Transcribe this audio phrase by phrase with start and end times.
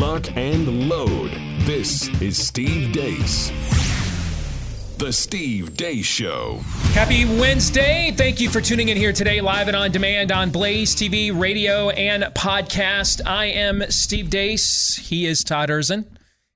[0.00, 1.30] lock, and load.
[1.66, 3.50] This is Steve Deace.
[4.96, 6.60] The Steve Deace Show.
[6.94, 8.10] Happy Wednesday.
[8.16, 11.90] Thank you for tuning in here today, live and on demand on Blaze TV, radio,
[11.90, 13.20] and podcast.
[13.26, 14.98] I am Steve Deace.
[14.98, 16.06] He is Todd Erzen.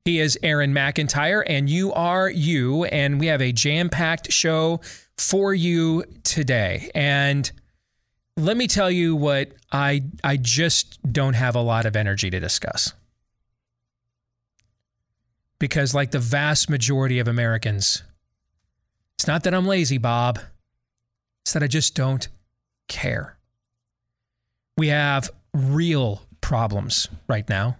[0.06, 2.84] He is Aaron McIntyre, and you are you.
[2.84, 4.80] And we have a jam packed show
[5.18, 6.90] for you today.
[6.94, 7.52] And
[8.38, 12.40] let me tell you what I I just don't have a lot of energy to
[12.40, 12.94] discuss.
[15.64, 18.02] Because like the vast majority of Americans,
[19.14, 20.38] it's not that I'm lazy, Bob.
[21.42, 22.28] It's that I just don't
[22.86, 23.38] care.
[24.76, 27.78] We have real problems right now.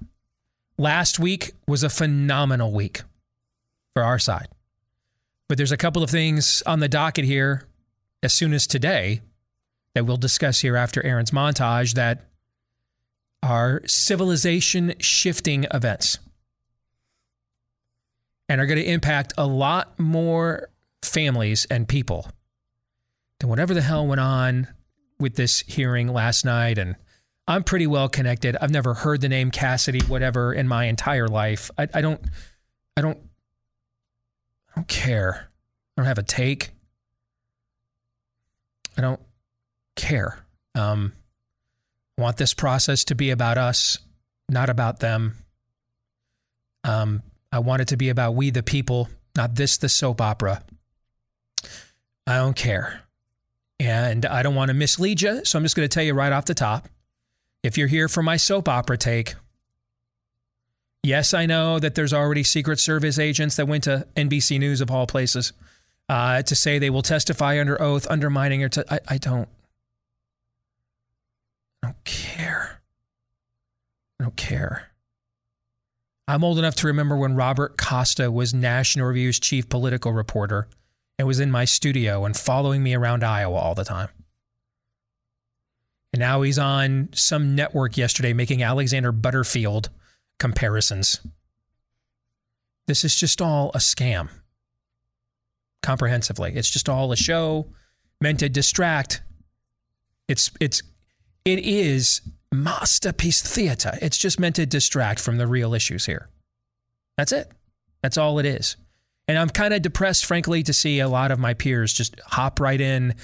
[0.79, 3.03] Last week was a phenomenal week
[3.93, 4.49] for our side.
[5.47, 7.69] But there's a couple of things on the docket here
[8.23, 9.21] as soon as today
[9.95, 12.31] that we'll discuss here after Aaron's montage that
[13.43, 16.19] are civilization shifting events
[18.49, 20.69] and are going to impact a lot more
[21.03, 22.29] families and people
[23.41, 24.69] than whatever the hell went on
[25.19, 26.79] with this hearing last night.
[26.79, 26.97] And
[27.47, 28.57] I'm pretty well connected.
[28.61, 31.71] I've never heard the name Cassidy, whatever, in my entire life.
[31.79, 32.21] I, I don't,
[32.97, 33.19] I don't,
[34.71, 35.49] I don't care.
[35.97, 36.71] I don't have a take.
[38.97, 39.21] I don't
[39.97, 40.45] care.
[40.75, 41.13] Um,
[42.19, 43.99] I want this process to be about us,
[44.49, 45.37] not about them.
[46.85, 47.23] Um,
[47.55, 50.65] I want it to be about we, the people, not this, the soap opera.
[52.27, 53.03] I don't care.
[53.79, 55.45] And I don't want to mislead you.
[55.45, 56.89] So I'm just going to tell you right off the top
[57.63, 59.35] if you're here for my soap opera take,
[61.05, 64.91] yes, I know that there's already Secret Service agents that went to NBC News, of
[64.91, 65.53] all places,
[66.09, 69.49] uh, to say they will testify under oath, undermining or I, I don't.
[71.85, 72.81] I don't care.
[74.19, 74.91] I don't care.
[76.27, 80.69] I'm old enough to remember when Robert Costa was National Review's chief political reporter
[81.19, 84.09] and was in my studio and following me around Iowa all the time.
[86.13, 89.91] And now he's on some network yesterday making Alexander Butterfield
[90.39, 91.21] comparisons.
[92.87, 94.29] This is just all a scam.
[95.83, 96.53] Comprehensively.
[96.55, 97.67] It's just all a show
[98.21, 99.23] meant to distract.
[100.29, 100.83] It's it's
[101.45, 102.23] it is
[102.55, 103.99] masterpiece theater.
[104.01, 106.29] It's just meant to distract from the real issues here.
[107.17, 107.51] That's it.
[108.03, 108.77] That's all it is.
[109.27, 112.61] And I'm kind of depressed, frankly, to see a lot of my peers just hop
[112.61, 113.15] right in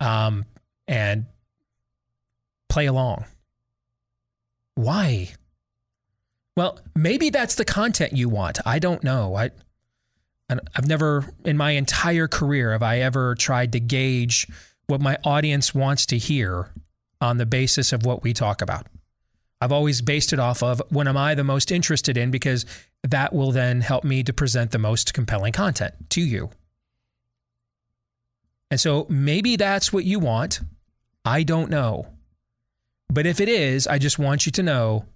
[0.00, 0.44] um,
[0.86, 1.26] and
[2.68, 3.24] play along.
[4.74, 5.30] Why?
[6.56, 8.58] Well, maybe that's the content you want.
[8.66, 9.36] I don't know.
[9.36, 9.50] I,
[10.50, 14.46] I've never, in my entire career, have I ever tried to gauge
[14.86, 16.70] what my audience wants to hear
[17.20, 18.86] on the basis of what we talk about.
[19.60, 22.64] I've always based it off of what am I the most interested in because
[23.02, 26.50] that will then help me to present the most compelling content to you.
[28.70, 30.60] And so maybe that's what you want.
[31.24, 32.06] I don't know.
[33.10, 35.06] But if it is, I just want you to know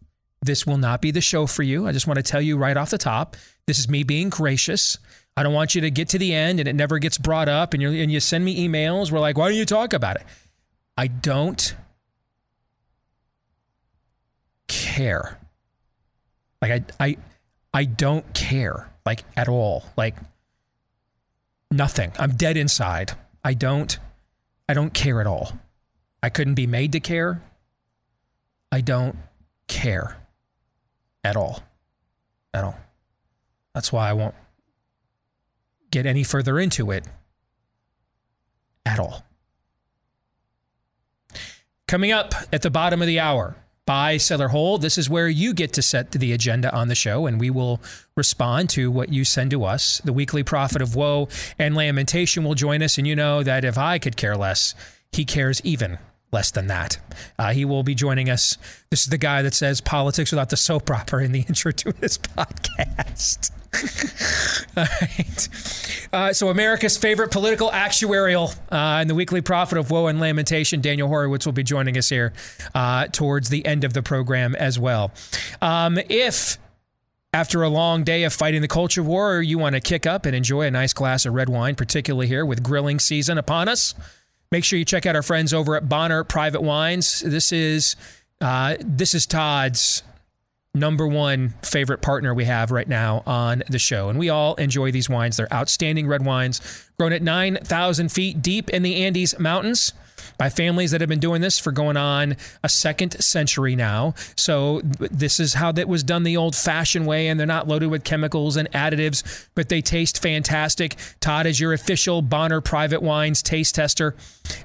[0.40, 1.86] this will not be the show for you.
[1.86, 3.36] I just want to tell you right off the top
[3.66, 4.98] this is me being gracious.
[5.36, 7.74] I don't want you to get to the end and it never gets brought up
[7.74, 9.12] and, you and you send me emails.
[9.12, 10.24] We're like, why don't you talk about it?
[10.96, 11.74] I don't
[14.72, 15.38] care.
[16.62, 17.16] Like I I
[17.74, 19.84] I don't care like at all.
[19.96, 20.16] Like
[21.70, 22.12] nothing.
[22.18, 23.12] I'm dead inside.
[23.44, 23.98] I don't
[24.68, 25.52] I don't care at all.
[26.22, 27.42] I couldn't be made to care.
[28.70, 29.16] I don't
[29.68, 30.16] care
[31.22, 31.62] at all.
[32.54, 32.78] At all.
[33.74, 34.34] That's why I won't
[35.90, 37.06] get any further into it
[38.86, 39.24] at all.
[41.86, 44.82] Coming up at the bottom of the hour, buy, sell, or hold.
[44.82, 47.80] This is where you get to set the agenda on the show, and we will
[48.16, 50.00] respond to what you send to us.
[50.04, 51.28] The weekly prophet of woe
[51.58, 54.74] and lamentation will join us, and you know that if I could care less,
[55.10, 55.98] he cares even
[56.32, 56.98] less than that.
[57.38, 58.56] Uh, he will be joining us.
[58.90, 61.94] This is the guy that says politics without the soap opera in the intro to
[62.00, 63.50] his podcast.
[64.76, 65.48] All right.
[66.12, 70.80] Uh, so, America's favorite political actuarial uh, in the weekly prophet of woe and lamentation,
[70.80, 72.32] Daniel Horowitz, will be joining us here
[72.74, 75.10] uh, towards the end of the program as well.
[75.62, 76.58] Um, if
[77.32, 80.36] after a long day of fighting the culture war, you want to kick up and
[80.36, 83.94] enjoy a nice glass of red wine, particularly here with grilling season upon us,
[84.50, 87.20] make sure you check out our friends over at Bonner Private Wines.
[87.20, 87.96] This is
[88.42, 90.02] uh, this is Todd's
[90.74, 94.08] number one favorite partner we have right now on the show.
[94.08, 95.36] And we all enjoy these wines.
[95.36, 99.92] They're outstanding red wines grown at 9,000 feet deep in the Andes Mountains.
[100.42, 104.12] By families that have been doing this for going on a second century now.
[104.34, 107.90] So this is how that was done the old fashioned way, and they're not loaded
[107.90, 110.96] with chemicals and additives, but they taste fantastic.
[111.20, 114.16] Todd is your official Bonner Private Wines taste tester,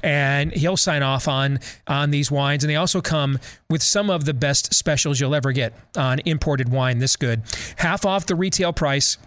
[0.01, 2.63] and he'll sign off on on these wines.
[2.63, 3.37] And they also come
[3.69, 7.43] with some of the best specials you'll ever get on imported wine this good.
[7.75, 9.19] Half off the retail price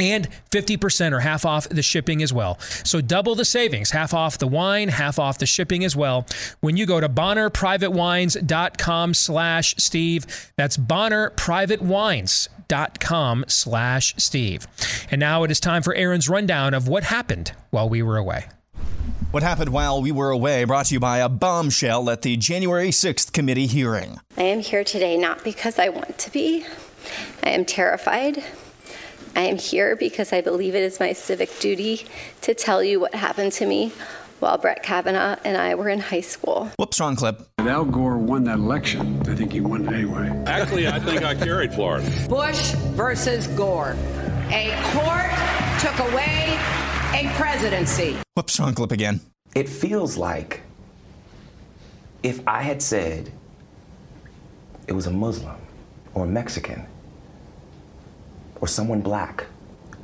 [0.00, 2.58] and 50% or half off the shipping as well.
[2.60, 6.26] So double the savings, half off the wine, half off the shipping as well.
[6.60, 14.66] When you go to bonnerprivatewines.com slash Steve, that's bonnerprivatewines.com slash Steve.
[15.10, 18.46] And now it is time for Aaron's rundown of what happened while we were away.
[19.30, 22.88] What happened while we were away brought to you by a bombshell at the January
[22.88, 24.18] 6th committee hearing.
[24.36, 26.64] I am here today not because I want to be.
[27.44, 28.42] I am terrified.
[29.36, 32.06] I am here because I believe it is my civic duty
[32.42, 33.92] to tell you what happened to me
[34.40, 36.70] while Brett Kavanaugh and I were in high school.
[36.78, 37.46] Whoops, wrong clip.
[37.58, 39.20] And Al Gore won that election.
[39.28, 40.28] I think he won it anyway.
[40.46, 42.10] Actually, I think I carried Florida.
[42.28, 43.96] Bush versus Gore.
[44.50, 45.30] A court
[45.80, 46.58] took away
[47.14, 48.16] a presidency.
[48.34, 49.20] Whoops, wrong clip again.
[49.54, 50.62] It feels like
[52.22, 53.30] if I had said
[54.86, 55.56] it was a Muslim
[56.14, 56.86] or a Mexican
[58.60, 59.46] or someone black,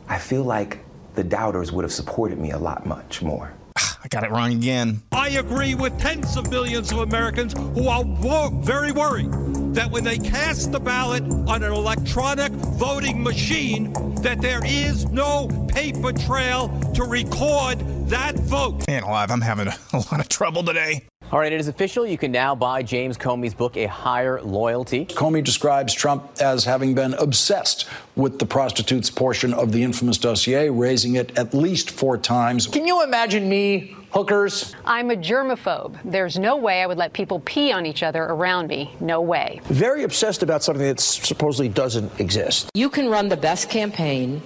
[0.09, 0.79] I feel like
[1.15, 3.53] the doubters would have supported me a lot much more.
[3.77, 5.03] I got it wrong again.
[5.13, 9.31] I agree with tens of millions of Americans who are wo- very worried
[9.75, 13.93] that when they cast the ballot on an electronic voting machine,
[14.23, 17.79] that there is no paper trail to record
[18.09, 18.87] that vote.
[18.87, 21.07] Man alive, I'm having a, a lot of trouble today.
[21.33, 22.07] All right, it is official.
[22.07, 25.07] You can now buy James Comey's book, A Higher Loyalty.
[25.07, 30.71] Comey describes Trump as having been obsessed with the prostitutes portion of the infamous dossier,
[30.71, 32.69] raising it at least four times.
[32.69, 34.77] Can you imagine me, hookers?
[34.85, 35.99] I'm a germaphobe.
[36.05, 38.95] There's no way I would let people pee on each other around me.
[39.01, 39.61] No way.
[39.65, 42.71] Very obsessed about something that supposedly doesn't exist.
[42.73, 44.43] You can run the best campaign,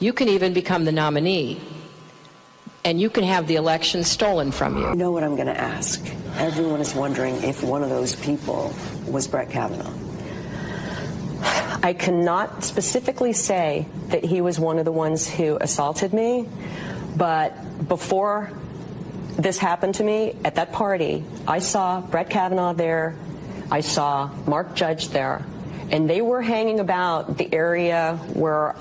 [0.00, 1.60] you can even become the nominee
[2.86, 4.88] and you can have the election stolen from you.
[4.90, 6.00] You know what I'm going to ask?
[6.36, 8.72] Everyone is wondering if one of those people
[9.08, 9.92] was Brett Kavanaugh.
[11.82, 16.48] I cannot specifically say that he was one of the ones who assaulted me,
[17.16, 18.52] but before
[19.36, 23.16] this happened to me at that party, I saw Brett Kavanaugh there,
[23.68, 25.44] I saw Mark Judge there,
[25.90, 28.76] and they were hanging about the area where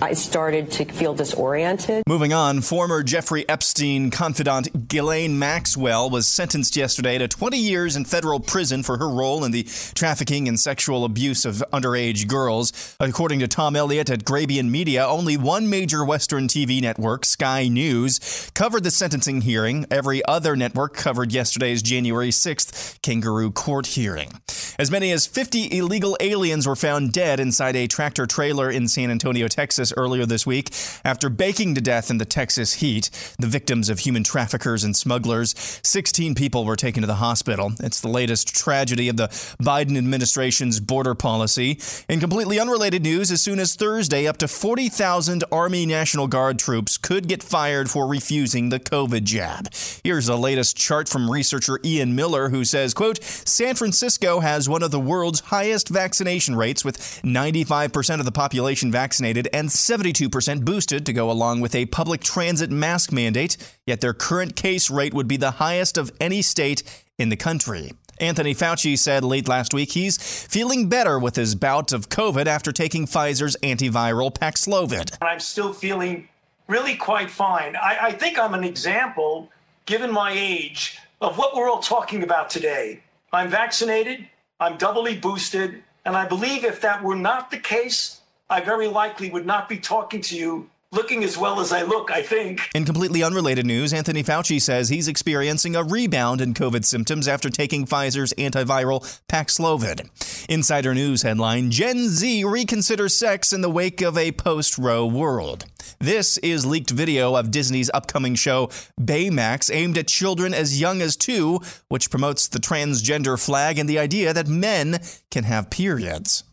[0.00, 2.02] I started to feel disoriented.
[2.06, 8.04] Moving on, former Jeffrey Epstein confidant Ghislaine Maxwell was sentenced yesterday to 20 years in
[8.04, 9.62] federal prison for her role in the
[9.94, 12.96] trafficking and sexual abuse of underage girls.
[13.00, 18.50] According to Tom Elliott at Grabien Media, only one major Western TV network, Sky News,
[18.54, 19.86] covered the sentencing hearing.
[19.90, 24.30] Every other network covered yesterday's January 6th kangaroo court hearing.
[24.78, 29.10] As many as 50 illegal aliens were found dead inside a tractor trailer in San
[29.10, 30.70] Antonio, Texas earlier this week
[31.04, 33.10] after baking to death in the Texas heat.
[33.38, 37.72] The victims of human traffickers and smugglers, 16 people were taken to the hospital.
[37.80, 39.28] It's the latest tragedy of the
[39.60, 41.78] Biden administration's border policy.
[42.08, 46.98] In completely unrelated news, as soon as Thursday, up to 40,000 Army National Guard troops
[46.98, 49.68] could get fired for refusing the COVID jab.
[50.02, 54.82] Here's the latest chart from researcher Ian Miller, who says, quote, San Francisco has one
[54.82, 61.06] of the world's highest vaccination rates with 95% of the population vaccinated and 72% boosted
[61.06, 63.56] to go along with a public transit mask mandate,
[63.86, 66.82] yet their current case rate would be the highest of any state
[67.18, 67.92] in the country.
[68.18, 70.16] Anthony Fauci said late last week he's
[70.46, 75.16] feeling better with his bout of COVID after taking Pfizer's antiviral Paxlovid.
[75.20, 76.28] I'm still feeling
[76.68, 77.76] really quite fine.
[77.76, 79.50] I, I think I'm an example,
[79.84, 83.02] given my age, of what we're all talking about today.
[83.32, 84.26] I'm vaccinated,
[84.60, 89.30] I'm doubly boosted, and I believe if that were not the case, I very likely
[89.30, 92.70] would not be talking to you looking as well as I look, I think.
[92.74, 97.50] In completely unrelated news, Anthony Fauci says he's experiencing a rebound in COVID symptoms after
[97.50, 100.08] taking Pfizer's antiviral Paxlovid.
[100.48, 105.66] Insider News headline Gen Z reconsiders sex in the wake of a post Roe world.
[105.98, 108.68] This is leaked video of Disney's upcoming show
[109.00, 113.98] Baymax, aimed at children as young as two, which promotes the transgender flag and the
[113.98, 115.00] idea that men
[115.30, 116.44] can have periods.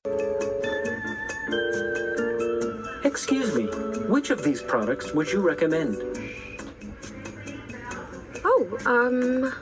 [3.03, 3.65] Excuse me,
[4.07, 6.01] which of these products would you recommend?
[8.45, 9.53] Oh, um,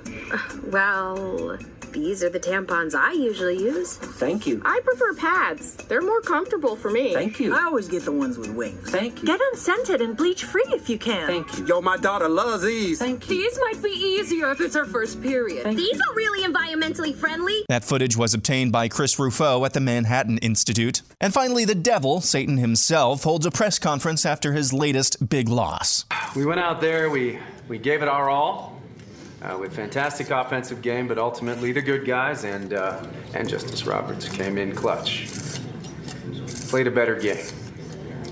[0.71, 1.57] well,
[1.91, 3.95] These are the tampons I usually use.
[3.97, 4.61] Thank you.
[4.63, 5.75] I prefer pads.
[5.75, 7.13] They're more comfortable for me.
[7.13, 7.53] Thank you.
[7.53, 8.89] I always get the ones with wings.
[8.89, 9.27] Thank you.
[9.27, 11.27] Get them scented and bleach free if you can.
[11.27, 11.65] Thank you.
[11.65, 12.99] Yo, my daughter loves these.
[12.99, 13.37] Thank you.
[13.37, 15.65] These might be easier if it's her first period.
[15.75, 17.65] These are really environmentally friendly.
[17.67, 21.01] That footage was obtained by Chris Rufo at the Manhattan Institute.
[21.19, 26.05] And finally, the devil, Satan himself, holds a press conference after his latest big loss.
[26.35, 28.70] We went out there, we, we gave it our all.
[29.41, 34.29] Uh, with fantastic offensive game, but ultimately the good guys and uh, and Justice Roberts
[34.29, 35.27] came in clutch.
[36.69, 37.43] Played a better game.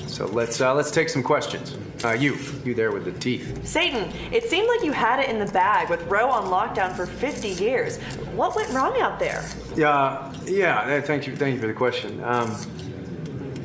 [0.06, 1.76] So let's uh, let's take some questions.
[2.04, 3.66] Uh, you, you there with the teeth.
[3.68, 7.06] Satan, it seemed like you had it in the bag with Roe on lockdown for
[7.06, 7.98] 50 years.
[8.36, 9.44] What went wrong out there?
[9.76, 11.02] Yeah, yeah.
[11.02, 12.24] Thank you, thank you for the question.
[12.24, 12.56] Um,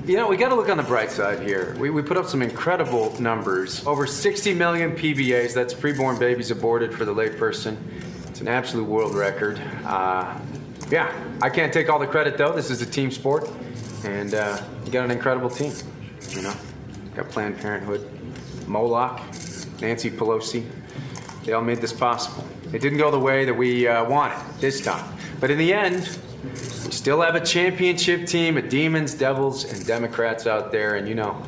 [0.07, 1.75] you know, we got to look on the bright side here.
[1.79, 3.87] We, we put up some incredible numbers.
[3.87, 7.79] Over 60 million PBAs, that's preborn babies aborted for the layperson.
[8.29, 9.59] It's an absolute world record.
[9.85, 10.39] Uh,
[10.91, 12.53] yeah, I can't take all the credit though.
[12.53, 13.49] This is a team sport,
[14.05, 15.73] and uh, you got an incredible team.
[16.31, 16.55] You know,
[17.15, 18.07] got Planned Parenthood,
[18.67, 19.21] Moloch,
[19.81, 20.69] Nancy Pelosi.
[21.45, 22.47] They all made this possible.
[22.75, 26.19] It didn't go the way that we uh, wanted this time, but in the end,
[26.95, 31.41] still have a championship team of demons, devils, and Democrats out there, and you know,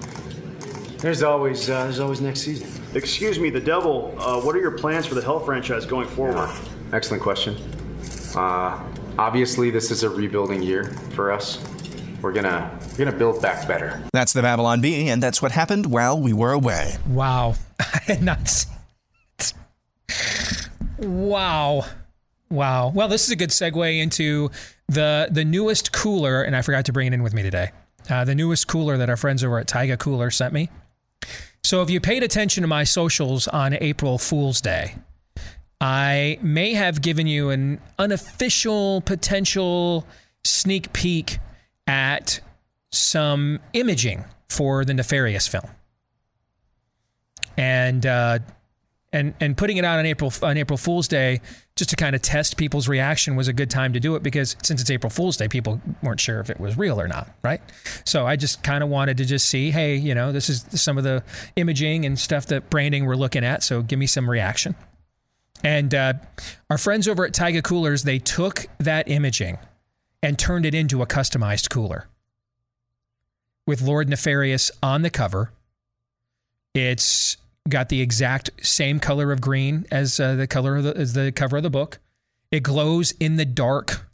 [0.99, 2.69] there's always uh, there's always next season.
[2.95, 4.15] Excuse me, the devil.
[4.19, 6.51] Uh, what are your plans for the Hell franchise going forward?
[6.93, 7.57] Excellent question.
[8.35, 8.83] Uh,
[9.19, 10.85] obviously, this is a rebuilding year
[11.15, 11.59] for us.
[12.23, 14.03] We're gonna we're gonna build back better.
[14.13, 16.97] That's the Babylon Bee, and that's what happened while we were away.
[17.07, 17.55] Wow.
[17.79, 18.73] I had not seen
[20.99, 21.85] Wow.
[22.51, 22.91] Wow.
[22.91, 24.51] Well, this is a good segue into
[24.89, 27.73] the the newest cooler, and I forgot to bring it in with me today.
[28.09, 30.69] Uh, the newest cooler that our friends over at Taiga Cooler sent me.
[31.65, 34.95] So, if you paid attention to my socials on April Fool's Day,
[35.81, 40.07] I may have given you an unofficial potential
[40.45, 41.39] sneak peek
[41.89, 42.41] at
[42.91, 45.69] some imaging for the Nefarious film.
[47.57, 48.39] And uh,
[49.13, 51.41] and and putting it out on April on April Fool's Day
[51.77, 54.57] just to kind of test people's reaction was a good time to do it because
[54.63, 57.61] since it's April Fool's Day, people weren't sure if it was real or not, right?
[58.05, 60.97] So I just kind of wanted to just see, hey, you know, this is some
[60.97, 61.23] of the
[61.55, 64.75] imaging and stuff that branding we're looking at, so give me some reaction.
[65.63, 66.15] And uh,
[66.71, 69.59] our friends over at Taiga Coolers, they took that imaging
[70.23, 72.09] and turned it into a customized cooler
[73.67, 75.53] with Lord Nefarious on the cover.
[76.75, 77.37] It's
[77.69, 81.33] got the exact same color of green as uh, the color of the, as the
[81.33, 81.99] cover of the book.
[82.51, 84.07] It glows in the dark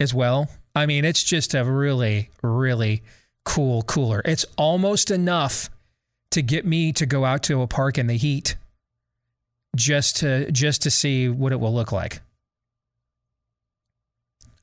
[0.00, 0.48] as well.
[0.74, 3.02] I mean, it's just a really, really
[3.44, 4.22] cool cooler.
[4.24, 5.70] It's almost enough
[6.30, 8.56] to get me to go out to a park in the heat
[9.76, 12.20] just to just to see what it will look like.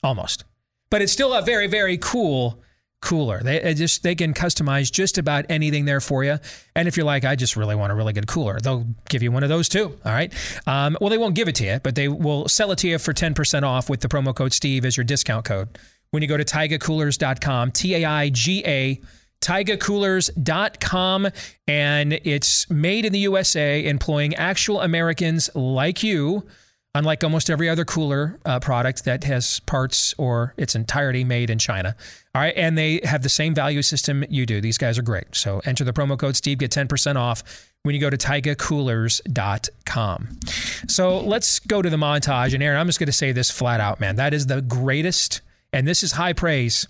[0.04, 0.44] Almost.
[0.90, 2.60] But it's still a very, very cool
[3.02, 3.42] cooler.
[3.42, 6.38] They, just they can customize just about anything there for you.
[6.76, 9.32] And if you're like, I just really want a really good cooler, they'll give you
[9.32, 9.98] one of those too.
[10.06, 10.32] All right.
[10.68, 13.00] Um, well, they won't give it to you, but they will sell it to you
[13.00, 15.78] for 10% off with the promo code Steve as your discount code
[16.12, 17.72] when you go to taigacoolers.com.
[17.72, 19.02] T A I G A.
[19.42, 21.28] TaigaCoolers.com,
[21.68, 26.46] and it's made in the USA, employing actual Americans like you
[26.94, 31.58] unlike almost every other cooler uh, product that has parts or its entirety made in
[31.58, 31.96] China.
[32.36, 32.54] All right.
[32.56, 34.62] And they have the same value system you do.
[34.62, 35.34] These guys are great.
[35.36, 40.40] So enter the promo code Steve, get 10% off when you go to taigacoolers.com.
[40.88, 42.54] So let's go to the montage.
[42.54, 44.18] And Aaron, I'm just going to say this flat out, man.
[44.18, 45.42] That is the greatest,
[45.74, 46.88] and this is high praise.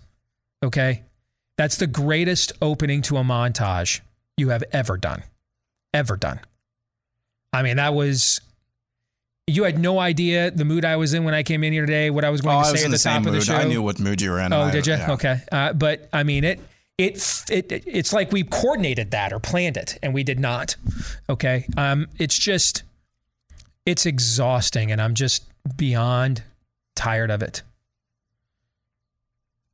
[0.63, 1.03] Okay.
[1.57, 4.01] That's the greatest opening to a montage
[4.37, 5.23] you have ever done.
[5.93, 6.39] Ever done.
[7.53, 8.41] I mean, that was
[9.51, 12.09] you had no idea the mood I was in when I came in here today,
[12.09, 13.55] what I was going oh, to say at the, the top of the show.
[13.55, 14.53] I knew what mood you were in.
[14.53, 14.93] Oh, I- did you?
[14.93, 15.11] yeah.
[15.11, 15.41] Okay.
[15.51, 16.59] Uh, but I mean, it,
[16.97, 20.75] it, it, it's like we coordinated that or planned it, and we did not.
[21.29, 21.65] Okay.
[21.77, 22.83] Um, it's just,
[23.85, 26.43] it's exhausting, and I'm just beyond
[26.95, 27.63] tired of it.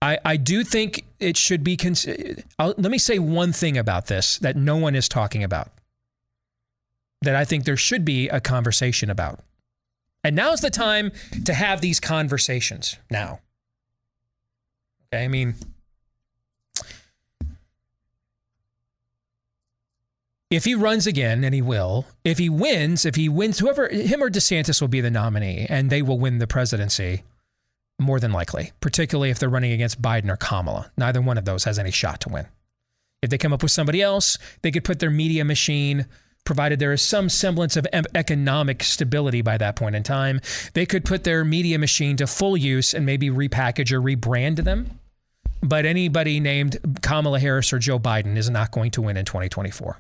[0.02, 1.76] I, I do think it should be.
[1.76, 2.08] Cons-
[2.60, 5.72] I'll, let me say one thing about this that no one is talking about.
[7.24, 9.40] That I think there should be a conversation about.
[10.28, 11.14] And now's the time
[11.46, 13.40] to have these conversations now.
[15.08, 15.56] Okay, I mean,
[20.52, 24.22] if he runs again, and he will, if he wins, if he wins, whoever, him
[24.22, 27.24] or DeSantis will be the nominee, and they will win the presidency
[27.98, 30.92] more than likely, particularly if they're running against Biden or Kamala.
[30.98, 32.48] Neither one of those has any shot to win.
[33.22, 36.06] If they come up with somebody else, they could put their media machine
[36.48, 37.86] provided there is some semblance of
[38.16, 40.40] economic stability by that point in time,
[40.74, 45.00] they could put their media machine to full use and maybe repackage or rebrand them.
[45.62, 49.98] But anybody named Kamala Harris or Joe Biden is not going to win in 2024.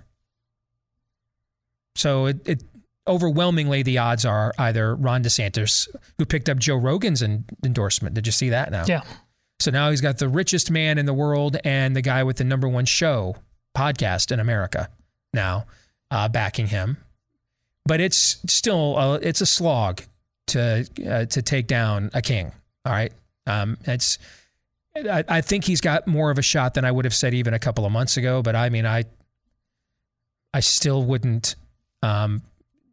[1.98, 2.64] So it, it
[3.06, 8.16] overwhelmingly the odds are either Ron DeSantis, who picked up Joe Rogan's en- endorsement.
[8.16, 8.86] Did you see that now?
[8.88, 9.02] Yeah.
[9.60, 12.46] So now he's got the richest man in the world and the guy with the
[12.46, 13.36] number one show
[13.76, 14.90] podcast in America
[15.34, 15.66] now
[16.12, 16.98] uh, backing him.
[17.86, 20.02] But it's still a, it's a slog
[20.48, 22.52] to uh, to take down a king.
[22.86, 23.14] All right,
[23.46, 24.18] um, it's
[24.96, 27.60] I, think he's got more of a shot than I would have said even a
[27.60, 28.42] couple of months ago.
[28.42, 29.06] But I mean, I
[30.54, 31.56] I still wouldn't
[32.02, 32.42] um,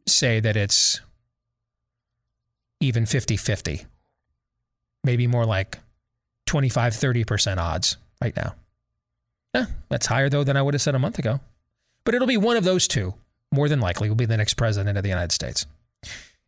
[0.06, 1.00] say that it's
[2.80, 3.87] even 50 50.
[5.02, 5.78] Maybe more like
[6.47, 8.54] 25, 30% odds right now.
[9.54, 11.40] Eh, that's higher, though, than I would have said a month ago.
[12.04, 13.14] But it'll be one of those two,
[13.52, 15.66] more than likely, will be the next president of the United States.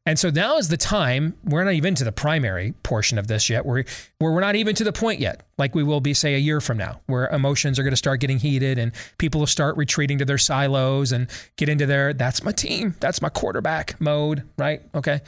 [0.09, 1.35] And so now is the time.
[1.43, 3.67] We're not even to the primary portion of this yet.
[3.67, 3.83] We're,
[4.21, 6.61] where we're not even to the point yet, like we will be, say, a year
[6.61, 10.19] from now, where emotions are going to start getting heated and people will start retreating
[10.19, 14.83] to their silos and get into their, that's my team, that's my quarterback mode, right?
[14.95, 15.21] Okay.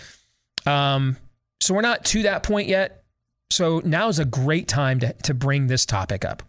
[0.65, 1.17] Um,
[1.61, 3.03] so we're not to that point yet.
[3.51, 6.45] So now is a great time to, to bring this topic up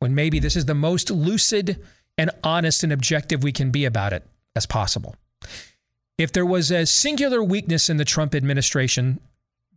[0.00, 1.80] when maybe this is the most lucid
[2.18, 5.14] and honest and objective we can be about it as possible.
[6.18, 9.20] If there was a singular weakness in the Trump administration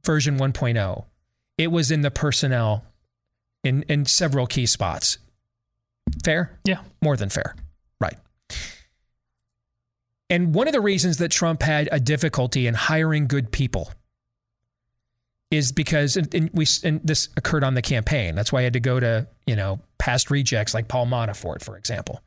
[0.04, 1.06] version 1.0,
[1.58, 2.84] it was in the personnel
[3.64, 5.20] in, in several key spots.
[6.26, 6.60] Fair?
[6.66, 6.82] Yeah.
[7.02, 7.56] More than fair.
[8.00, 8.18] Right.
[10.32, 13.92] And one of the reasons that Trump had a difficulty in hiring good people
[15.52, 18.36] is because and, and we and this occurred on the campaign.
[18.36, 21.78] That's why I had to go to you know past rejects like Paul Manafort, for
[21.78, 22.22] example.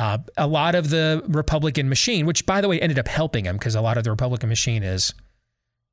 [0.00, 3.58] Uh, a lot of the Republican machine, which by the way ended up helping him
[3.58, 5.12] because a lot of the Republican machine is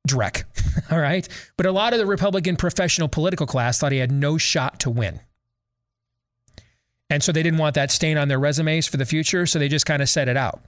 [0.08, 0.44] dreck,
[0.90, 1.28] all right.
[1.58, 4.88] But a lot of the Republican professional political class thought he had no shot to
[4.88, 5.20] win.
[7.10, 9.44] And so they didn't want that stain on their resumes for the future.
[9.44, 10.64] So they just kind of set it out.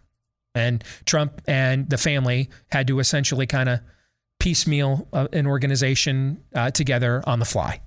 [0.54, 3.80] And Trump and the family had to essentially kind of
[4.38, 7.80] piecemeal uh, an organization uh, together on the fly.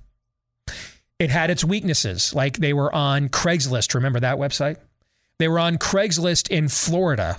[1.20, 3.94] It had its weaknesses, like they were on Craigslist.
[3.94, 4.78] Remember that website?
[5.38, 7.38] They were on Craigslist in Florida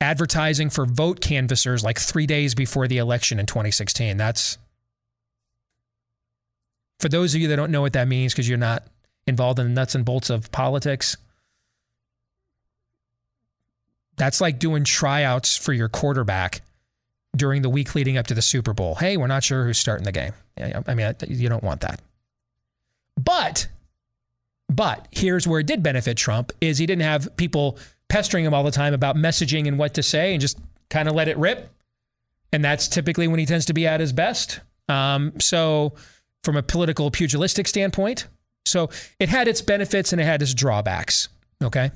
[0.00, 4.16] advertising for vote canvassers like three days before the election in 2016.
[4.16, 4.58] That's
[6.98, 8.86] for those of you that don't know what that means because you're not
[9.26, 11.16] involved in the nuts and bolts of politics.
[14.16, 16.60] That's like doing tryouts for your quarterback
[17.36, 18.94] during the week leading up to the Super Bowl.
[18.96, 20.32] Hey, we're not sure who's starting the game.
[20.86, 22.00] I mean, you don't want that.
[23.16, 23.68] But,
[24.70, 27.76] but here's where it did benefit Trump is he didn't have people
[28.08, 31.14] pestering him all the time about messaging and what to say and just kind of
[31.14, 31.68] let it rip.
[32.52, 34.60] And that's typically when he tends to be at his best.
[34.88, 35.94] Um, so,
[36.42, 38.26] from a political pugilistic standpoint,
[38.64, 41.28] so it had its benefits and it had its drawbacks.
[41.62, 41.90] Okay.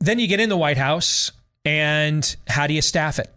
[0.00, 1.32] Then you get in the White House
[1.64, 3.32] and how do you staff it?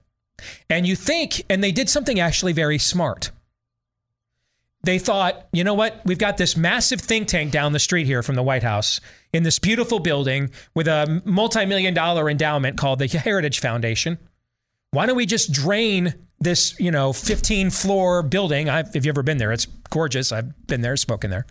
[0.69, 3.31] And you think, and they did something actually very smart.
[4.83, 6.01] They thought, you know what?
[6.05, 8.99] We've got this massive think tank down the street here from the White House
[9.31, 14.17] in this beautiful building with a multi million dollar endowment called the Heritage Foundation.
[14.91, 18.69] Why don't we just drain this, you know, 15 floor building?
[18.69, 20.31] I've, if you've ever been there, it's gorgeous.
[20.31, 21.45] I've been there, spoken there.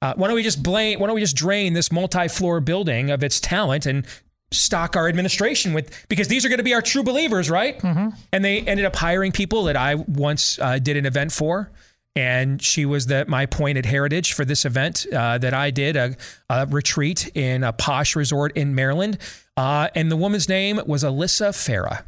[0.00, 1.00] Uh, why don't we just blame?
[1.00, 4.06] Why don't we just drain this multi-floor building of its talent and
[4.50, 7.78] stock our administration with because these are going to be our true believers, right?
[7.80, 8.10] Mm-hmm.
[8.32, 11.70] And they ended up hiring people that I once uh, did an event for.
[12.18, 15.94] And she was the, my point at Heritage for this event uh, that I did
[15.96, 16.16] a,
[16.50, 19.18] a, retreat in a posh resort in Maryland.
[19.56, 22.02] Uh, and the woman's name was Alyssa Farah.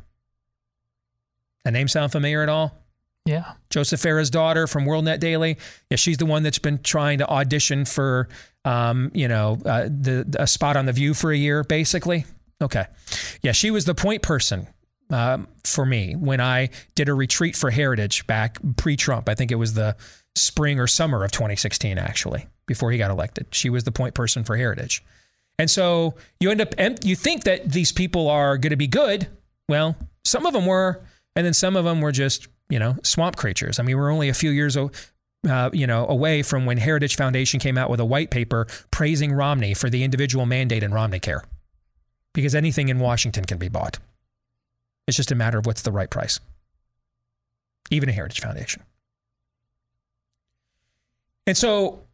[1.64, 2.76] A name sound familiar at all?
[3.24, 3.52] Yeah.
[3.70, 5.58] Joseph Farah's daughter from WorldNet Daily.
[5.90, 8.28] Yeah, she's the one that's been trying to audition for,
[8.64, 12.24] um, you know, uh, the a spot on the View for a year, basically.
[12.60, 12.86] Okay,
[13.42, 14.66] yeah, she was the point person
[15.10, 19.28] um, for me when I did a retreat for Heritage back pre-Trump.
[19.28, 19.96] I think it was the
[20.34, 23.46] spring or summer of 2016, actually, before he got elected.
[23.52, 25.04] She was the point person for Heritage,
[25.58, 29.28] and so you end up you think that these people are going to be good.
[29.68, 31.02] Well, some of them were,
[31.36, 33.78] and then some of them were just you know, swamp creatures.
[33.78, 37.60] I mean, we're only a few years, uh, you know, away from when Heritage Foundation
[37.60, 41.44] came out with a white paper praising Romney for the individual mandate in Romney Care,
[42.32, 43.98] because anything in Washington can be bought.
[45.10, 46.38] It's just a matter of what's the right price,
[47.90, 48.84] even a Heritage Foundation.
[51.48, 52.04] And so,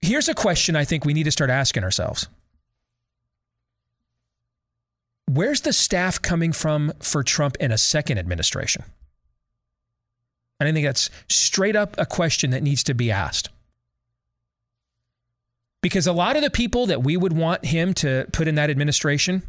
[0.00, 2.26] here's a question I think we need to start asking ourselves:
[5.28, 8.82] where's the staff coming from for Trump in a second administration?
[10.58, 13.50] And I think that's straight up a question that needs to be asked.
[15.80, 18.68] Because a lot of the people that we would want him to put in that
[18.68, 19.44] administration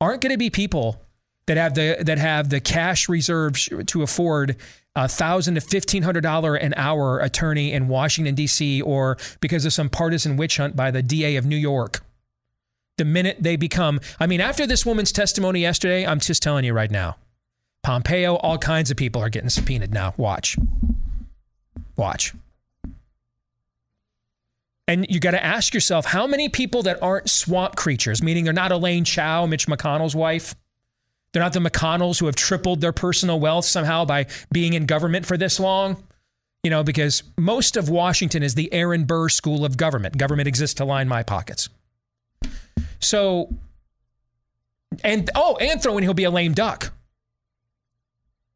[0.00, 1.00] aren't going to be people
[1.46, 4.56] that have the that have the cash reserves to afford
[4.96, 8.80] a thousand to fifteen hundred dollar an hour attorney in Washington D.C.
[8.82, 11.36] or because of some partisan witch hunt by the D.A.
[11.36, 12.02] of New York.
[12.96, 16.72] The minute they become, I mean, after this woman's testimony yesterday, I'm just telling you
[16.72, 17.16] right now,
[17.82, 20.14] Pompeo, all kinds of people are getting subpoenaed now.
[20.16, 20.56] Watch,
[21.96, 22.32] watch.
[24.86, 28.52] And you got to ask yourself how many people that aren't swamp creatures, meaning they're
[28.52, 30.54] not Elaine Chao, Mitch McConnell's wife,
[31.34, 35.26] they're not the McConnells who have tripled their personal wealth somehow by being in government
[35.26, 36.02] for this long.
[36.62, 40.16] You know, because most of Washington is the Aaron Burr School of Government.
[40.16, 41.68] Government exists to line my pockets.
[43.00, 43.52] So,
[45.02, 46.93] and oh, and throw in he'll be a lame duck.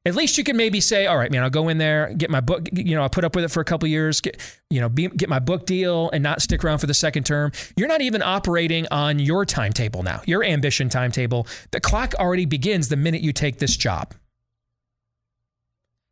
[0.08, 2.40] At least you can maybe say, all right, man, I'll go in there, get my
[2.40, 4.40] book, you know, I'll put up with it for a couple years, get,
[4.70, 7.52] you know, be, get my book deal and not stick around for the second term.
[7.76, 11.46] You're not even operating on your timetable now, your ambition timetable.
[11.72, 14.14] The clock already begins the minute you take this job.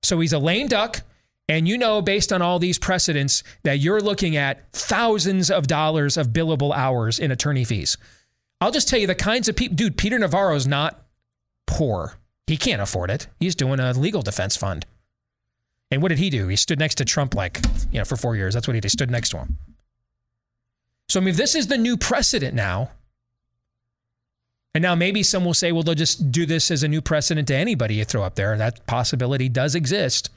[0.02, 1.02] So he's a lame duck.
[1.48, 6.16] And you know, based on all these precedents, that you're looking at thousands of dollars
[6.16, 7.96] of billable hours in attorney fees.
[8.60, 11.06] I'll just tell you the kinds of people, dude, Peter Navarro's not
[11.66, 12.14] poor.
[12.46, 13.26] He can't afford it.
[13.40, 14.86] He's doing a legal defense fund.
[15.90, 16.48] And what did he do?
[16.48, 18.54] He stood next to Trump like, you know, for four years.
[18.54, 18.86] That's what he did.
[18.86, 19.58] He stood next to him.
[21.08, 22.90] So, I mean, if this is the new precedent now,
[24.74, 27.48] and now maybe some will say, well, they'll just do this as a new precedent
[27.48, 28.56] to anybody you throw up there.
[28.58, 30.30] That possibility does exist.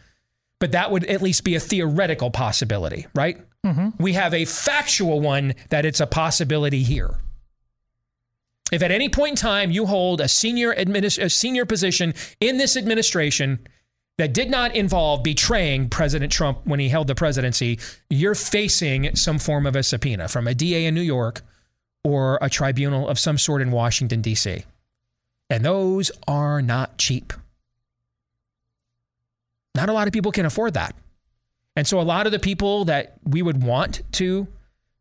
[0.60, 3.38] But that would at least be a theoretical possibility, right?
[3.66, 4.02] Mm-hmm.
[4.02, 7.16] We have a factual one that it's a possibility here.
[8.72, 12.58] If at any point in time you hold a senior administ- a senior position in
[12.58, 13.60] this administration
[14.18, 17.80] that did not involve betraying President Trump when he held the presidency,
[18.10, 21.42] you're facing some form of a subpoena from a DA in New York
[22.04, 24.64] or a tribunal of some sort in Washington, D.C.
[25.50, 27.34] And those are not cheap.
[29.76, 30.96] Not a lot of people can afford that.
[31.76, 34.48] And so a lot of the people that we would want to,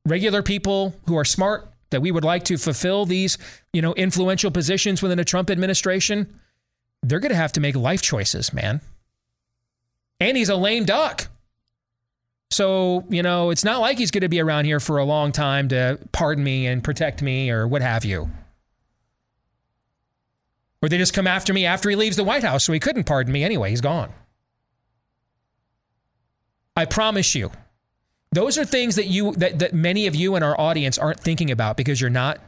[0.07, 3.39] regular people who are smart, that we would like to fulfill these,
[3.73, 6.39] you know, influential positions within a Trump administration,
[7.03, 8.81] they're going to have to make life choices, man.
[10.21, 11.29] And he's a lame duck.
[12.51, 15.33] So, you know, it's not like he's going to be around here for a long
[15.33, 18.31] time to pardon me and protect me or what have you.
[20.81, 23.05] Or they just come after me after he leaves the White House so he couldn't
[23.05, 23.71] pardon me anyway.
[23.71, 24.13] He's gone.
[26.77, 27.51] I promise you,
[28.33, 31.51] those are things that you that, that many of you in our audience aren't thinking
[31.51, 32.39] about because you're not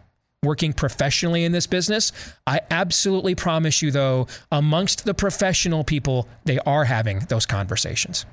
[0.43, 2.13] working professionally in this business.
[2.47, 8.25] I absolutely promise you though, amongst the professional people, they are having those conversations.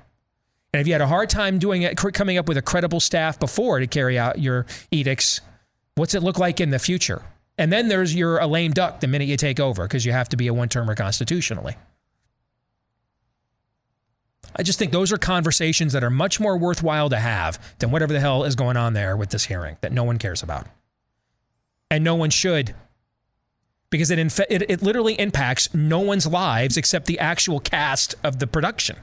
[0.73, 3.39] And if you had a hard time doing it, coming up with a credible staff
[3.39, 5.41] before to carry out your edicts,
[5.95, 7.23] what's it look like in the future?
[7.57, 10.29] And then there's your a lame duck the minute you take over because you have
[10.29, 11.75] to be a one termer constitutionally.
[14.55, 18.13] I just think those are conversations that are much more worthwhile to have than whatever
[18.13, 20.67] the hell is going on there with this hearing that no one cares about.
[21.91, 22.73] And no one should.
[23.89, 28.39] Because it, inf- it, it literally impacts no one's lives except the actual cast of
[28.39, 28.97] the production.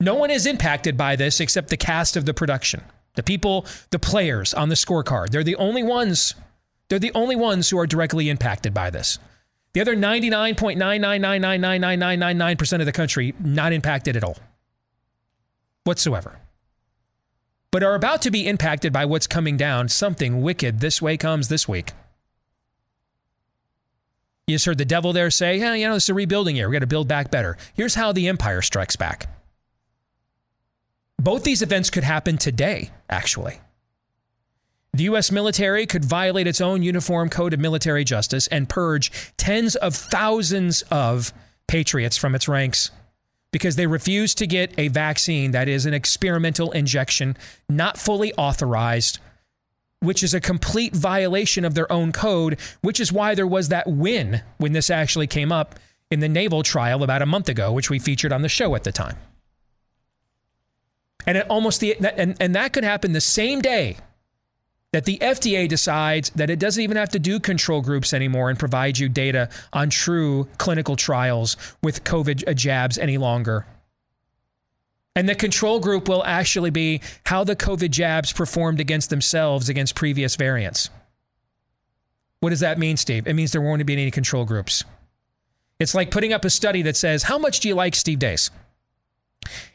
[0.00, 2.82] No one is impacted by this except the cast of the production.
[3.14, 5.30] The people, the players on the scorecard.
[5.30, 6.34] They're the only ones.
[6.88, 9.18] They're the only ones who are directly impacted by this.
[9.74, 14.36] The other 99.999999999% of the country not impacted at all
[15.84, 16.38] whatsoever.
[17.70, 19.88] But are about to be impacted by what's coming down.
[19.88, 21.92] Something wicked this way comes this week.
[24.46, 26.68] You just heard the devil there say, yeah, you know, it's a rebuilding year.
[26.68, 27.56] we got to build back better.
[27.74, 29.28] Here's how the empire strikes back.
[31.18, 33.60] Both these events could happen today, actually.
[34.94, 35.32] The U.S.
[35.32, 40.82] military could violate its own uniform code of military justice and purge tens of thousands
[40.90, 41.32] of
[41.66, 42.90] patriots from its ranks
[43.52, 47.38] because they refuse to get a vaccine that is an experimental injection,
[47.70, 49.18] not fully authorized,
[50.00, 53.86] which is a complete violation of their own code, which is why there was that
[53.86, 55.78] win when this actually came up
[56.10, 58.84] in the naval trial about a month ago, which we featured on the show at
[58.84, 59.16] the time.
[61.26, 63.96] And almost the and, and that could happen the same day
[64.92, 68.58] that the FDA decides that it doesn't even have to do control groups anymore and
[68.58, 73.66] provide you data on true clinical trials with COVID jabs any longer.
[75.16, 79.94] And the control group will actually be how the COVID jabs performed against themselves against
[79.94, 80.90] previous variants.
[82.40, 83.26] What does that mean, Steve?
[83.26, 84.84] It means there won't be any control groups.
[85.78, 88.50] It's like putting up a study that says, How much do you like Steve Deace?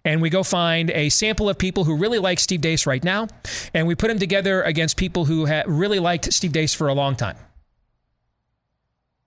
[0.05, 3.27] And we go find a sample of people who really like Steve Deace right now,
[3.73, 6.93] and we put them together against people who ha- really liked Steve Deace for a
[6.93, 7.37] long time.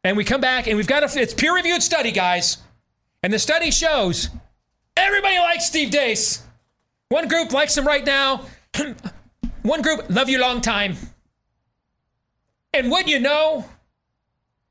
[0.02, 2.58] And we come back and we've got a it's peer reviewed study, guys.
[3.22, 4.30] And the study shows
[4.96, 6.42] everybody likes Steve Deace.
[7.10, 8.46] One group likes him right now.
[9.62, 10.96] One group love you long time.
[12.72, 13.66] And what you know,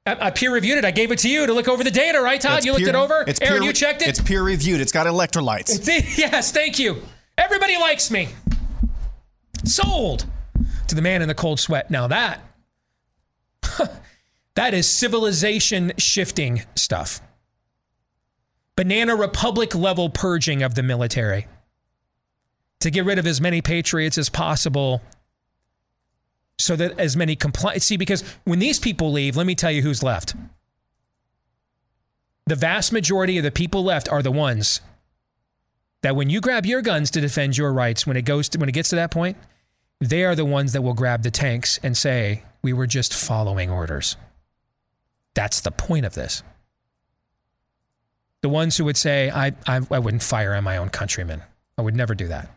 [0.10, 0.86] I, I peer reviewed it.
[0.86, 2.58] I gave it to you to look over the data, right, Todd?
[2.58, 3.24] It's you looked it over.
[3.28, 4.08] It's Aaron, peer- you checked it.
[4.08, 4.82] It's peer reviewed.
[4.82, 5.88] It's got electrolytes.
[6.18, 7.02] yes, thank you.
[7.38, 8.30] Everybody likes me.
[9.66, 10.26] Sold
[10.88, 11.92] to the man in the cold sweat.
[11.92, 12.42] Now that
[14.56, 17.22] that is civilization shifting stuff.
[18.76, 21.48] Banana republic level purging of the military
[22.80, 25.02] to get rid of as many patriots as possible
[26.60, 29.82] so that as many comply see because when these people leave let me tell you
[29.82, 30.36] who's left.
[32.46, 34.82] The vast majority of the people left are the ones
[36.02, 38.70] that when you grab your guns to defend your rights when it goes to, when
[38.70, 39.38] it gets to that point
[40.02, 43.70] they are the ones that will grab the tanks and say we were just following
[43.70, 44.16] orders.
[45.34, 46.44] That's the point of this.
[48.42, 51.44] The ones who would say i i, I wouldn't fire on my own countrymen.
[51.78, 52.50] I would never do that.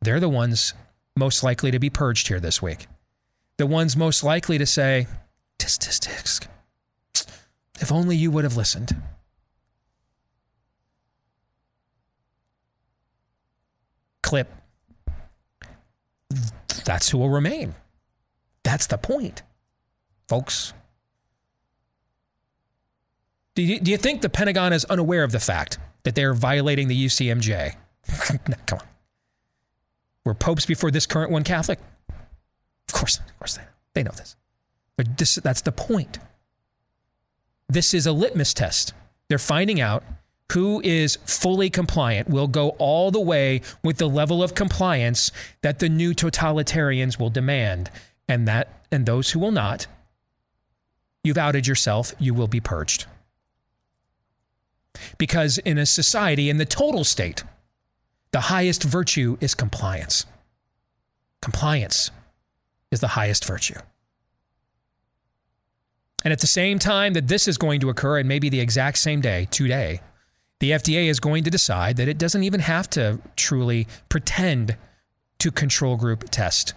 [0.00, 0.74] They're the ones
[1.16, 2.86] most likely to be purged here this week
[3.60, 5.06] the ones most likely to say
[5.58, 6.46] tisk tisk tisk
[7.78, 8.96] if only you would have listened
[14.30, 14.48] clip.
[16.84, 17.74] That's who will remain.
[18.62, 19.42] That's the point,
[20.28, 20.72] folks.
[23.56, 26.86] Do you, do you think the Pentagon is unaware of the fact that they're violating
[26.86, 27.74] the UCMJ?
[28.66, 28.86] Come on.
[30.24, 31.80] Were popes before this current one Catholic?
[33.00, 33.62] Of course, of course they,
[33.94, 34.36] they know this.
[34.98, 36.18] But this, that's the point.
[37.66, 38.92] This is a litmus test.
[39.28, 40.04] They're finding out
[40.52, 45.32] who is fully compliant will go all the way with the level of compliance
[45.62, 47.90] that the new totalitarians will demand
[48.28, 49.86] and that and those who will not
[51.22, 53.06] you've outed yourself you will be purged
[55.18, 57.44] because in a society in the total state
[58.32, 60.26] the highest virtue is compliance
[61.40, 62.10] compliance
[62.90, 63.78] is the highest virtue
[66.22, 68.98] and at the same time that this is going to occur and maybe the exact
[68.98, 70.00] same day today
[70.60, 74.76] the FDA is going to decide that it doesn't even have to truly pretend
[75.38, 76.74] to control group test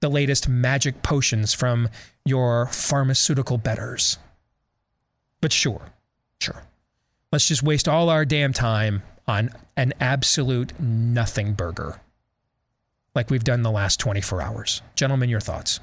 [0.00, 1.88] the latest magic potions from
[2.24, 4.18] your pharmaceutical betters.
[5.40, 5.82] But sure,
[6.40, 6.64] sure.
[7.32, 12.00] Let's just waste all our damn time on an absolute nothing burger
[13.16, 14.82] like we've done the last 24 hours.
[14.94, 15.80] Gentlemen, your thoughts.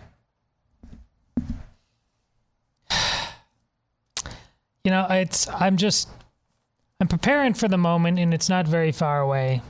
[4.86, 6.10] You know, it's I'm just
[7.00, 9.62] I'm preparing for the moment, and it's not very far away,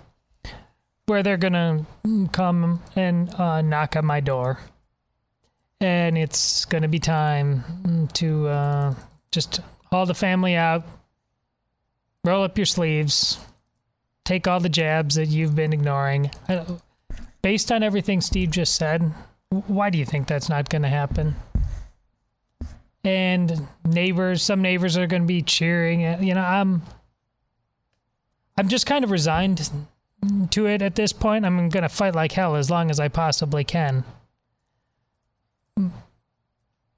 [1.06, 1.86] where they're gonna
[2.32, 4.60] come and uh, knock on my door,
[5.80, 8.95] and it's gonna be time to uh,
[9.32, 9.60] just
[9.91, 10.84] haul the family out,
[12.23, 13.38] roll up your sleeves,
[14.26, 16.32] take all the jabs that you've been ignoring.
[16.49, 16.65] I,
[17.43, 19.13] based on everything Steve just said,
[19.49, 21.36] why do you think that's not gonna happen?
[23.06, 26.82] and neighbors some neighbors are going to be cheering eh, you know i'm
[28.58, 29.69] i'm just kind of resigned
[30.51, 31.45] to it at this point.
[31.45, 34.03] I'm going to fight like hell as long as i possibly can.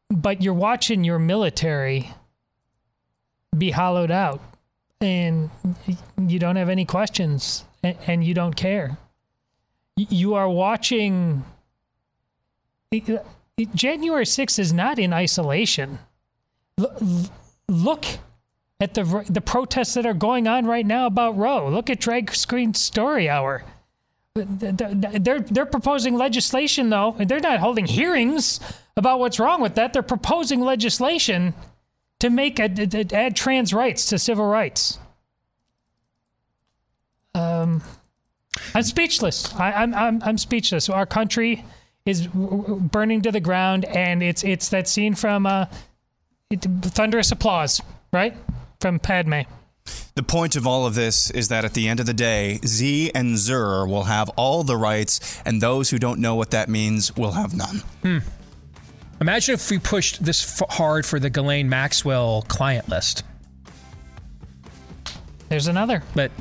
[0.10, 2.12] But you're watching your military
[3.58, 4.42] be hollowed out
[5.02, 5.50] and
[6.18, 8.98] you don't have any questions and you don't care
[9.96, 11.44] you are watching
[13.74, 16.00] January 6th is not in isolation.
[17.68, 18.06] Look
[18.82, 21.70] at the the protests that are going on right now about Roe.
[21.70, 23.64] Look at Drag Queen Story Hour.
[24.36, 28.60] They're they're proposing legislation though, and they're not holding hearings
[28.98, 29.94] about what's wrong with that.
[29.94, 31.54] They're proposing legislation
[32.20, 35.00] to make a, a, add trans rights to civil rights.
[37.34, 37.82] Um,
[38.76, 39.56] I'm speechless.
[39.56, 40.90] I, I'm I'm I'm speechless.
[40.90, 41.64] Our country
[42.06, 45.66] is burning to the ground, and it's it's that scene from uh,
[46.50, 48.36] it, thunderous applause, right,
[48.82, 49.42] from Padme.
[50.16, 53.12] The point of all of this is that at the end of the day, Z
[53.16, 57.16] and Zur will have all the rights, and those who don't know what that means
[57.16, 57.82] will have none.
[58.02, 58.18] Hmm.
[59.22, 63.24] Imagine if we pushed this f- hard for the Ghislaine Maxwell client list.
[65.48, 66.04] There's another.
[66.14, 66.32] But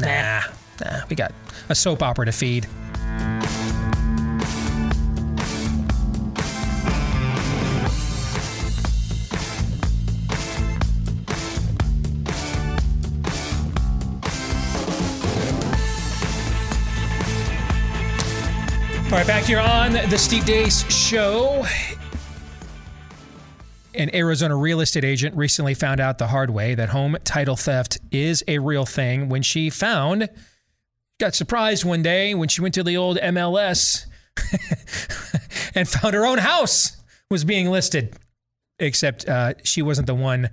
[0.00, 0.42] nah, nah,
[0.84, 1.32] nah, we got
[1.68, 2.66] a soap opera to feed.
[19.12, 21.66] All right, back here on the Steve Deace show.
[23.94, 27.98] An Arizona real estate agent recently found out the hard way that home title theft
[28.10, 30.30] is a real thing when she found
[31.22, 34.06] got surprised one day when she went to the old MLS
[35.76, 36.96] and found her own house
[37.30, 38.16] was being listed.
[38.80, 40.50] Except uh, she wasn't the one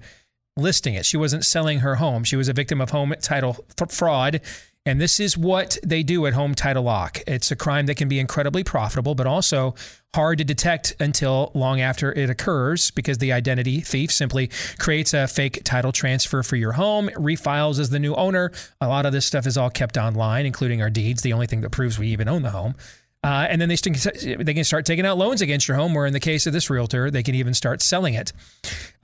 [0.55, 1.07] listing it.
[1.07, 2.23] She wasn't selling her home.
[2.23, 4.41] She was a victim of home title fraud.
[4.85, 7.19] And this is what they do at Home Title Lock.
[7.27, 9.75] It's a crime that can be incredibly profitable, but also
[10.15, 15.27] hard to detect until long after it occurs because the identity thief simply creates a
[15.27, 18.51] fake title transfer for your home, refiles as the new owner.
[18.81, 21.61] A lot of this stuff is all kept online, including our deeds, the only thing
[21.61, 22.75] that proves we even own the home.
[23.21, 26.05] Uh, and then they, st- they can start taking out loans against your home, or
[26.05, 28.31] in the case of this realtor, they can even start selling it.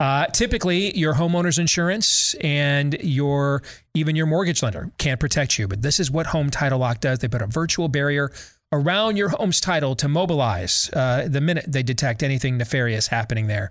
[0.00, 3.62] Uh, typically, your homeowner's insurance and your
[3.94, 7.18] even your mortgage lender can't protect you, but this is what Home Title Lock does.
[7.18, 8.32] They put a virtual barrier
[8.72, 13.70] around your home's title to mobilize uh, the minute they detect anything nefarious happening there.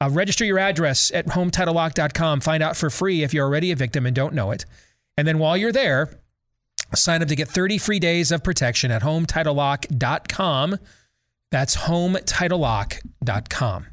[0.00, 2.40] Uh, register your address at HometitleLock.com.
[2.40, 4.64] Find out for free if you're already a victim and don't know it.
[5.16, 6.19] And then while you're there,
[6.94, 10.78] Sign up to get 30 free days of protection at HomeTitleLock.com.
[11.50, 13.86] That's HomeTitleLock.com.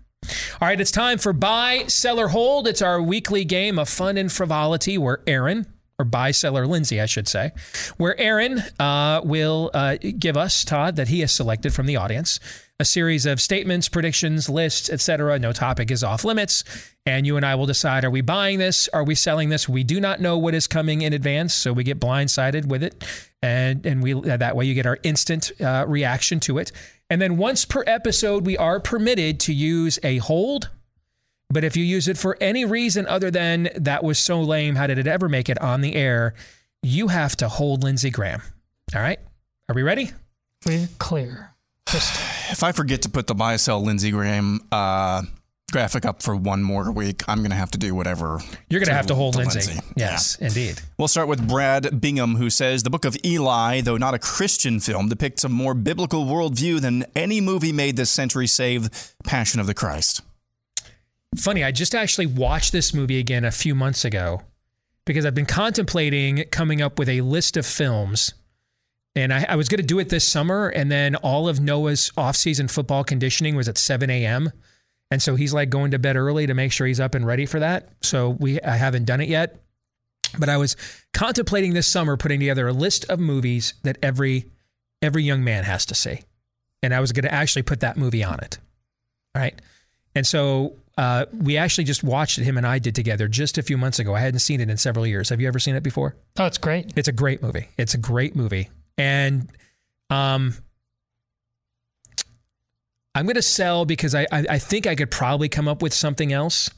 [0.60, 2.68] All right, it's time for Buy, Seller, Hold.
[2.68, 5.68] It's our weekly game of fun and frivolity where Aaron,
[6.00, 7.52] or buy seller Lindsay, I should say,
[7.98, 12.40] where Aaron uh, will uh, give us, Todd, that he has selected from the audience,
[12.80, 15.40] a series of statements, predictions, lists, etc.
[15.40, 16.64] No topic is off limits.
[17.06, 18.88] And you and I will decide are we buying this?
[18.90, 19.68] Are we selling this?
[19.68, 23.04] We do not know what is coming in advance, so we get blindsided with it.
[23.42, 26.72] And, and we that way you get our instant uh, reaction to it.
[27.10, 30.70] And then once per episode, we are permitted to use a hold.
[31.50, 34.88] But if you use it for any reason other than that was so lame, how
[34.88, 36.34] did it ever make it on the air?
[36.84, 38.42] You have to hold Lindsey Graham.
[38.94, 39.20] All right.
[39.70, 40.12] Are we ready?
[40.66, 41.54] We're clear.
[41.92, 45.24] Just If I forget to put the buy sell Lindsey Graham uh,
[45.72, 48.40] graphic up for one more week, I'm going to have to do whatever.
[48.70, 49.80] You're going to have to hold to Lindsay.
[49.96, 50.82] Yes, indeed.
[50.98, 54.80] We'll start with Brad Bingham, who says the Book of Eli, though not a Christian
[54.80, 59.68] film, depicts a more biblical worldview than any movie made this century, save Passion of
[59.68, 60.22] the Christ.
[61.36, 64.42] Funny, I just actually watched this movie again a few months ago
[65.06, 68.34] because I've been contemplating coming up with a list of films.
[69.18, 72.12] And I, I was going to do it this summer, and then all of Noah's
[72.16, 74.52] off-season football conditioning was at 7 a.m.
[75.10, 77.48] And so he's like going to bed early to make sure he's up and ready
[77.48, 77.90] for that.
[78.02, 79.60] So we I haven't done it yet.
[80.38, 80.76] But I was
[81.14, 84.46] contemplating this summer putting together a list of movies that every
[85.02, 86.20] every young man has to see.
[86.84, 88.60] And I was going to actually put that movie on it.
[89.34, 89.60] All right.
[90.14, 93.64] And so uh, we actually just watched it, him and I did together just a
[93.64, 94.14] few months ago.
[94.14, 95.30] I hadn't seen it in several years.
[95.30, 96.16] Have you ever seen it before?
[96.38, 96.94] Oh, it's great.
[96.96, 97.70] It's a great movie.
[97.78, 98.70] It's a great movie.
[98.98, 99.50] And
[100.10, 100.54] um,
[103.16, 105.94] I'm going to sell because I, I, I think I could probably come up with
[105.94, 106.70] something else.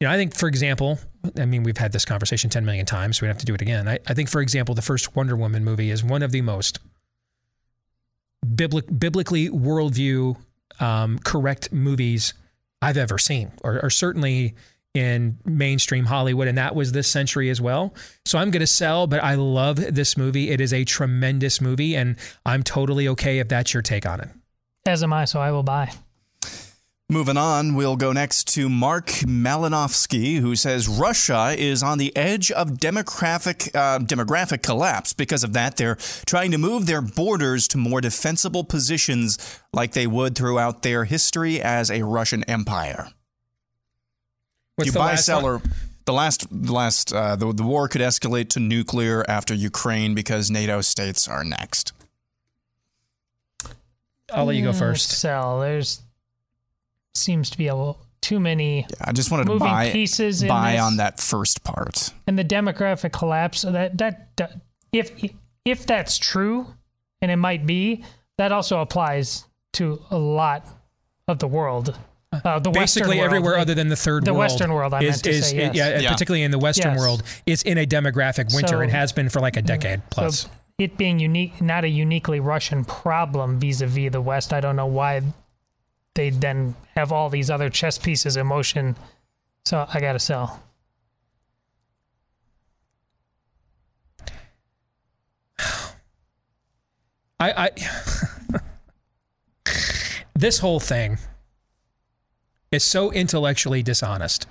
[0.00, 0.98] You know, I think, for example,
[1.38, 3.62] I mean, we've had this conversation 10 million times, so we have to do it
[3.62, 3.88] again.
[3.88, 6.80] I, I think, for example, the first Wonder Woman movie is one of the most
[8.54, 10.36] biblic, biblically worldview
[10.80, 12.34] um, correct movies
[12.80, 14.54] I've ever seen, or, or certainly
[14.94, 17.94] in mainstream Hollywood, and that was this century as well.
[18.26, 20.50] So I'm going to sell, but I love this movie.
[20.50, 24.28] It is a tremendous movie, and I'm totally okay if that's your take on it.
[24.86, 25.92] As am I, so I will buy.
[27.08, 32.50] Moving on, we'll go next to Mark Malinowski, who says Russia is on the edge
[32.50, 35.12] of demographic uh, demographic collapse.
[35.12, 40.06] Because of that, they're trying to move their borders to more defensible positions, like they
[40.06, 43.08] would throughout their history as a Russian empire.
[44.76, 45.58] What's you buy last seller.
[45.58, 45.70] one?
[46.04, 50.50] The last, the last, uh, the, the war could escalate to nuclear after Ukraine because
[50.50, 51.92] NATO states are next.
[54.32, 55.10] I'll let you go first.
[55.10, 55.60] Sell.
[55.60, 56.00] There's
[57.14, 58.86] seems to be a little too many.
[59.00, 62.12] I just wanted to moving buy pieces buy on that first part.
[62.26, 63.62] and the demographic collapse.
[63.62, 64.60] That, that that
[64.92, 65.10] if
[65.64, 66.66] if that's true,
[67.20, 68.04] and it might be,
[68.38, 69.44] that also applies
[69.74, 70.66] to a lot
[71.28, 71.98] of the world.
[72.32, 73.26] Uh, the Western Basically, world.
[73.26, 74.48] everywhere other than the third the world.
[74.48, 74.94] The Western world.
[74.94, 75.74] I is, meant to is- say yes.
[75.74, 76.12] yeah, Yeah.
[76.12, 76.98] particularly in the Western Yes.
[77.00, 80.40] world, is in a demographic winter So- and has been for like a decade plus.
[80.40, 84.52] So it being unique, not a uniquely Russian problem vis-a-vis the West.
[84.54, 85.20] I don't know why
[86.14, 88.96] they then have all these other chess pieces in motion.
[89.66, 90.62] So I gotta sell.
[97.40, 98.60] I, I
[100.34, 101.18] this whole thing
[102.72, 104.46] is so intellectually dishonest.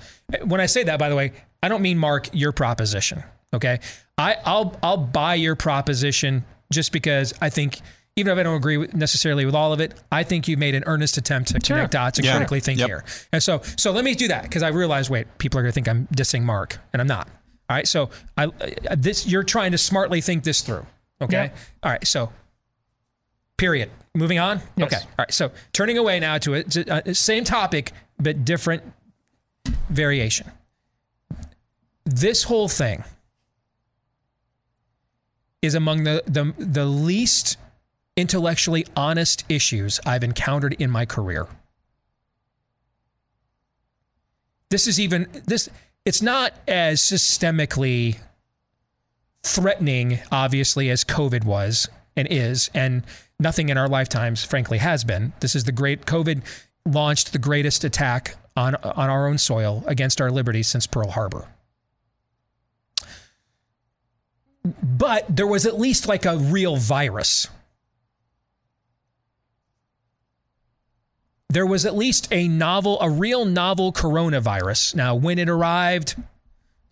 [0.46, 3.24] When I say that, by the way, I don't mean Mark your proposition.
[3.54, 3.80] Okay,
[4.18, 7.82] I, I'll I'll buy your proposition just because I think
[8.16, 10.76] even if I don't agree with, necessarily with all of it, I think you've made
[10.76, 11.78] an earnest attempt to Sure.
[11.78, 12.34] connect dots and Yeah.
[12.36, 12.88] critically think Yep.
[12.88, 13.04] here.
[13.32, 15.74] And so, so let me do that because I realize, wait, people are going to
[15.74, 17.28] think I'm dissing Mark, and I'm not.
[17.70, 18.52] All right, so I uh,
[18.98, 20.86] this you're trying to smartly think this through.
[21.22, 21.58] Okay, Yep.
[21.84, 22.32] all right, so
[23.62, 23.92] period.
[24.16, 24.60] Moving on.
[24.76, 24.92] Yes.
[24.92, 25.32] Okay, all right.
[25.32, 28.82] So turning away now to it, uh, same topic but different
[29.88, 30.52] variation.
[32.04, 33.04] This whole thing
[35.62, 37.58] is among the, the the least
[38.18, 41.48] intellectually honest issues I've encountered in my career.
[44.72, 45.70] This is even this
[46.04, 48.18] it's not as systemically
[49.44, 53.04] threatening obviously as COVID was and is and
[53.40, 55.34] nothing in our lifetimes frankly has been.
[55.40, 56.44] This is the great COVID
[56.86, 61.48] launched the greatest attack on on our own soil against our liberties since Pearl Harbor.
[64.84, 67.48] But there was at least like a real virus.
[71.50, 74.96] There was at least a novel, a real novel coronavirus.
[74.96, 76.16] Now, when it arrived,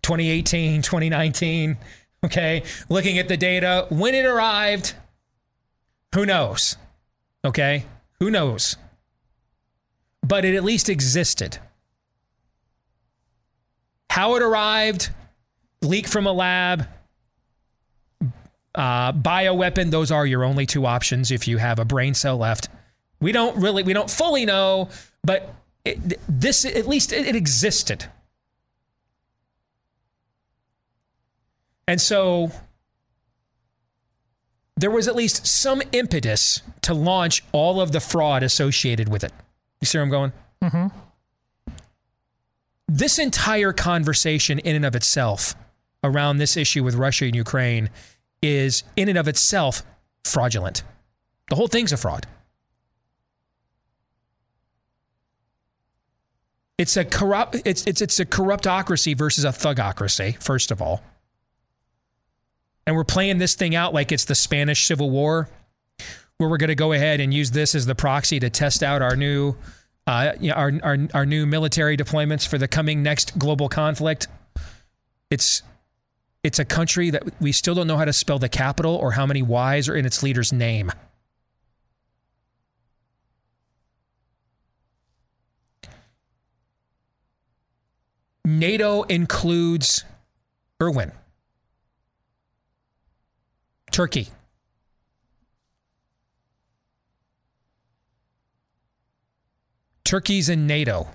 [0.02, 1.78] 2018, 2019,
[2.26, 4.94] okay, looking at the data, when it arrived,
[6.14, 6.76] who knows?
[7.44, 7.84] Okay,
[8.18, 8.76] who knows?
[10.22, 11.58] But it at least existed.
[14.10, 15.10] How it arrived,
[15.82, 16.86] leak from a lab,
[18.74, 22.68] uh, bioweapon, those are your only two options if you have a brain cell left.
[23.20, 24.88] We don't really, we don't fully know,
[25.24, 25.54] but
[25.84, 28.06] it, this, at least it, it existed.
[31.86, 32.52] And so
[34.80, 39.32] there was at least some impetus to launch all of the fraud associated with it.
[39.80, 40.32] You see where I'm going?
[40.62, 40.86] Mm-hmm.
[42.88, 45.54] This entire conversation, in and of itself,
[46.02, 47.90] around this issue with Russia and Ukraine,
[48.42, 49.82] is in and of itself
[50.24, 50.82] fraudulent.
[51.50, 52.26] The whole thing's a fraud.
[56.78, 61.02] It's a corrupt it's it's it's a corruptocracy versus a thugocracy, first of all.
[62.86, 65.48] And we're playing this thing out like it's the Spanish Civil War,
[66.38, 69.02] where we're going to go ahead and use this as the proxy to test out
[69.02, 69.56] our new
[70.06, 74.26] uh, you know, our, our our new military deployments for the coming next global conflict.
[75.30, 75.62] It's
[76.42, 79.26] it's a country that we still don't know how to spell the capital or how
[79.26, 80.90] many Y's are in its leader's name.
[88.44, 90.04] NATO includes
[90.82, 91.12] Irwin,
[93.90, 94.28] Turkey,
[100.04, 101.08] Turkey's in NATO.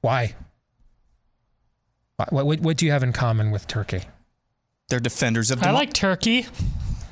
[0.00, 0.34] Why?
[2.30, 4.02] What, what, what do you have in common with Turkey?
[4.88, 6.46] They're defenders of I like turkey.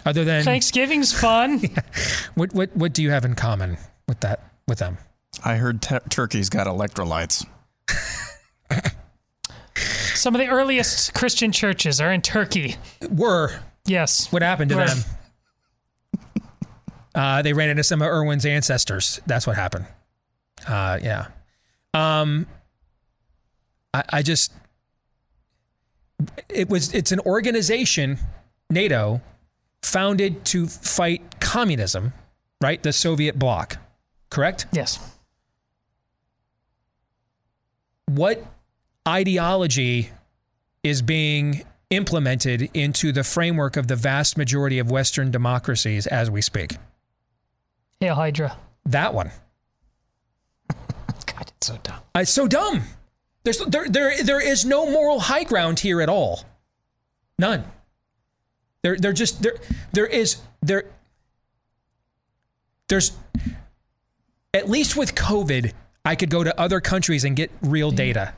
[0.04, 1.62] Other than Thanksgiving's fun.
[2.34, 3.76] what, what, what do you have in common
[4.08, 4.98] with that with them?
[5.44, 7.44] I heard t- Turkey's got electrolytes.
[10.16, 12.76] Some of the earliest Christian churches are in Turkey.
[13.10, 14.30] Were Yes.
[14.32, 14.86] what happened to Were.
[14.86, 14.98] them?
[17.14, 19.20] Uh, they ran into some of Irwin's ancestors.
[19.26, 19.86] That's what happened.
[20.66, 21.28] Uh, yeah.
[21.94, 22.46] Um,
[23.94, 24.52] I, I just
[26.48, 28.18] it was it's an organization,
[28.70, 29.20] NATO,
[29.82, 32.12] founded to fight communism,
[32.60, 32.82] right?
[32.82, 33.78] The Soviet bloc,
[34.30, 34.66] correct?
[34.72, 34.98] Yes.
[38.06, 38.44] What
[39.06, 40.10] ideology
[40.82, 46.40] is being implemented into the framework of the vast majority of Western democracies as we
[46.42, 46.76] speak?
[48.00, 48.56] Hail Hydra.
[48.84, 49.30] That one.
[51.26, 52.00] God, it's so dumb.
[52.14, 52.82] Uh, it's so dumb.
[53.44, 56.44] There's there there there is no moral high ground here at all.
[57.38, 57.64] None.
[58.82, 59.56] There there just there
[59.92, 60.84] there is there
[62.88, 63.12] there's
[64.52, 65.72] at least with COVID,
[66.04, 68.34] I could go to other countries and get real data.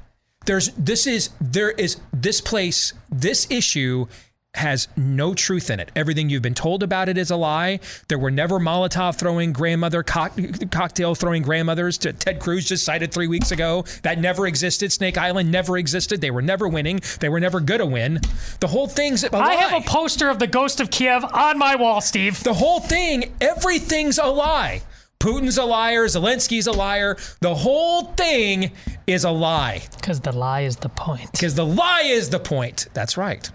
[0.47, 4.07] There's this is there is this place, this issue
[4.55, 5.91] has no truth in it.
[5.95, 7.81] Everything you've been told about it is a lie.
[8.09, 10.33] There were never Molotov throwing grandmother cock,
[10.71, 13.85] cocktail throwing grandmothers to Ted Cruz just cited three weeks ago.
[14.03, 14.91] That never existed.
[14.91, 16.21] Snake Island never existed.
[16.21, 17.01] They were never winning.
[17.21, 18.21] They were never going to win.
[18.61, 19.41] The whole thing's a lie.
[19.41, 22.43] I have a poster of the Ghost of Kiev on my wall, Steve.
[22.43, 24.83] The whole thing, everything's a lie.
[25.21, 26.07] Putin's a liar.
[26.07, 27.17] Zelensky's a liar.
[27.41, 28.73] The whole thing
[29.07, 29.83] is a lie.
[29.97, 31.33] Because the lie is the point.
[31.33, 32.87] Because the lie is the point.
[32.95, 33.51] That's right.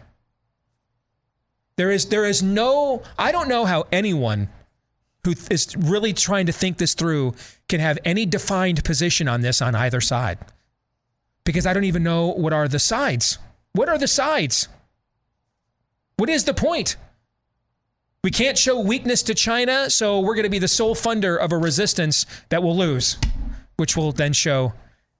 [1.76, 4.50] There is there is no I don't know how anyone
[5.24, 7.34] who is really trying to think this through
[7.70, 10.38] can have any defined position on this on either side.
[11.46, 13.38] Because I don't even know what are the sides.
[13.72, 14.68] What are the sides?
[16.18, 16.96] What is the point?
[18.24, 21.52] We can't show weakness to China, so we're going to be the sole funder of
[21.52, 23.18] a resistance that will lose,
[23.76, 24.72] which will then show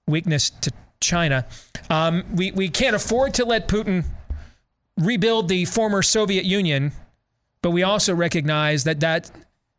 [0.06, 1.44] weakness to China.
[1.90, 4.06] Um, we, we can't afford to let Putin
[4.96, 6.92] rebuild the former Soviet Union,
[7.60, 9.30] but we also recognize that that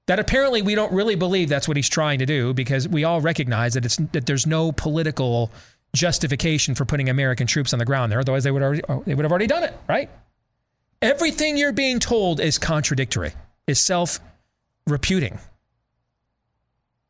[0.06, 3.22] that apparently we don't really believe that's what he's trying to do because we all
[3.22, 5.52] recognize that it's that there's no political
[5.96, 8.20] justification for putting American troops on the ground there.
[8.20, 10.12] Otherwise, they would already they would have already done it, right?
[11.06, 13.34] Everything you're being told is contradictory,
[13.68, 14.20] is self
[14.88, 15.38] reputing.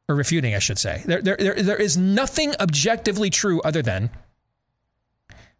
[0.09, 1.01] Or refuting, I should say.
[1.05, 4.09] There, there, there, there is nothing objectively true other than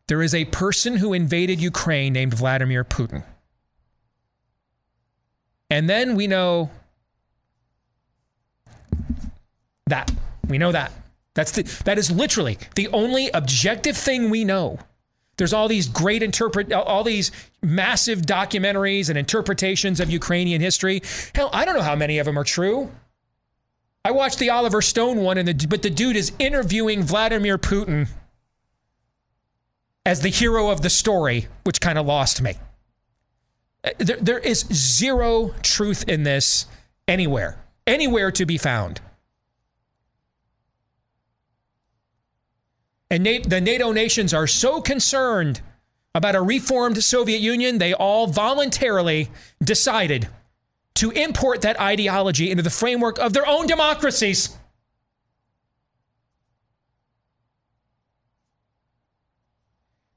[0.07, 3.23] there is a person who invaded Ukraine named Vladimir Putin.
[5.69, 6.69] And then we know
[9.87, 10.11] that.
[10.49, 10.91] We know that.
[11.35, 14.79] That's the that is literally the only objective thing we know.
[15.37, 17.31] There's all these great interpret all these
[17.61, 21.01] massive documentaries and interpretations of Ukrainian history.
[21.33, 22.91] Hell, I don't know how many of them are true.
[24.03, 28.07] I watched the Oliver Stone one and the but the dude is interviewing Vladimir Putin
[30.05, 32.55] as the hero of the story, which kind of lost me.
[33.83, 36.67] Uh, There, there is zero truth in this
[37.07, 37.57] anywhere,
[37.87, 39.01] anywhere to be found.
[43.09, 45.61] And Na- the NATO nations are so concerned
[46.13, 49.29] about a reformed Soviet Union, they all voluntarily
[49.61, 50.29] decided
[50.95, 54.55] to import that ideology into the framework of their own democracies.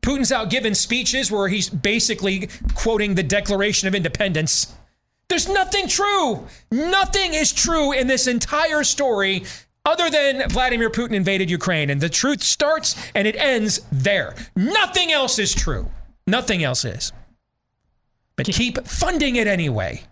[0.00, 4.72] Putin's out giving speeches where he's basically quoting the Declaration of Independence.
[5.28, 6.46] There's nothing true.
[6.70, 9.44] Nothing is true in this entire story
[9.84, 11.90] other than Vladimir Putin invaded Ukraine.
[11.90, 14.34] And the truth starts and it ends there.
[14.54, 15.90] Nothing else is true.
[16.26, 17.12] Nothing else is.
[18.36, 20.02] But keep funding it anyway.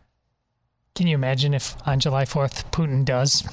[0.94, 3.46] Can you imagine if on July 4th Putin does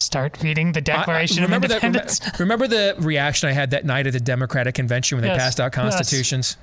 [0.00, 2.20] start reading the I- I- Declaration remember of the, Independence?
[2.38, 5.38] remember, remember the reaction I had that night at the Democratic convention when they Yes,
[5.40, 5.96] passed out yes.
[5.96, 6.56] constitutions?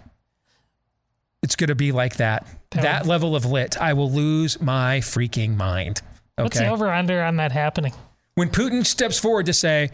[1.44, 2.46] It's going to be like that.
[2.72, 3.80] That That, level of lit.
[3.82, 6.02] I will lose my freaking mind.
[6.38, 6.44] Okay.
[6.44, 7.94] What's the over under on that happening?
[8.36, 9.90] When Putin steps forward to say,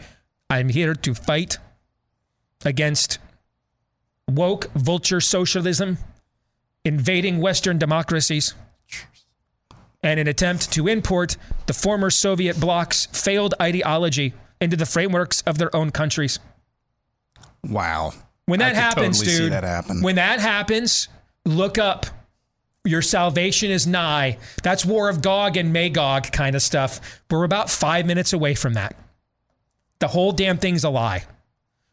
[0.48, 1.58] I'm here to fight
[2.64, 3.18] against
[4.28, 5.98] woke vulture socialism,
[6.84, 8.54] invading Western democracies,
[10.02, 15.58] and an attempt to import the former Soviet bloc's failed ideology into the frameworks of
[15.58, 16.38] their own countries.
[17.64, 18.12] Wow.
[18.46, 20.02] When that happens, totally dude, that happen.
[20.02, 21.08] when that happens,
[21.44, 22.06] look up.
[22.86, 24.38] Your salvation is nigh.
[24.62, 27.20] That's War of Gog and Magog kind of stuff.
[27.30, 28.96] We're about five minutes away from that.
[29.98, 31.24] The whole damn thing's a lie.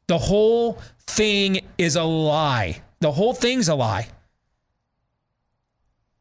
[0.08, 2.82] The whole thing is a lie.
[3.00, 4.08] The whole thing's a lie.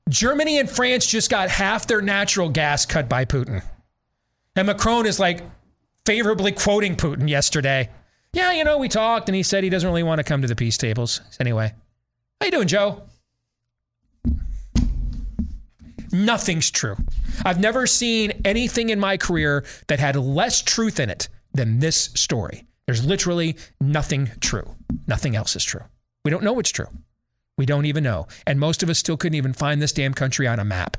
[0.09, 3.63] Germany and France just got half their natural gas cut by Putin.
[4.57, 5.43] And Macron is like
[6.05, 7.89] favorably quoting Putin yesterday.
[8.33, 10.49] Yeah, you know, we talked and he said he doesn't really want to come to
[10.49, 11.21] the peace tables.
[11.39, 11.73] Anyway,
[12.41, 13.03] how you doing, Joe?
[16.13, 16.97] Nothing's true.
[17.45, 22.11] I've never seen anything in my career that had less truth in it than this
[22.15, 22.65] story.
[22.87, 24.77] There's literally nothing true.
[25.07, 25.83] Nothing else is true.
[26.25, 26.89] We don't know what's true.
[27.57, 28.27] We don't even know.
[28.47, 30.97] And most of us still couldn't even find this damn country on a map.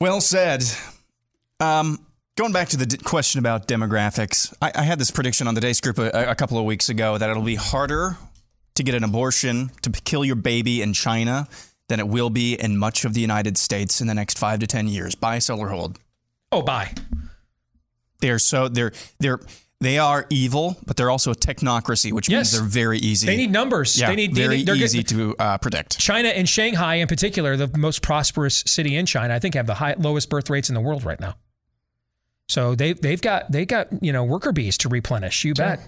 [0.00, 0.64] Well said.
[1.58, 1.98] Um,
[2.36, 5.60] going back to the d- question about demographics, I, I had this prediction on the
[5.60, 8.16] Deace Group a, a couple of weeks ago that it'll be harder
[8.78, 11.46] to get an abortion to kill your baby in China
[11.88, 14.66] than it will be in much of the United States in the next five to
[14.66, 15.14] ten years.
[15.14, 15.98] Buy, sell, or hold.
[16.50, 16.92] Oh, buy.
[18.20, 19.40] They're so they're they're
[19.80, 22.52] they are evil, but they're also a technocracy, which Yes.
[22.52, 23.26] means they're very easy.
[23.28, 23.96] They need numbers.
[23.98, 25.98] Yeah, They need- they very need- easy to uh, predict.
[26.00, 29.74] China and Shanghai, in particular, the most prosperous city in China, I think have the
[29.74, 31.36] high, lowest birth rates in the world right now.
[32.48, 35.44] So they they've got they got you know worker bees to replenish.
[35.44, 35.80] You bet.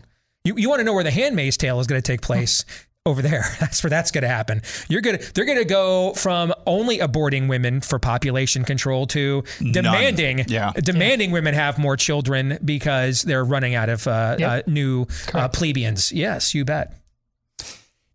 [0.45, 2.65] You you want to know where the Handmaid's Tale is going to take place?
[3.07, 4.61] Over there, that's where that's going to happen.
[4.91, 10.45] You're gonna they're going to go from only aborting women for population control to demanding
[10.49, 10.73] Yeah.
[10.73, 14.67] demanding women have more children because they're running out of uh, Yep.
[14.67, 16.13] uh, new uh, plebeians.
[16.13, 16.93] Yes, you bet.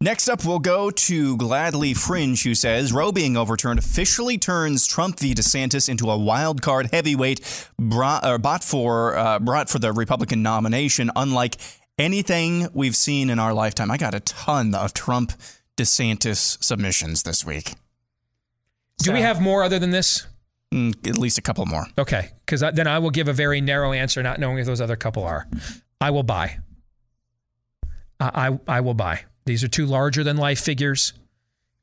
[0.01, 5.19] Next up, we'll go to Gladly Fringe, who says Roe being overturned officially turns Trump
[5.19, 5.33] v.
[5.33, 7.39] DeSantis into a wild card heavyweight
[7.79, 11.55] brought, bought for uh, brought for the Republican nomination, unlike
[11.97, 13.91] anything we've seen in our lifetime.
[13.91, 15.33] I got a ton of Trump
[15.77, 17.73] DeSantis submissions this week.
[18.99, 20.25] Do we have more other than this?
[20.73, 21.85] Mm, at least a couple more.
[21.97, 24.95] Okay, because then I will give a very narrow answer, not knowing if those other
[24.95, 25.47] couple are.
[26.01, 26.59] I will buy.
[28.19, 29.21] I I, I will buy.
[29.45, 31.13] These are two larger than life figures,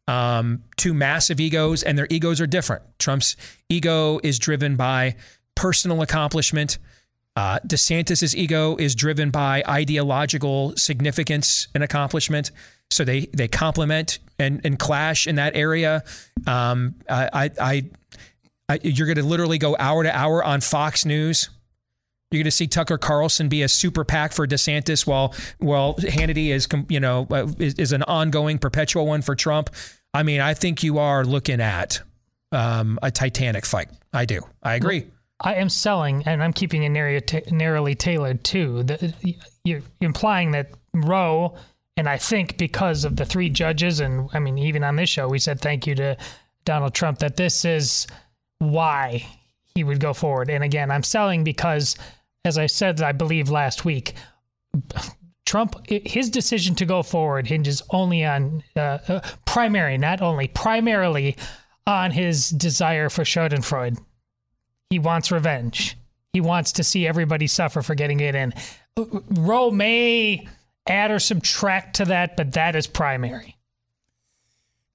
[0.09, 2.83] um, two massive egos, and their egos are different.
[2.99, 3.37] Trump's
[3.69, 5.17] ego is driven by
[5.55, 6.79] personal accomplishment.
[7.35, 12.51] Uh, DeSantis's ego is driven by ideological significance and accomplishment.
[12.91, 16.05] So they they complement and, and clash in that area.
[16.47, 17.83] Um, I, I,
[18.69, 21.49] I you're going to literally go hour to hour on Fox News.
[22.31, 26.49] You're going to see Tucker Carlson be a super PAC for DeSantis, while while Hannity
[26.49, 29.71] is you know uh, is, is an ongoing perpetual one for Trump.
[30.15, 32.01] I mean, I think you are looking at
[32.51, 33.89] um, a Titanic fight.
[34.13, 34.43] I do.
[34.63, 35.07] I agree.
[35.43, 37.21] I am selling, and I'm keeping it narrow,
[37.51, 38.85] narrowly tailored too.
[38.85, 39.15] The,
[39.65, 41.57] you're implying that Roe,
[41.97, 45.29] and I think because of the three judges, and I mean, even on this show,
[45.29, 46.17] we said thank you to
[46.65, 48.07] Donald Trump that this is
[48.59, 49.27] why
[49.75, 50.49] he would go forward.
[50.49, 51.97] And again, I'm selling because,
[52.45, 54.15] as I said, I believe last week,
[55.45, 61.37] Trump, his decision to go forward hinges only on uh, uh, primary, not only primarily
[61.87, 63.99] on his desire for Schadenfreude.
[64.93, 65.97] He wants revenge.
[66.35, 68.53] He wants to see everybody suffer for getting it in.
[69.31, 70.47] Roe may
[70.87, 73.57] add or subtract to that, but that is primary.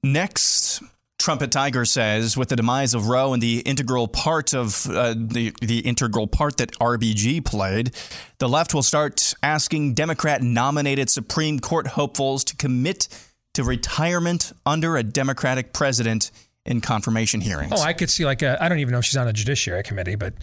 [0.03, 0.83] Next,
[1.17, 5.51] Trumpet Tiger says, with the demise of Roe and the integral part of uh, the
[5.61, 7.89] the integral part that RBG played,
[8.37, 13.07] the left will start asking Democrat nominated Supreme Court hopefuls to commit
[13.55, 16.29] to retirement under a Democratic president
[16.67, 17.73] in confirmation hearings.
[17.75, 20.15] Oh, I could see like I don't even know if she's on a judiciary committee,
[20.15, 20.33] but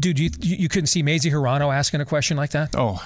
[0.00, 2.74] dude, you you couldn't see Mazie Hirono asking a question like that?
[2.76, 3.02] Oh.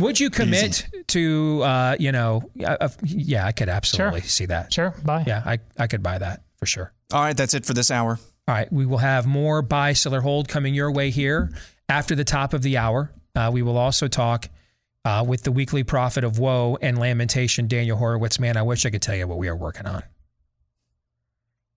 [0.00, 1.04] Would you commit easy.
[1.08, 4.28] to, uh, you know, uh, yeah, I could absolutely sure.
[4.30, 4.72] see that.
[4.72, 5.24] Sure, buy.
[5.26, 6.90] Yeah, I, I could buy that for sure.
[7.12, 8.18] All right, that's it for this hour.
[8.48, 11.52] All right, we will have more buy, sell, or hold coming your way here
[11.90, 13.12] after the top of the hour.
[13.34, 14.48] Uh, we will also talk
[15.04, 18.40] uh, with the weekly prophet of woe and lamentation, Daniel Horowitz.
[18.40, 20.02] Man, I wish I could tell you what we are working on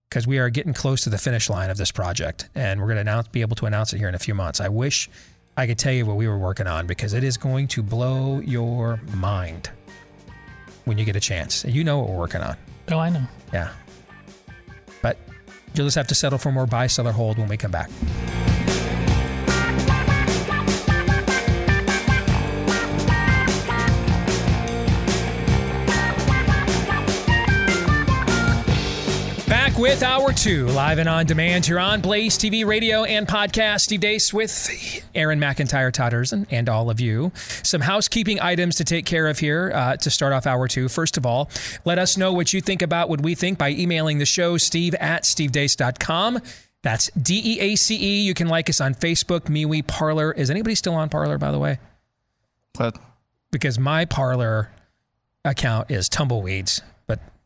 [0.08, 3.04] because we are getting close to the finish line of this project, and we're going
[3.04, 4.60] to be able to announce it here in a few months.
[4.60, 5.10] I wish
[5.56, 8.40] I could tell you what we were working on because it is going to blow
[8.40, 9.70] your mind
[10.84, 11.64] when you get a chance.
[11.64, 12.56] You know what we're working on.
[12.90, 13.22] Oh, I know.
[13.52, 13.70] Yeah.
[15.02, 15.18] But
[15.74, 17.90] you'll just have to settle for more buy, seller, hold when we come back.
[29.74, 33.80] Back with Hour 2, live and on demand here on Blaze TV, radio, and podcast.
[33.80, 37.32] Steve Deace with Aaron McIntyre, Todd Erzen, and all of you.
[37.34, 40.88] Some housekeeping items to take care of here uh, to start off Hour 2.
[40.88, 41.50] First of all,
[41.84, 44.94] let us know what you think about what we think by emailing the show, steve
[45.00, 46.38] at stevedeace.com.
[46.82, 48.22] That's D E A C E.
[48.22, 50.30] You can like us on Facebook, MeWe, Parler.
[50.30, 51.80] Is anybody still on Parler, by the way?
[52.76, 52.96] What?
[53.50, 54.70] Because my Parler
[55.44, 56.80] account is tumbleweeds,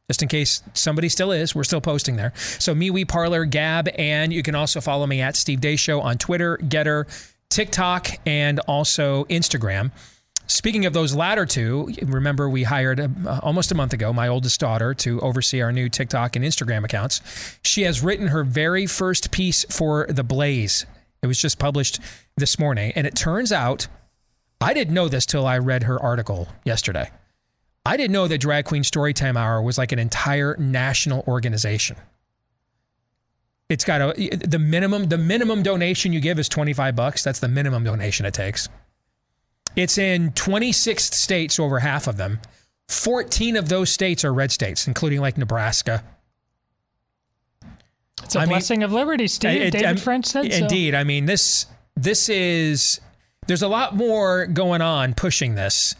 [0.08, 2.32] just in case somebody still is, we're still posting there.
[2.36, 6.16] So MeWe, Parler, Gab, and you can also follow me at Steve Deace Show on
[6.16, 7.04] Twitter, Gettr,
[7.50, 9.90] TikTok, and also Instagram.
[10.46, 14.58] Speaking of those latter two, remember we hired uh, almost a month ago my oldest
[14.58, 17.20] daughter to oversee our new TikTok and Instagram accounts.
[17.62, 20.86] She has written her very first piece for The Blaze.
[21.22, 22.00] It was just published
[22.38, 23.88] this morning, and it turns out
[24.58, 27.10] I didn't know this till I read her article yesterday.
[27.88, 31.96] I didn't know that Drag Queen Storytime Hour was like an entire national organization.
[33.70, 37.24] It's got a the minimum the minimum donation you give is 25 bucks.
[37.24, 38.68] That's the minimum donation it takes.
[39.74, 42.40] It's in 26 states, over half of them.
[42.88, 46.04] 14 of those states are red states, including like Nebraska.
[48.22, 49.62] It's a I blessing mean, of liberty, Steve.
[49.62, 50.92] It, David um, French said Indeed.
[50.92, 50.98] So.
[50.98, 51.64] I mean, this
[51.96, 53.00] this is
[53.46, 55.94] there's a lot more going on pushing this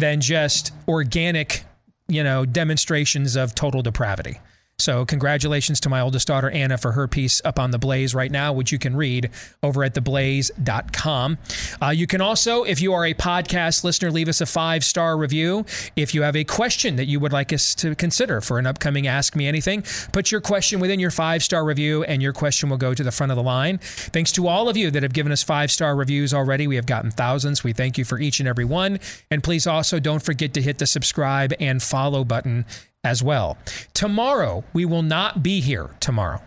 [0.00, 1.64] than just organic,
[2.08, 4.40] you know, demonstrations of total depravity.
[4.80, 8.30] So, congratulations to my oldest daughter, Anna, for her piece up on The Blaze right
[8.30, 9.30] now, which you can read
[9.62, 11.38] over at theblaze.com.
[11.82, 15.16] Uh, you can also, if you are a podcast listener, leave us a five star
[15.16, 15.64] review.
[15.96, 19.06] If you have a question that you would like us to consider for an upcoming
[19.06, 22.78] Ask Me Anything, put your question within your five star review, and your question will
[22.78, 23.78] go to the front of the line.
[23.78, 26.66] Thanks to all of you that have given us five star reviews already.
[26.66, 27.62] We have gotten thousands.
[27.62, 28.98] We thank you for each and every one.
[29.30, 32.64] And please also don't forget to hit the subscribe and follow button
[33.04, 33.56] as well.
[33.94, 36.42] Tomorrow, we will not be here tomorrow.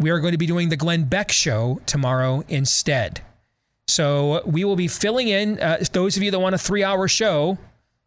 [0.00, 3.22] We are going to be doing the Glenn Beck show tomorrow instead.
[3.88, 5.58] So we will be filling in.
[5.60, 7.58] Uh, those of you that want a three hour show,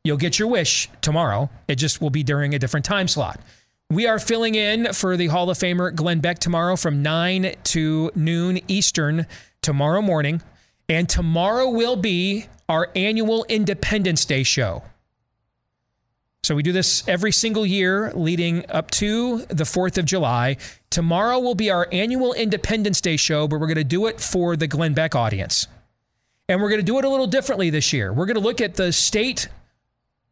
[0.03, 1.49] you'll get your wish tomorrow.
[1.67, 3.39] It just will be during a different time slot.
[3.89, 8.11] We are filling in for the Hall of Famer Glenn Beck tomorrow from 9 to
[8.15, 9.27] noon Eastern
[9.61, 10.41] tomorrow morning.
[10.87, 14.83] And tomorrow will be our annual Independence Day show.
[16.43, 20.57] So we do this every single year leading up to the 4th of July.
[20.89, 24.55] Tomorrow will be our annual Independence Day show, but we're going to do it for
[24.55, 25.67] the Glenn Beck audience.
[26.49, 28.11] And we're going to do it a little differently this year.
[28.11, 29.49] We're going to look at the state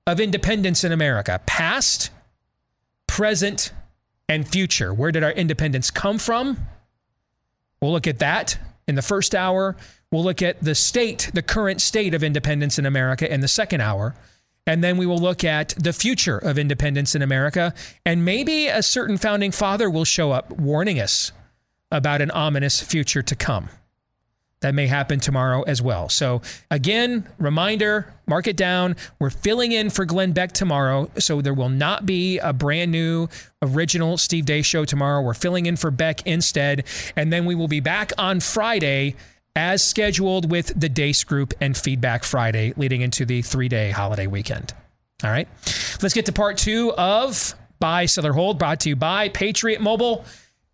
[0.08, 2.10] of independence in America past,
[3.06, 3.72] present,
[4.28, 4.92] and future.
[4.92, 6.58] Where did our independence come from?
[7.82, 8.58] We'll look at that
[8.88, 9.78] in the first hour.
[10.12, 13.82] We'll look at the state, the current state of independence in America in the second
[13.82, 14.16] hour.
[14.70, 17.74] And then we will look at the future of independence in America.
[18.06, 21.32] And maybe a certain founding father will show up warning us
[21.92, 23.70] about an ominous future to come.
[24.62, 26.08] That may happen tomorrow as well.
[26.08, 28.96] So, again, reminder mark it down.
[29.18, 31.10] We're filling in for Glenn Beck tomorrow.
[31.18, 33.28] So, there will not be a brand new
[33.64, 35.24] original Steve Deace show tomorrow.
[35.24, 36.84] We're filling in for Beck instead.
[37.16, 39.16] And then we will be back on Friday
[39.60, 44.26] as scheduled with the Deace Group and Feedback Friday leading into the three day holiday
[44.26, 44.74] weekend.
[45.22, 45.50] All right.
[46.02, 50.24] Let's get to part two of Buy, Seller, Hold, brought to you by Patriot Mobile.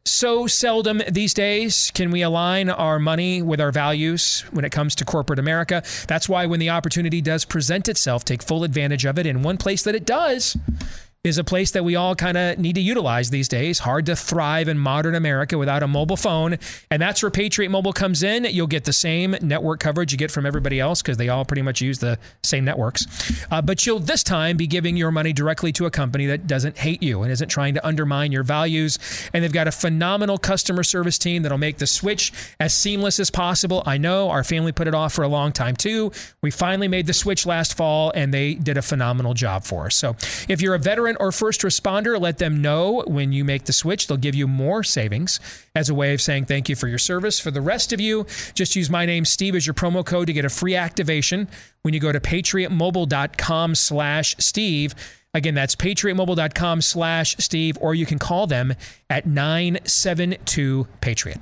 [0.05, 4.93] So seldom these days can we align our money with our values when it comes
[4.95, 5.81] to corporate America.
[6.07, 9.25] That's why when the opportunity does present itself, take full advantage of it.
[9.25, 10.55] In one place that it does
[11.25, 13.79] is a place that we all kind of need to utilize these days.
[13.79, 16.57] Hard to thrive in modern America without a mobile phone.
[16.91, 18.45] And that's where Patriot Mobile comes in.
[18.45, 21.63] You'll get the same network coverage you get from everybody else because they all pretty
[21.63, 23.07] much use the same networks.
[23.51, 26.77] Uh, but you'll this time be giving your money directly to a company that doesn't
[26.77, 28.99] hate you and isn't trying to undermine your values.
[29.33, 33.31] And they've got a phenomenal customer service team that'll make the switch as seamless as
[33.31, 33.81] possible.
[33.85, 36.11] I know our family put it off for a long time too.
[36.41, 39.95] We finally made the switch last fall and they did a phenomenal job for us.
[39.95, 40.15] So
[40.47, 44.07] if you're a veteran or first responder, let them know when you make the switch.
[44.07, 45.39] They'll give you more savings
[45.75, 47.39] as a way of saying thank you for your service.
[47.39, 50.33] For the rest of you, just use my name, Steve, as your promo code to
[50.33, 51.47] get a free activation
[51.81, 54.95] when you go to patriotmobile.com slash Steve.
[55.33, 58.73] Again, that's patriotmobile.com slash Steve, or you can call them
[59.09, 61.41] at 972 Patriot.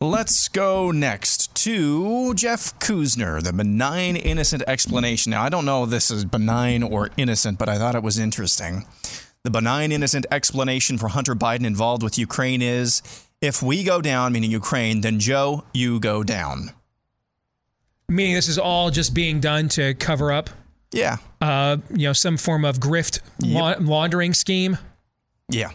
[0.00, 5.30] Let's go next to Jeff Kuzner, the benign innocent explanation.
[5.30, 8.16] Now, I don't know if this is benign or innocent, but I thought it was
[8.16, 8.86] interesting.
[9.42, 13.02] The benign innocent explanation for Hunter Biden involved with Ukraine is
[13.40, 16.70] if we go down, meaning Ukraine, then Joe, you go down.
[18.08, 20.48] Meaning this is all just being done to cover up,
[20.92, 21.16] Yeah.
[21.40, 24.78] uh, you know, some form of grift la- laundering scheme.
[25.48, 25.70] Yeah.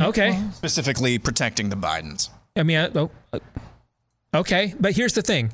[0.00, 0.42] Okay.
[0.54, 2.30] Specifically protecting the Bidens.
[2.56, 3.38] I mean, I, oh, uh,
[4.34, 5.52] okay, but here's the thing.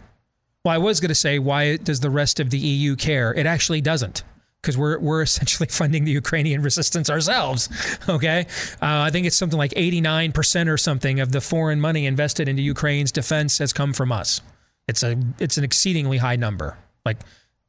[0.65, 3.33] Well, I was going to say, why does the rest of the EU care?
[3.33, 4.23] It actually doesn't,
[4.61, 7.69] because we're we're essentially funding the Ukrainian resistance ourselves.
[8.09, 8.47] Okay,
[8.83, 12.49] uh, I think it's something like 89 percent or something of the foreign money invested
[12.49, 14.43] into Ukraine's defense has come from us.
[14.87, 16.77] It's a it's an exceedingly high number.
[17.07, 17.19] Like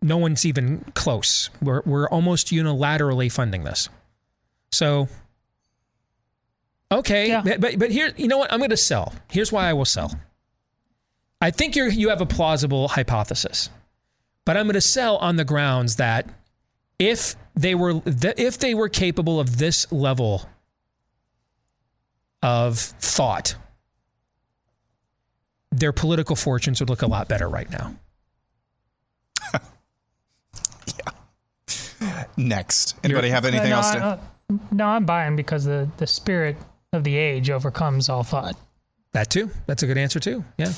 [0.02, 1.50] no one's even close.
[1.62, 3.88] We're we're almost unilaterally funding this.
[4.72, 5.08] So
[6.92, 8.52] Okay, but, but but here, you know what?
[8.52, 9.14] I'm going to sell.
[9.30, 10.12] Here's why I will sell.
[11.40, 13.70] I think you you have a plausible hypothesis,
[14.46, 16.28] but I'm going to sell on the grounds that
[17.00, 20.50] if they were if they were capable of this level
[22.44, 23.56] of thought,
[25.72, 27.96] their political fortunes would look a lot better right now.
[30.88, 32.24] yeah.
[32.36, 32.98] Next.
[33.04, 34.04] Anybody have anything no, else to?
[34.04, 34.20] uh,
[34.72, 36.58] no, I'm buying because the, the spirit
[36.94, 38.56] of the age overcomes all thought.
[39.14, 39.50] That too.
[39.68, 40.44] That's a good answer too.
[40.58, 40.74] Yeah.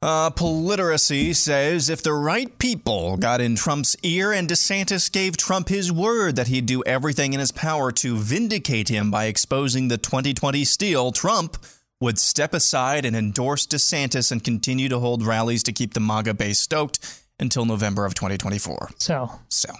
[0.00, 5.68] Uh, Politeracy says if the right people got in Trump's ear and DeSantis gave Trump
[5.68, 9.98] his word that he'd do everything in his power to vindicate him by exposing the
[9.98, 11.56] 2020 steal, Trump
[12.00, 16.34] would step aside and endorse DeSantis and continue to hold rallies to keep the MAGA
[16.34, 16.98] base stoked
[17.38, 18.90] until November of 2024.
[18.98, 19.72] So, So,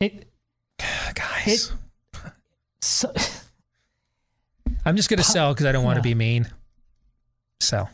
[0.00, 0.28] it,
[1.14, 1.72] guys,
[2.82, 3.10] so,
[4.84, 6.48] I'm just going to sell because I don't want to be mean.
[7.60, 7.90] Sell.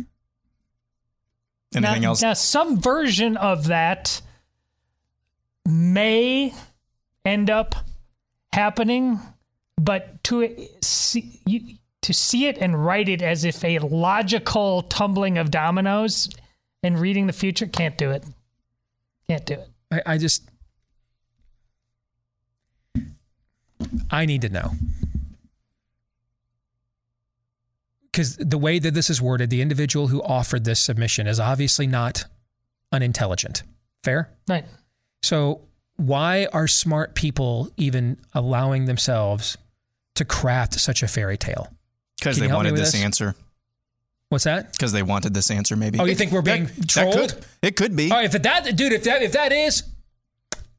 [1.75, 2.23] Anything now, else?
[2.23, 4.23] Now, some version of that
[5.67, 6.55] may
[7.25, 7.75] end up
[8.53, 9.21] happening,
[9.77, 15.39] but to see you, to see it and write it as if a logical tumbling
[15.39, 16.29] of dominoes
[16.83, 18.25] and reading the future can't do it.
[19.29, 19.69] Can't do it.
[19.91, 20.49] I, I just
[24.11, 24.71] I need to know.
[28.17, 31.87] Because the way that this is worded, the individual who offered this submission is obviously
[31.87, 32.25] not
[32.91, 33.63] unintelligent.
[34.05, 34.31] Fair?
[34.49, 34.65] Right.
[35.23, 35.61] So,
[35.97, 39.59] why are smart people even allowing themselves
[40.15, 41.69] to craft such a fairy tale?
[42.19, 43.35] Because they you help me wanted with this, answer.
[44.31, 44.73] What's that?
[44.73, 45.99] Because they wanted this answer, maybe.
[45.99, 47.15] Oh, you think we're being That- that trolled?
[47.35, 48.11] could- it could be.
[48.11, 49.83] Oh, if that, dude, if that, if that is,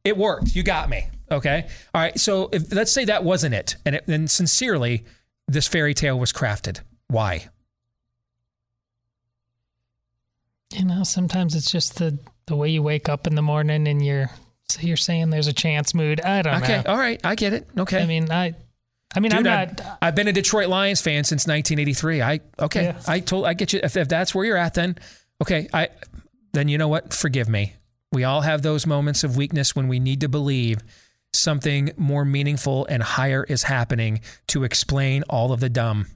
[0.04, 0.56] It worked.
[0.56, 1.08] You got me.
[1.30, 1.68] Okay.
[1.94, 2.18] All right.
[2.20, 5.06] So if let's say that wasn't it, and it, and sincerely,
[5.48, 6.80] this fairy tale was crafted.
[7.10, 7.48] Why?
[10.74, 14.06] You know, sometimes it's just the the way you wake up in the morning and
[14.06, 14.30] you're
[14.70, 16.20] so you're saying there's a chance mood.
[16.22, 16.74] I don't Okay.
[16.74, 16.80] know.
[16.80, 17.20] Okay, all right.
[17.24, 17.68] I get it.
[17.78, 18.02] Okay.
[18.02, 18.54] I mean, I
[19.16, 22.22] I mean, Dude, I'm not I've been a Detroit Lions fan since 1983.
[22.22, 22.84] I okay.
[22.84, 23.02] Yeah.
[23.08, 23.80] I told I get you.
[23.82, 24.98] If, if that's where you're at, then
[25.42, 25.68] okay.
[25.74, 25.90] I
[26.54, 27.14] then you know what?
[27.14, 27.74] Forgive me.
[28.12, 30.80] We all have those moments of weakness when we need to believe
[31.34, 36.08] something more meaningful and higher is happening to explain all of the dumb.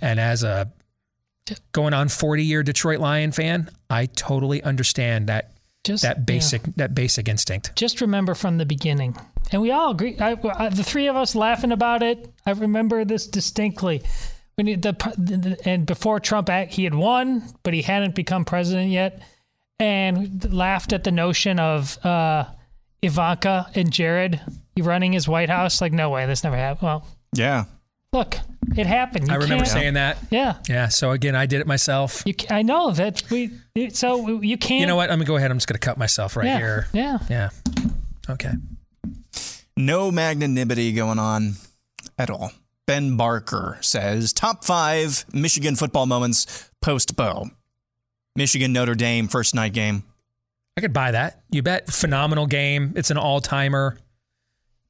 [0.00, 0.70] And as a
[1.72, 5.52] going on 40 year Detroit Lion fan, I totally understand that
[5.84, 7.74] Just- that basic that basic instinct.
[7.76, 9.16] just remember from the beginning,
[9.50, 10.16] and we all agree.
[10.20, 12.30] I, I, the three of us laughing about it.
[12.46, 14.02] I remember this distinctly.
[14.56, 18.44] When he, the, the and before Trump, act, he had won, but he hadn't become
[18.44, 19.22] president yet,
[19.78, 22.44] and laughed at the notion of uh,
[23.00, 24.38] Ivanka and Jared
[24.78, 25.80] running his White House.
[25.80, 26.82] Like, no way, this never happened.
[26.86, 27.64] Well, Yeah.
[28.12, 28.36] look,
[28.76, 29.28] it happened.
[29.28, 30.18] You I remember can't- saying that.
[30.30, 30.88] Yeah, Yeah.
[30.88, 32.22] So again, I did it myself.
[32.26, 32.34] you.
[32.50, 33.50] I know that we.
[33.90, 34.80] So you can't.
[34.80, 35.10] You know what?
[35.10, 35.50] I'm gonna go ahead.
[35.50, 36.86] I'm just gonna cut myself right Yeah, here.
[36.92, 37.18] yeah.
[37.28, 37.48] Yeah.
[38.28, 38.52] Okay.
[39.76, 41.54] No magnanimity going on
[42.18, 42.52] at all.
[42.86, 47.50] Ben Barker says top five Michigan football moments post Bo.
[48.36, 50.02] Michigan Notre Dame first night game.
[50.76, 51.42] I could buy that.
[51.50, 51.88] You bet.
[51.90, 52.92] Phenomenal game.
[52.96, 53.98] It's an all timer.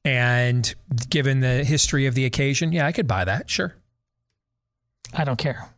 [0.03, 0.73] And
[1.09, 3.49] given the history of the occasion, yeah, I could buy that.
[3.49, 3.75] Sure.
[5.13, 5.69] I don't care.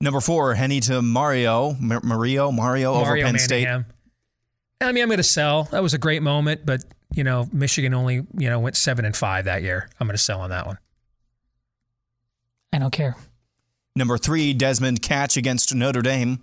[0.00, 3.68] Number four, Henne to Mario, Mar- Mario, Mario, over Mario Penn State.
[3.68, 5.64] I mean, I'm going to sell.
[5.70, 6.84] That was a great moment, but
[7.14, 9.88] you know, Michigan only you know went seven and five that year.
[10.00, 10.78] I'm going to sell on that one.
[12.72, 13.16] I don't care.
[13.94, 16.40] Number three, Desmond catch against Notre Dame.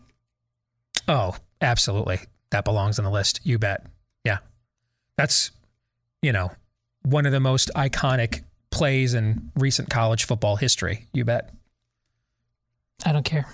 [1.07, 2.19] Oh, absolutely.
[2.51, 3.39] That belongs on the list.
[3.43, 3.85] You bet.
[4.23, 4.37] Yeah.
[5.17, 5.51] That's,
[6.21, 6.51] you know,
[7.03, 11.07] one of the most iconic plays in recent college football history.
[11.13, 11.53] You bet.
[13.05, 13.47] I don't care.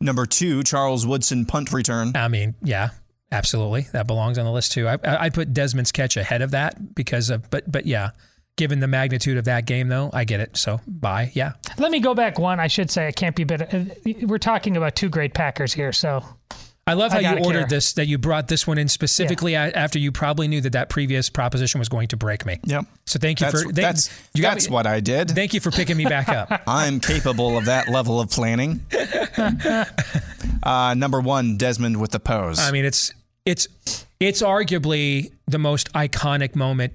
[0.00, 2.12] Number two, Charles Woodson punt return.
[2.14, 2.90] I mean, yeah,
[3.32, 3.86] absolutely.
[3.92, 4.86] That belongs on the list too.
[4.88, 8.10] I, I, I'd put Desmond's catch ahead of that because of, but, but yeah,
[8.56, 10.56] given the magnitude of that game though, I get it.
[10.56, 11.30] So bye.
[11.34, 11.52] Yeah.
[11.78, 12.60] Let me go back one.
[12.60, 13.86] I should say it can't be better.
[14.22, 16.24] We're talking about two great Packers here, so
[16.88, 17.66] I love how I you ordered care.
[17.68, 20.88] this, that you brought this one in specifically a- after you probably knew that that
[20.88, 22.58] previous proposition was going to break me.
[22.64, 22.86] Yep.
[23.06, 25.30] So thank you That's, for, thank- that's, you got that's me- what I did.
[25.30, 26.62] Thank you for picking me back up.
[26.66, 28.80] I'm capable of that level of planning.
[30.62, 32.58] Uh, number one, Desmond with the pose.
[32.58, 33.12] I mean, it's
[33.46, 33.68] it's
[34.20, 36.92] it's arguably the most iconic moment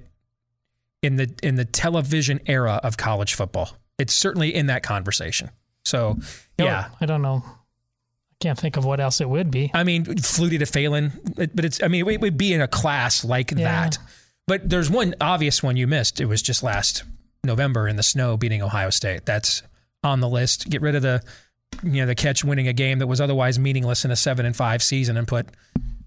[1.02, 3.70] in the in the television era of college football.
[3.98, 5.50] It's certainly in that conversation.
[5.84, 6.18] So
[6.58, 7.44] yeah, I don't know.
[8.44, 9.70] I can't think of what else it would be.
[9.72, 13.24] I mean, Flutie to Phelan, but it's I mean, it would be in a class
[13.24, 13.58] like Yeah.
[13.64, 13.98] that.
[14.46, 16.20] But there's one obvious one you missed.
[16.20, 17.04] It was just last
[17.42, 19.24] November in the snow beating Ohio State.
[19.24, 19.62] That's
[20.02, 20.68] on the list.
[20.68, 21.22] Get rid of the
[21.82, 24.54] you know the catch winning a game that was otherwise meaningless in a seven and
[24.54, 25.46] five season and put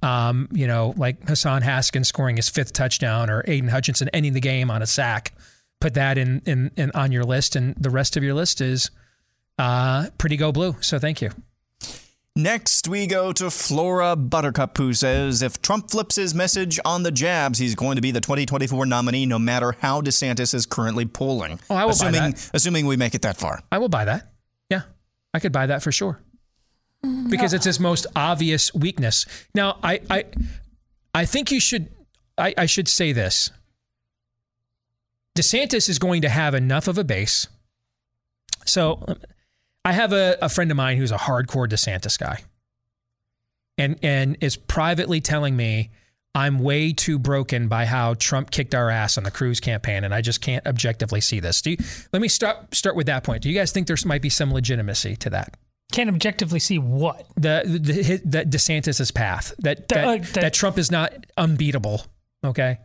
[0.04, 4.42] um, you know like Hassan Haskins scoring his fifth touchdown or Aidan Hutchinson ending the
[4.42, 5.34] game on a sack.
[5.82, 8.92] Put that in in, in on your list, and the rest of your list is
[9.58, 10.76] uh, pretty go blue.
[10.82, 11.32] So thank you.
[12.38, 17.10] Next, we go to Flora Buttercup, who says if Trump flips his message on the
[17.10, 21.60] jabs, he's going to be the 2024 nominee, no matter how DeSantis is currently polling.
[21.68, 22.52] Oh, I will buy assuming, that.
[22.54, 23.64] assuming we make it that far.
[23.72, 24.34] I will buy that.
[24.70, 24.84] Yeah,
[25.34, 26.22] I could buy that for sure.
[27.28, 29.26] Because it's his most obvious weakness.
[29.56, 30.26] Now, I, I,
[31.16, 31.88] I think you should.
[32.38, 33.50] I, I should say this.
[35.36, 37.48] DeSantis is going to have enough of a base.
[38.64, 39.18] So,
[39.88, 42.42] I have a, a friend of mine who's a hardcore DeSantis guy,
[43.78, 45.92] and and is privately telling me
[46.36, 50.14] I'm way too broken by how Trump kicked our ass on the Cruz campaign, and
[50.14, 51.62] I just can't objectively see this.
[51.62, 51.78] Do you,
[52.12, 53.44] let me start start with that point.
[53.44, 55.56] Do you guys think there might be some legitimacy to that?
[55.94, 60.54] Can't objectively see what The the, the that DeSantis's path that that, uh, that that-
[60.54, 62.06] Trump is not unbeatable.
[62.44, 62.80] Okay.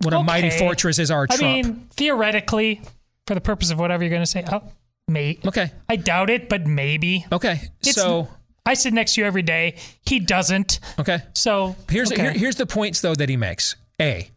[0.00, 1.40] What a mighty fortress is our I Trump.
[1.42, 2.82] mean, theoretically,
[3.28, 4.62] for the purpose of whatever you're going to say, oh,
[5.08, 5.70] may okay.
[5.88, 7.26] I doubt it, but maybe.
[7.32, 8.28] Okay, It's- so
[8.66, 9.76] I sit next to you every day.
[10.06, 10.80] He doesn't.
[10.98, 11.20] Okay.
[11.34, 12.22] So Here's okay.
[12.22, 13.76] here, here's the points though that he makes.
[14.00, 14.30] A,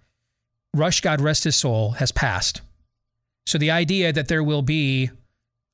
[0.74, 2.62] Rush, God rest his soul, has passed.
[3.48, 5.10] So the idea that there will be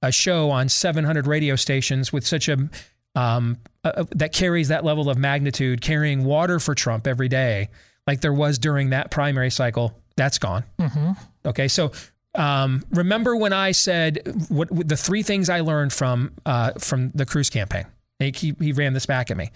[0.01, 2.69] a show on 700 radio stations with such a
[3.15, 7.69] um, uh, that carries that level of magnitude, carrying water for Trump every day,
[8.07, 10.63] like there was during that primary cycle, that's gone.
[10.79, 11.11] Mm-hmm.
[11.45, 11.91] Okay, so
[12.35, 17.11] um, remember when I said what, what the three things I learned from uh, from
[17.13, 17.85] the Cruz campaign?
[18.19, 19.51] He, he ran this back at me.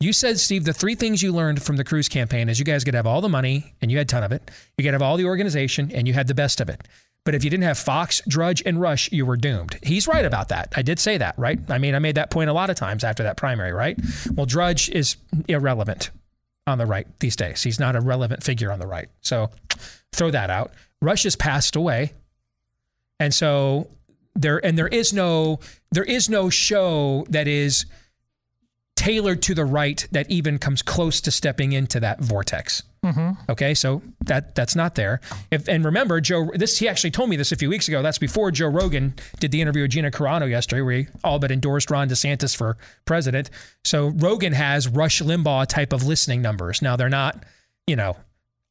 [0.00, 2.84] You said, Steve, the three things you learned from the Cruz campaign is you guys
[2.84, 4.50] could have all the money and you had a ton of it.
[4.78, 6.86] You could have all the organization and you had the best of it.
[7.24, 9.78] But if you didn't have Fox, Drudge, and Rush, you were doomed.
[9.82, 10.72] He's right about that.
[10.74, 11.58] I did say that, right?
[11.68, 13.98] I mean, I made that point a lot of times after that primary, right?
[14.32, 15.16] Well, Drudge is
[15.46, 16.10] irrelevant
[16.66, 17.62] on the right these days.
[17.62, 19.10] He's not a relevant figure on the right.
[19.20, 19.50] So
[20.12, 20.72] throw that out.
[21.02, 22.14] Rush has passed away.
[23.20, 23.88] And so
[24.34, 25.60] there and there is no
[25.92, 27.86] there is no show that is
[28.96, 32.82] tailored to the right that even comes close to stepping into that vortex.
[33.04, 33.50] Mm-hmm.
[33.50, 35.20] Okay, so that that's not there.
[35.50, 38.02] If and remember, Joe, this he actually told me this a few weeks ago.
[38.02, 41.50] That's before Joe Rogan did the interview with Gina Carano yesterday, where he all but
[41.50, 43.48] endorsed Ron DeSantis for president.
[43.84, 46.82] So Rogan has Rush Limbaugh type of listening numbers.
[46.82, 47.42] Now they're not,
[47.86, 48.18] you know,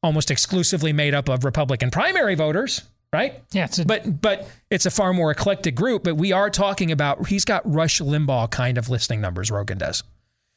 [0.00, 2.82] almost exclusively made up of Republican primary voters,
[3.12, 3.42] right?
[3.52, 6.04] Yeah, a, but but it's a far more eclectic group.
[6.04, 9.50] But we are talking about he's got Rush Limbaugh kind of listening numbers.
[9.50, 10.02] Rogan does.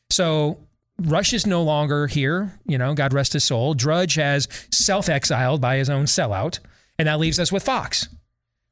[0.09, 0.59] So
[0.99, 2.59] Rush is no longer here.
[2.65, 3.73] You know, God rest his soul.
[3.73, 6.59] Drudge has self exiled by his own sellout,
[6.99, 8.07] and that leaves us with Fox.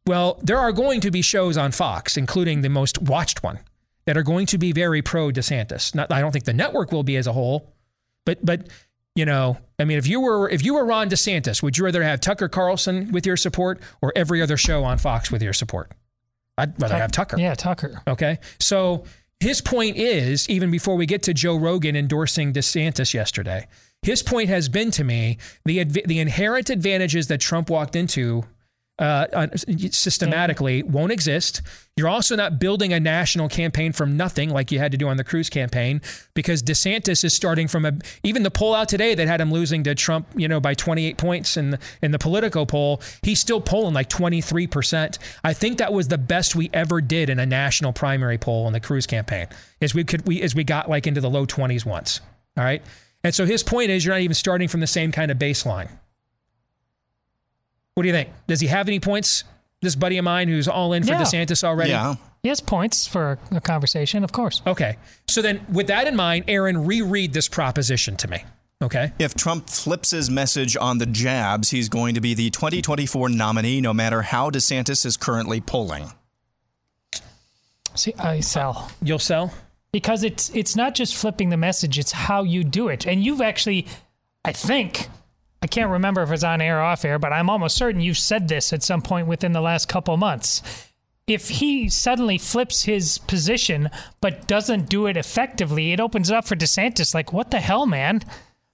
[0.08, 3.60] Well, there are going to be shows on Fox, including the most watched one,
[4.06, 5.94] that are going to be very pro DeSantis.
[5.94, 7.74] Not, I don't think the network will be as a whole,
[8.26, 8.68] but but
[9.16, 12.04] you know, I mean, if you were if you were Ron DeSantis, would you rather
[12.04, 15.92] have Tucker Carlson with your support or every other show on Fox with your support?
[16.58, 17.40] I'd rather have Tucker.
[17.40, 18.02] Yeah, Tucker.
[18.08, 19.06] Okay, so
[19.40, 23.68] his point is, even before we get to Joe Rogan endorsing DeSantis yesterday,
[24.02, 28.44] his point has been to me the the inherent advantages that Trump walked into
[29.02, 31.64] uh, systematically won't exist.
[31.98, 35.18] You're also not building a national campaign from nothing like you had to do on
[35.18, 36.02] the Cruz campaign
[36.36, 37.94] because DeSantis is starting from a
[38.24, 41.18] even the poll out today that had him losing to Trump, you know, by 28
[41.18, 45.18] points in the, in the Politico poll, he's still polling like 23%.
[45.44, 48.74] I think that was the best we ever did in a national primary poll in
[48.74, 49.48] the Cruz campaign.
[49.80, 52.22] Is we could we as we got like into the low 20s once.
[52.56, 52.84] All right?
[53.24, 55.90] And so his point is you're not even starting from the same kind of baseline.
[57.96, 58.30] What do you think?
[58.48, 59.44] Does he have any points?
[59.82, 61.22] This buddy of mine who's all in for Yeah.
[61.22, 61.90] DeSantis already?
[61.90, 62.16] Yeah.
[62.44, 64.62] He has points for a, a conversation, of course.
[64.66, 64.98] Okay.
[65.28, 68.44] So then, with that in mind, Aaron, reread this proposition to me.
[68.82, 69.12] Okay.
[69.20, 73.80] If Trump flips his message on the jabs, he's going to be the 2024 nominee,
[73.82, 76.12] no matter how DeSantis is currently polling.
[77.96, 78.92] See, I sell.
[79.02, 79.54] You'll sell?
[79.92, 83.06] Because it's it's not just flipping the message, it's how you do it.
[83.06, 83.86] And you've actually,
[84.46, 85.10] I think,
[85.62, 88.18] I can't remember if it's on air or off air, but I'm almost certain you've
[88.18, 90.62] said this at some point within the last couple months.
[91.28, 93.90] If he suddenly flips his position
[94.22, 97.14] but doesn't do it effectively, it opens it up for DeSantis.
[97.14, 98.22] Like, what the hell, man?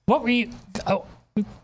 [0.06, 0.52] What were you?
[0.88, 1.06] Oh,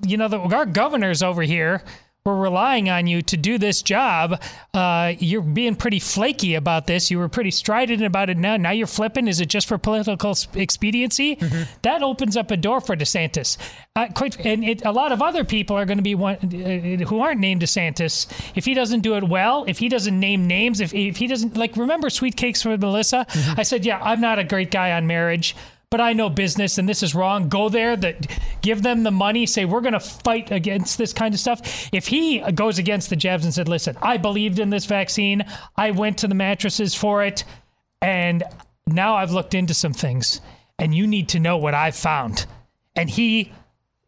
[0.06, 1.82] you know, the, our governors over here
[2.26, 4.42] were relying on you to do this job.
[4.74, 7.12] Uh, you're being pretty flaky about this.
[7.12, 8.56] You were pretty strident about it now.
[8.56, 9.28] Now you're flipping.
[9.28, 11.38] Is it just for political expediency?
[11.82, 13.58] That opens up a door for DeSantis.
[13.94, 17.06] Uh, quite, and it, a lot of other people are going to be one, uh,
[17.06, 18.32] who aren't named DeSantis.
[18.56, 21.58] If he doesn't do it well, if he doesn't name names, if, if he doesn't,
[21.58, 23.26] like, remember Sweet Cakes with Melissa?
[23.58, 25.58] I said, yeah, I'm not a great guy on marriage
[25.94, 27.50] but I know business and this is wrong.
[27.50, 28.26] Go there, that
[28.64, 31.88] give them the money, say we're going to fight against this kind of stuff.
[31.94, 35.46] If he goes against the jabs and said, "Listen, I believed in this vaccine.
[35.78, 37.44] I went to the mattresses for it,
[38.02, 38.44] and
[38.88, 40.42] now I've looked into some things,
[40.80, 42.48] and you need to know what I've found."
[42.96, 43.52] And he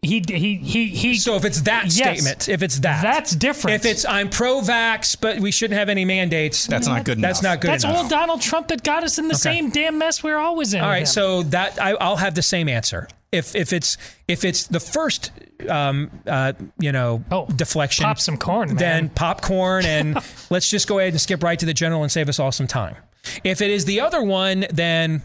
[0.06, 1.96] he he he he So if it's that Yes.
[2.20, 3.84] statement, if it's that, That's different.
[3.84, 7.52] If it's I'm pro-vax, but we shouldn't have any mandates, That's not good That's enough.
[7.56, 7.98] not good That's enough.
[7.98, 9.40] old Donald Trump that got us in the Okay.
[9.42, 10.82] same damn mess we're always in.
[10.82, 11.06] All with right, him.
[11.08, 13.08] so that I, I'll have the same answer.
[13.32, 13.98] If if it's
[14.28, 15.32] if it's the first,
[15.68, 17.24] um, uh, you know,
[17.56, 18.78] deflection, Oh, pop some corn, man.
[18.78, 20.18] then popcorn, and
[20.50, 22.68] let's just go ahead and skip right to the general and save us all some
[22.68, 22.96] time.
[23.44, 25.22] If it is the other one, then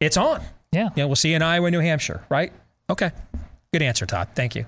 [0.00, 0.42] it's on.
[0.72, 0.90] Yeah.
[0.94, 2.52] Yeah, we'll see you in Iowa, New Hampshire, right?
[2.90, 3.10] Okay.
[3.72, 4.28] Good answer, Todd.
[4.34, 4.66] Thank you.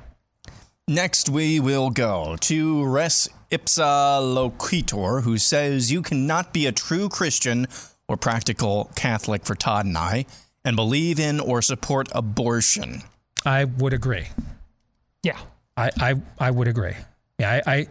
[0.87, 7.09] Next, we will go to Res Ipsa Loquitur, who says you cannot be a true
[7.09, 7.67] Christian
[8.09, 10.27] or practical Catholic for Todd and I
[10.65, 13.03] and believe in or support abortion.
[13.47, 14.27] I would agree.
[15.23, 15.39] Yeah.
[15.77, 16.95] I, I, I would agree.
[17.39, 17.87] Yeah, I, I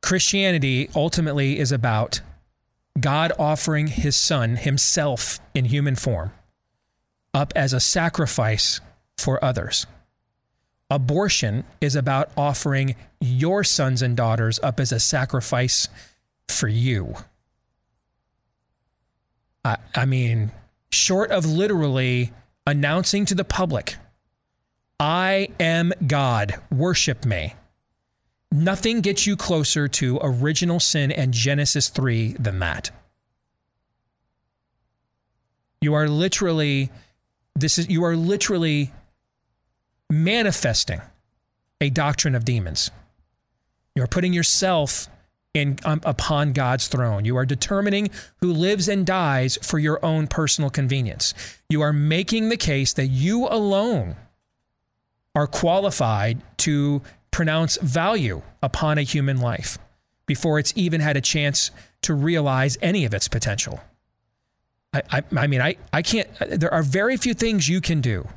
[0.00, 2.20] Christianity ultimately is about
[2.98, 6.32] God offering his son, himself in human form,
[7.34, 8.80] up as a sacrifice
[9.22, 9.86] for others.
[10.90, 15.88] Abortion is about offering your sons and daughters up as a sacrifice
[16.48, 17.14] for you.
[19.64, 20.52] I, I mean,
[20.90, 22.32] short of literally
[22.66, 23.96] announcing to the public,
[25.00, 27.54] I am God, worship me.
[28.50, 32.90] Nothing gets you closer to original sin and Genesis 3 than that.
[35.80, 36.90] You are literally
[37.54, 38.92] this is you are literally
[40.12, 41.00] manifesting
[41.80, 42.90] a doctrine of demons.
[43.94, 45.08] You are putting yourself
[45.54, 47.24] in um, upon God's throne.
[47.24, 51.34] You are determining who lives and dies for your own personal convenience.
[51.68, 54.16] You are making the case that you alone
[55.34, 59.78] are qualified to pronounce value upon a human life
[60.26, 61.70] before it's even had a chance
[62.02, 63.80] to realize any of its potential.
[64.92, 68.28] I, I, I mean, I, I can't, there are very few things you can do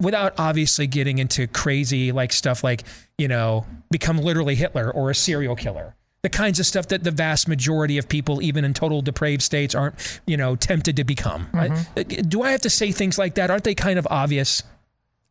[0.00, 2.84] without obviously getting into crazy like stuff like,
[3.18, 5.94] you know, become literally Hitler or a serial killer.
[6.22, 9.74] The kinds of stuff that the vast majority of people, even in total depraved states,
[9.74, 11.46] aren't, you know, tempted to become.
[11.52, 11.86] Mhm.
[11.96, 12.28] Right?
[12.28, 13.50] Do I have to say things like that?
[13.50, 14.62] Aren't they kind of obvious?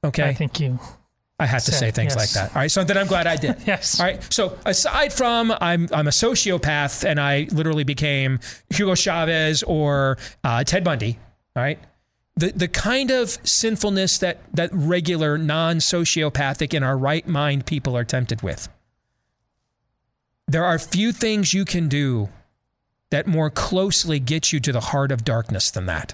[0.03, 0.24] Okay.
[0.24, 0.80] I think you.
[1.38, 2.18] I had to Say, say things yes.
[2.18, 2.55] like that.
[2.55, 2.72] All right.
[2.72, 3.57] So then I'm glad I did.
[3.68, 3.99] yes.
[3.99, 4.24] All right.
[4.32, 8.39] So aside from I'm I'm a sociopath and I literally became
[8.70, 11.20] Hugo Chavez or uh, Ted Bundy.
[11.57, 11.78] All right.
[12.38, 17.95] The the kind of sinfulness that that regular non sociopathic in our right mind people
[17.95, 18.67] are tempted with.
[20.47, 22.29] There are few things you can do
[23.09, 26.13] that more closely get you to the heart of darkness than that.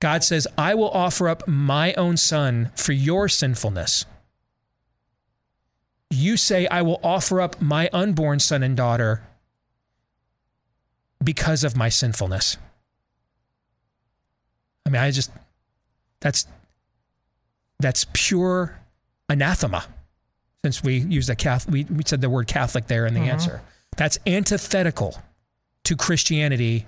[0.00, 4.04] God says, I will offer up my own son for your sinfulness.
[6.10, 9.22] You say, I will offer up my unborn son and daughter
[11.24, 12.56] because of my sinfulness.
[14.86, 15.30] I mean, I just,
[16.20, 16.46] that's,
[17.80, 18.78] that's pure
[19.28, 19.84] anathema.
[20.64, 23.28] Since we used the Catholic, we, we said the word Catholic there in the Mhm.
[23.28, 23.62] answer.
[23.96, 25.22] That's antithetical
[25.84, 26.86] to Christianity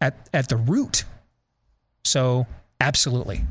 [0.00, 1.04] at, at the root.
[2.04, 2.46] So,
[2.80, 3.44] absolutely.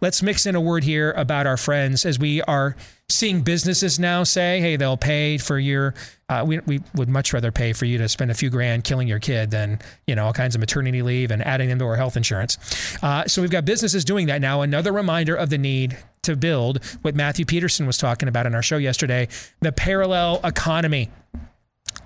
[0.00, 2.76] Let's mix in a word here about our friends as we are
[3.08, 5.94] seeing businesses now say, hey, they'll pay for your,
[6.28, 9.08] uh, we, we would much rather pay for you to spend a few grand killing
[9.08, 11.96] your kid than, you know, all kinds of maternity leave and adding them to our
[11.96, 12.58] health insurance.
[13.02, 14.60] Uh, so we've got businesses doing that now.
[14.60, 18.62] Another reminder of the need to build what Matthew Peterson was talking about in our
[18.62, 19.28] show yesterday
[19.60, 21.10] the parallel economy.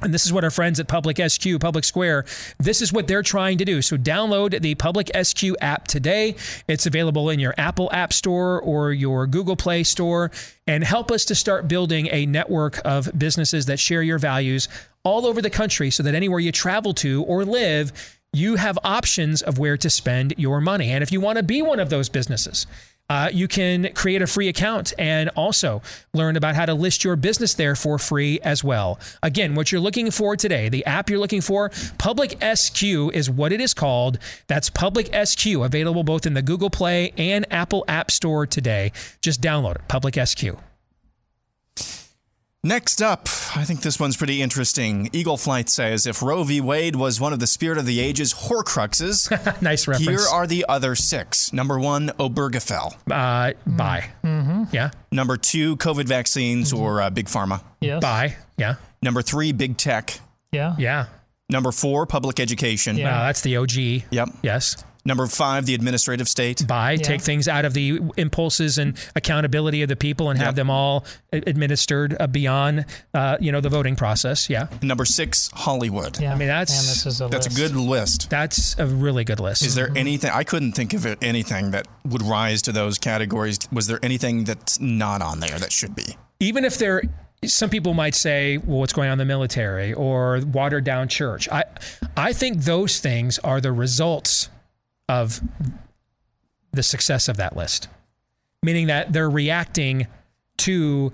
[0.00, 2.24] And this is what our friends at Public SQ, Public Square,
[2.58, 3.82] this is what they're trying to do.
[3.82, 6.36] So download the Public SQ app today.
[6.68, 10.30] It's available in your Apple App Store or your Google Play Store.
[10.66, 14.68] And help us to start building a network of businesses that share your values
[15.02, 19.42] all over the country so that anywhere you travel to or live, you have options
[19.42, 20.90] of where to spend your money.
[20.90, 22.66] And if you want to be one of those businesses,
[23.08, 25.82] uh, you can create a free account and also
[26.12, 28.98] learn about how to list your business there for free as well.
[29.22, 33.52] Again, what you're looking for today, the app you're looking for, Public SQ is what
[33.52, 34.18] it is called.
[34.46, 38.92] That's Public SQ, available both in the Google Play and Apple App Store today.
[39.20, 40.67] Just download it, Public SQ.
[42.64, 45.08] Next up, I think this one's pretty interesting.
[45.12, 46.60] Eagle Flight says if Roe v.
[46.60, 49.30] Wade was one of the spirit of the ages horcruxes,
[49.62, 50.08] nice reference.
[50.08, 51.52] Here are the other six.
[51.52, 52.94] Number one, Obergefell.
[53.08, 54.10] Uh, bye.
[54.24, 54.64] Mm-hmm.
[54.72, 54.90] Yeah.
[55.12, 57.62] Number two, COVID vaccines or uh, big pharma.
[57.80, 58.02] Yes.
[58.02, 58.36] Bye.
[58.56, 58.74] Yeah.
[59.02, 60.18] Number three, big tech.
[60.50, 60.74] Yeah.
[60.78, 61.06] Yeah.
[61.48, 62.96] Number four, public education.
[63.00, 63.72] Uh, that's the OG.
[64.10, 64.30] Yep.
[64.42, 64.82] Yes.
[65.08, 66.66] Number five, the administrative state.
[66.66, 67.02] By Yeah.
[67.02, 70.54] take things out of the impulses and accountability of the people and have Yep.
[70.56, 72.84] them all administered uh, beyond,
[73.14, 74.50] uh, you know, the voting process.
[74.50, 74.66] Yeah.
[74.82, 76.20] Number six, Hollywood.
[76.20, 76.34] Yeah.
[76.34, 78.28] I mean, that's And this is a That's a good list.
[78.28, 79.62] That's a really good list.
[79.62, 83.58] Is there anything I couldn't think of it anything that would rise to those categories?
[83.72, 86.16] Was there anything that's not on there that should be?
[86.40, 87.02] even if there
[87.44, 91.48] some people might say well what's going on in the military or watered down church
[91.50, 91.64] i
[92.16, 94.48] i think those things are the results
[95.08, 95.40] of
[96.72, 97.88] the success of that list
[98.62, 100.06] meaning that they're reacting
[100.58, 101.12] to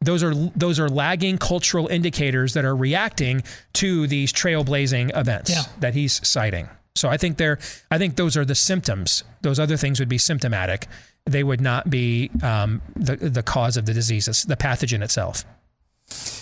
[0.00, 3.42] those are those are lagging cultural indicators that are reacting
[3.72, 5.62] to these trailblazing events Yeah.
[5.80, 7.58] that he's citing so i think they're
[7.90, 10.86] i think those are the symptoms those other things would be symptomatic
[11.26, 15.44] they would not be um, the the cause of the diseases, the pathogen itself.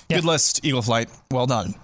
[0.09, 1.09] Good list, Eagle Flight.
[1.32, 1.74] Well done.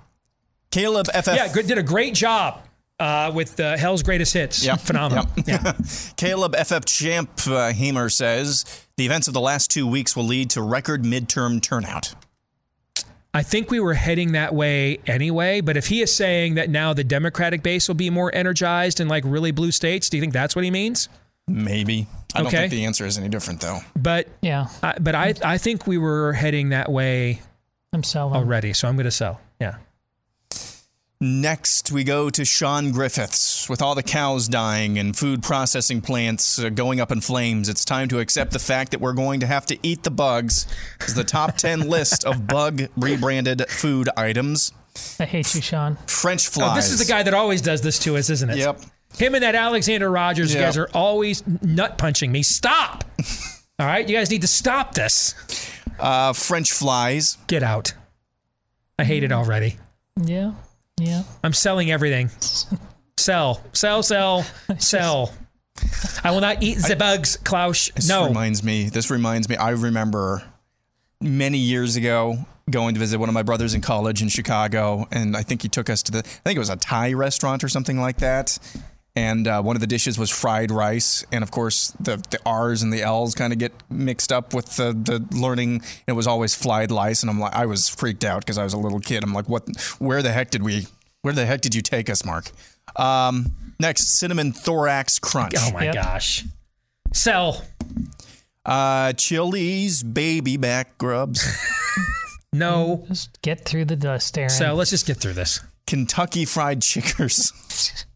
[0.71, 1.27] Caleb FF.
[1.35, 2.61] Yeah, good, did a great job
[2.99, 4.65] uh, with uh, Hell's Greatest Hits.
[4.65, 4.81] Yep.
[4.81, 5.27] Phenomenal.
[5.37, 5.47] Yep.
[5.47, 5.73] Yeah.
[6.17, 10.51] Caleb FF Champ uh, Hamer says the events of the last two weeks will lead
[10.51, 12.15] to record midterm turnout.
[13.35, 16.93] I think we were heading that way anyway, but if he is saying that now
[16.93, 20.35] the Democratic base will be more energized in like really blue states, do you think
[20.35, 21.09] that's what he means?
[21.49, 22.07] Maybe.
[22.35, 22.57] I don't Okay.
[22.59, 23.81] think the answer is any different though.
[23.97, 24.69] But Yeah.
[24.83, 27.41] I, but I I think we were heading that way
[27.95, 28.35] I'm selling.
[28.37, 29.41] already, so I'm going to sell.
[31.23, 31.29] Yeah.
[31.43, 33.69] Next, we go to Sean Griffiths.
[33.69, 37.85] With all the cows dying and food processing plants uh, going up in flames, it's
[37.85, 40.67] time to accept the fact that we're going to have to eat the bugs.
[41.01, 44.73] This is the top 10 list of bug rebranded food items.
[45.19, 45.97] I hate you, Sean.
[46.07, 46.73] French flies.
[46.73, 48.57] Oh, this is the guy that always does this to us, isn't it?
[48.59, 48.81] Yep.
[49.17, 50.69] Him and that Alexander Rogers, you Yep.
[50.69, 52.43] guys are always nut punching me.
[52.43, 53.05] Stop.
[53.79, 55.35] All right, you guys need to stop this.
[55.99, 57.39] Uh, French flies.
[57.47, 57.95] Get out.
[58.99, 59.77] I hate it already.
[60.23, 60.53] Yeah.
[60.99, 61.23] Yeah.
[61.43, 62.31] I'm selling everything.
[63.19, 64.45] Sell, sell, sell,
[64.79, 65.33] sell.
[66.25, 67.89] I will not eat the bugs, Klaus.
[67.91, 67.95] No.
[67.95, 68.27] This No.
[68.29, 68.89] reminds me.
[68.89, 69.55] This reminds me.
[69.57, 70.43] I remember
[71.21, 75.37] many years ago going to visit one of my brothers in college in Chicago, and
[75.37, 76.19] I think he took us to the.
[76.19, 78.59] I think it was a Thai restaurant or something like that.
[79.15, 82.83] And uh, one of the dishes was fried rice, and of course the the R's
[82.83, 85.83] and the L's kind of get mixed up with the the learning.
[86.07, 88.73] It was always fried rice, and I'm like, I was freaked out because I was
[88.73, 89.23] a little kid.
[89.23, 89.69] I'm like, what?
[89.99, 90.87] Where the heck did we?
[91.21, 92.51] Where the heck did you take us, Mark?
[92.97, 95.55] Um, next, cinnamon thorax crunch.
[95.59, 96.45] Oh my gosh.
[97.13, 97.63] Sell.
[98.65, 101.47] Uh, Chili's baby back grubs.
[102.53, 103.05] no.
[103.09, 104.51] Just get through the dust, Aaron.
[104.51, 105.61] So let's just get through this.
[105.87, 107.53] Kentucky Fried Chickers.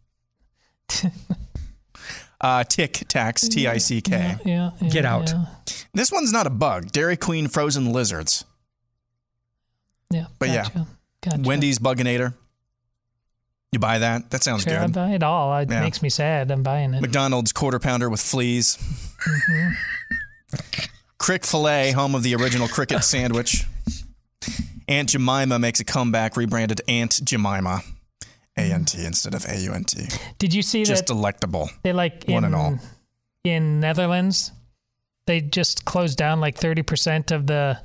[2.40, 4.36] uh, Tic Tacs, T I C K.
[4.44, 5.28] Yeah, yeah, Get out.
[5.30, 5.44] Yeah.
[5.94, 6.92] This one's not a bug.
[6.92, 8.44] Dairy Queen frozen lizards.
[10.10, 10.86] yeah But yeah, gotcha.
[11.22, 11.42] Gotcha.
[11.42, 12.34] Wendy's Buginator.
[13.72, 14.30] You buy that?
[14.30, 14.94] That sounds Sure, I good.
[14.94, 15.56] buy it all.
[15.58, 15.80] It Yeah.
[15.80, 16.50] makes me sad.
[16.50, 17.00] I'm buying it.
[17.00, 18.76] McDonald's quarter pounder with fleas.
[19.18, 19.72] Mhm.
[21.18, 23.64] Crick Filet, home of the original cricket sandwich.
[24.86, 27.82] Aunt Jemima makes a comeback, rebranded Aunt Jemima.
[28.58, 30.06] A N T instead of A U N T.
[30.38, 31.68] Did you see Just that delectable.
[31.82, 32.78] they like in One and all.
[33.44, 34.52] in Netherlands?
[35.26, 37.78] They just closed down like thirty percent of the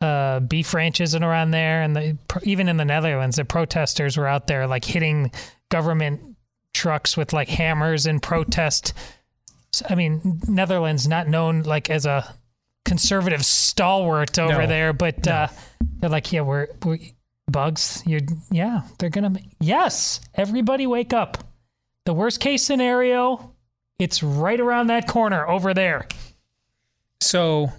[0.00, 4.26] uh, beef ranches and around there, and the, even in the Netherlands, the protesters were
[4.26, 5.30] out there like hitting
[5.70, 6.20] government
[6.74, 8.92] trucks with like hammers in protest.
[9.88, 12.34] I mean, Netherlands not known like as a
[12.84, 14.66] conservative stalwart over No.
[14.66, 15.48] there, but uh,
[16.00, 17.14] they're like, yeah, we're, we
[17.50, 18.02] bugs.
[18.06, 18.20] you're
[18.50, 19.34] yeah, they're gonna.
[19.60, 21.38] Yes, everybody wake up.
[22.04, 23.52] The worst case scenario,
[23.98, 26.06] it's right around that corner over there.
[27.20, 27.72] So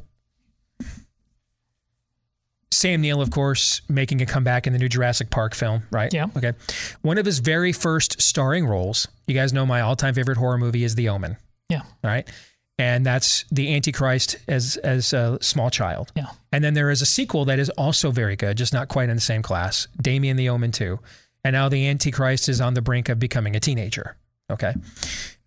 [2.72, 6.14] Sam Neill, of course, making a comeback in the new Jurassic Park film, right?
[6.14, 6.26] Yeah.
[6.36, 6.54] Okay.
[7.02, 10.84] One of his very first starring roles, you guys know my all-time favorite horror movie
[10.84, 11.38] is The Omen,
[11.70, 12.28] Yeah, right?
[12.80, 16.12] And that's the Antichrist as as a small child.
[16.16, 16.28] yeah.
[16.52, 19.16] And then there is a sequel that is also very good, just not quite in
[19.16, 19.88] the same class.
[20.00, 21.00] Damien the Omen 2.
[21.44, 24.16] And now the Antichrist is on the brink of becoming a teenager.
[24.52, 24.74] Okay.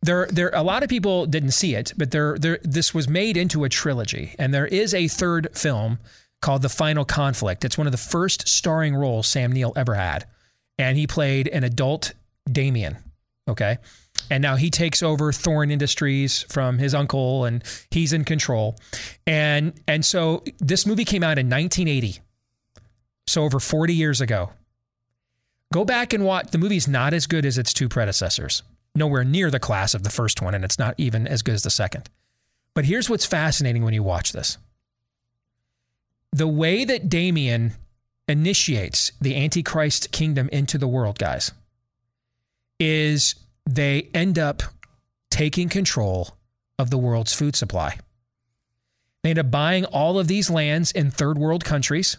[0.03, 3.37] There there a lot of people didn't see it, but there there this was made
[3.37, 4.35] into a trilogy.
[4.39, 5.99] And there is a third film
[6.43, 7.65] called The Final Conflict.
[7.65, 10.25] It's one of the first starring roles Sam Neill ever had.
[10.79, 12.15] And he played an adult
[12.51, 12.97] Damien.
[13.47, 13.79] Okay.
[14.31, 18.77] And now he takes over Thorn Industries from his uncle and he's in control.
[19.27, 22.21] And and so this movie came out in 1980.
[23.27, 24.51] So over 40 years ago.
[25.73, 28.63] Go back and watch the movie's not as good as its two predecessors.
[28.95, 31.63] Nowhere near the class of the first one and it's not even as good as
[31.63, 32.09] the second.
[32.75, 34.59] But here's what's fascinating when you watch this.
[36.33, 37.75] The way that Damien
[38.29, 41.51] initiates the Antichrist kingdom into the world, guys,
[42.79, 43.35] is
[43.75, 44.63] they end up
[45.31, 46.37] taking control
[46.79, 47.99] of the world's food supply.
[49.23, 52.17] They end up buying all of these lands in third world countries.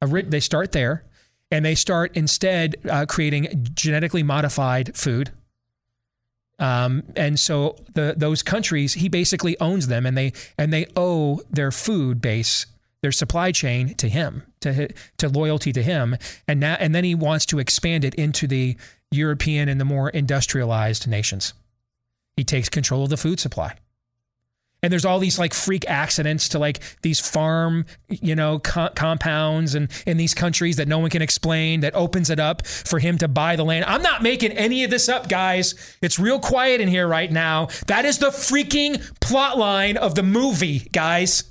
[0.00, 1.04] They start there,
[1.50, 5.30] and they start instead uh, creating genetically modified food.
[6.58, 11.40] Um, and so the those countries, he basically owns them, and they and they owe
[11.50, 12.66] their food base,
[13.04, 16.16] their supply chain to him, to to loyalty to him,
[16.48, 18.78] and now and then he wants to expand it into the
[19.10, 21.52] European and the more industrialized nations.
[22.38, 23.76] He takes control of the food supply.
[24.82, 29.74] And there's all these like freak accidents to like these farm, you know, co- compounds
[29.74, 33.18] and in these countries that no one can explain that opens it up for him
[33.18, 33.84] to buy the land.
[33.86, 35.74] I'm not making any of this up, guys.
[36.00, 37.68] It's real quiet in here right now.
[37.86, 41.44] That is the freaking plot line of the movie, guys.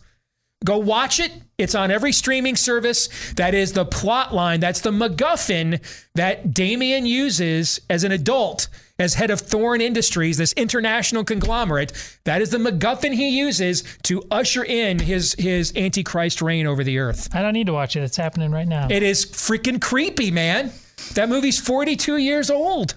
[0.64, 1.31] Go watch it.
[1.57, 3.10] It's on every streaming service.
[3.34, 4.60] That is the plot line.
[4.60, 5.81] That's the MacGuffin
[6.15, 8.68] that Damien uses as an adult,
[8.98, 11.91] as head of Thorn Industries, this international conglomerate.
[12.23, 16.98] That is the MacGuffin he uses to usher in his his Antichrist reign over the
[16.98, 17.34] earth.
[17.35, 18.03] I don't need to watch it.
[18.03, 18.88] It's happening right now.
[18.90, 20.72] It is freaking creepy, man.
[21.15, 22.95] That movie's 42 years old.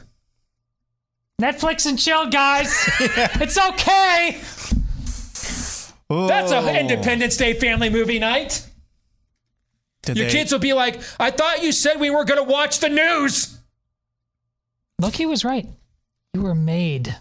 [1.40, 2.72] Netflix and chill, guys.
[2.98, 4.40] it's okay.
[6.08, 6.66] That's Oh.
[6.66, 8.64] an Independence Day family movie night.
[10.02, 12.48] Did Your they- kids will be like, I thought you said we were going to
[12.50, 13.58] watch the news.
[15.00, 15.66] Loki was right.
[16.32, 17.16] You were made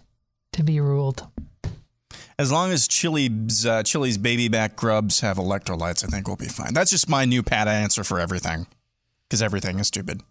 [0.54, 1.28] to be ruled.
[2.38, 6.48] As long as Chili's, uh, Chili's baby back grubs have electrolytes, I think we'll be
[6.48, 6.74] fine.
[6.74, 8.68] That's just my new pat answer for everything,
[9.28, 10.22] because everything is stupid.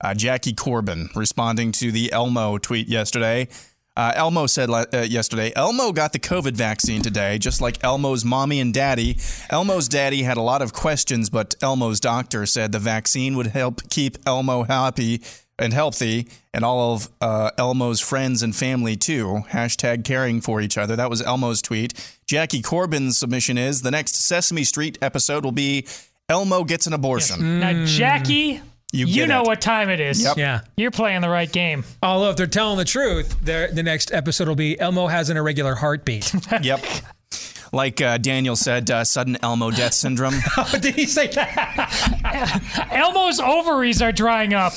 [0.00, 3.48] Uh, Jackie Corbin responding to the Elmo tweet yesterday.
[3.96, 8.58] Uh, Elmo said uh, yesterday, Elmo got the COVID vaccine today, just like Elmo's mommy
[8.58, 9.16] and daddy.
[9.50, 13.88] Elmo's daddy had a lot of questions, but Elmo's doctor said the vaccine would help
[13.90, 15.22] keep Elmo happy
[15.56, 19.44] and healthy, and all of uh, Elmo's friends and family too.
[19.50, 20.96] Hashtag caring for each other.
[20.96, 22.18] That was Elmo's tweet.
[22.26, 25.86] Jackie Corbin's submission is the next Sesame Street episode will be
[26.28, 27.60] Elmo gets an abortion.
[27.60, 28.62] Now, Jackie,
[28.94, 29.46] You you, get know it.
[29.48, 30.22] what time it is.
[30.22, 30.36] Yep.
[30.36, 30.60] Yeah.
[30.76, 31.84] You're playing the right game.
[32.00, 35.74] Although if they're telling the truth, the next episode will be Elmo has an irregular
[35.74, 36.32] heartbeat.
[36.62, 36.80] yep.
[37.72, 40.34] Like uh, Daniel said, uh, sudden Elmo death syndrome.
[40.56, 42.88] oh, did he say that?
[42.92, 44.74] Elmo's ovaries are drying up.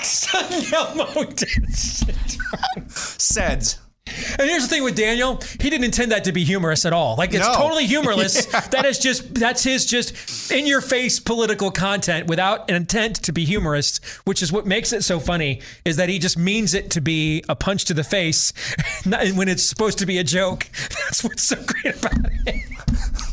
[0.00, 2.88] Sudden Elmo death
[3.20, 3.74] Said.
[4.38, 7.16] And here's the thing with Daniel, he didn't intend that to be humorous at all.
[7.16, 7.54] Like it's No.
[7.54, 8.46] totally humorless.
[8.52, 8.60] Yeah.
[8.68, 13.32] That is just that's his just in your face political content without an intent to
[13.32, 16.90] be humorous, which is what makes it so funny is that he just means it
[16.90, 18.52] to be a punch to the face
[19.06, 20.66] not when it's supposed to be a joke.
[20.74, 22.12] That's what's so great about
[22.46, 23.31] it.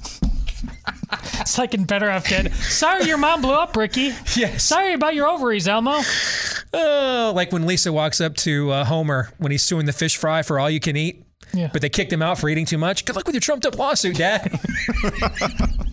[1.12, 2.54] It's like in Better Off Dead.
[2.54, 4.14] Sorry your mom blew up, Ricky.
[4.36, 4.64] Yes.
[4.64, 6.02] Sorry about your ovaries, Elmo.
[6.74, 10.44] Oh, like when Lisa walks up to uh, Homer when he's suing the fish fry
[10.44, 11.26] for all you can eat.
[11.54, 11.70] Yeah.
[11.74, 13.06] But they kicked him out for eating too much.
[13.06, 14.60] Good luck with your trumped up lawsuit, Dad.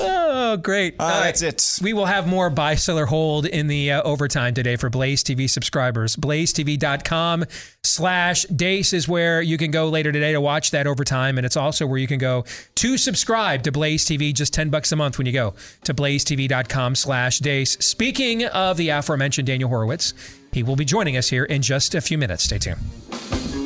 [0.00, 0.96] oh, great.
[0.98, 1.78] Uh, that's it.
[1.82, 5.22] We will have more buy, sell, or hold in the uh, overtime today for Blaze
[5.22, 6.16] TV subscribers.
[6.16, 7.44] BlazeTV.com
[7.82, 11.38] slash Deace is where you can go later today to watch that overtime.
[11.38, 12.44] And it's also where you can go
[12.76, 15.54] to subscribe to Blaze TV, just 10 bucks a month when you go
[15.84, 17.82] to BlazeTV.com slash Deace.
[17.82, 20.14] Speaking of the aforementioned Daniel Horowitz,
[20.52, 22.44] he will be joining us here in just a few minutes.
[22.44, 23.59] Stay tuned.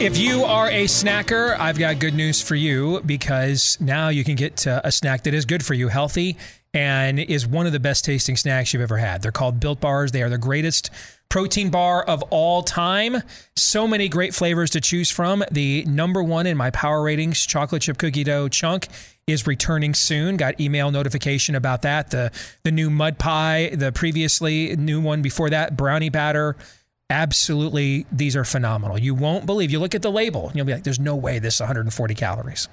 [0.00, 4.34] If you are a snacker, I've got good news for you because now you can
[4.34, 6.36] get uh, a snack that is good for you, healthy,
[6.74, 9.22] and is one of the best tasting snacks you've ever had.
[9.22, 10.10] They're called Built Bars.
[10.10, 10.90] They are the greatest
[11.28, 13.22] protein bar of all time.
[13.56, 15.44] So many great flavors to choose from.
[15.50, 18.88] The number one in my power ratings, chocolate chip cookie dough chunk,
[19.28, 20.36] is returning soon.
[20.36, 22.10] Got email notification about that.
[22.10, 22.32] The
[22.64, 26.56] the new mud pie, the previously new one before that, brownie batter.
[27.14, 28.98] Absolutely, these are phenomenal.
[28.98, 29.70] You won't believe.
[29.70, 32.14] You look at the label and you'll be like, there's no way this is 140
[32.16, 32.68] calories.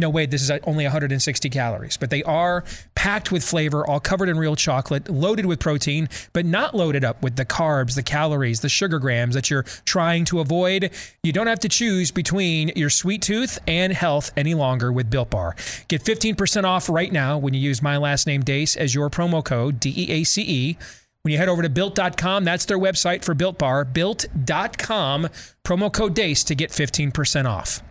[0.00, 1.96] No way, this is uh, only 160 calories.
[1.96, 2.64] But they are
[2.96, 7.22] packed with flavor, all covered in real chocolate, loaded with protein, but not loaded up
[7.22, 10.90] with the carbs, the calories, the sugar grams that you're trying to avoid.
[11.22, 15.30] You don't have to choose between your sweet tooth and health any longer with Built
[15.30, 15.54] Bar.
[15.86, 19.44] Get 15% off right now when you use my last name Deace as your promo
[19.44, 20.78] code, D E A C E.
[21.26, 25.28] When you head over to built.com, that's their website for Built Bar, built.com,
[25.64, 27.82] promo code DEACE to get 15% off.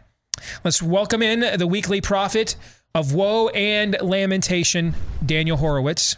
[0.64, 2.56] Let's welcome in the weekly prophet
[2.94, 4.95] of woe and lamentation,
[5.26, 6.16] Daniel Horowitz.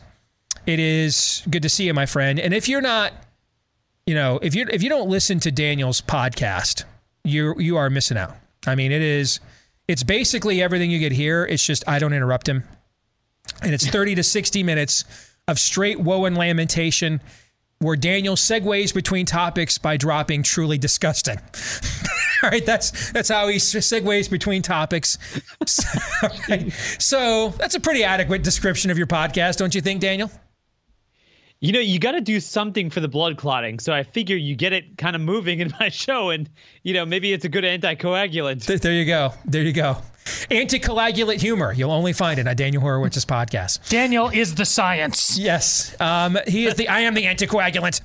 [0.68, 2.40] It is good to see you, my friend.
[2.40, 3.14] And if you're not,
[4.06, 6.84] you know, if you if you don't listen to Daniel's podcast,
[7.24, 8.36] you you are missing out.
[8.68, 9.40] I mean, it is
[9.88, 11.48] it's basically everything you get here.
[11.48, 12.64] It's just I don't interrupt him.
[13.64, 15.04] And it's 30 to 60 minutes
[15.48, 17.22] of straight woe and lamentation
[17.80, 21.38] where Daniel segues between topics by dropping truly disgusting.
[22.44, 25.18] All right, that's that's how he segues between topics.
[26.22, 26.72] All right.
[27.00, 30.30] So that's a pretty adequate description of your podcast, don't you think, Daniel?
[31.60, 33.80] You know, you got to do something for the blood clotting.
[33.80, 36.50] So I figure you get it kind of moving in my show, and
[36.84, 38.66] you know maybe it's a good anticoagulant.
[38.66, 39.34] There, there you go.
[39.46, 39.98] There you go.
[40.50, 41.74] Anticoagulate humor.
[41.74, 43.90] You'll only find it on Daniel Horowitz's podcast.
[43.90, 45.38] Daniel is the science.
[45.38, 46.88] Yes, um, he is the.
[46.88, 48.02] I am the anticoagulant.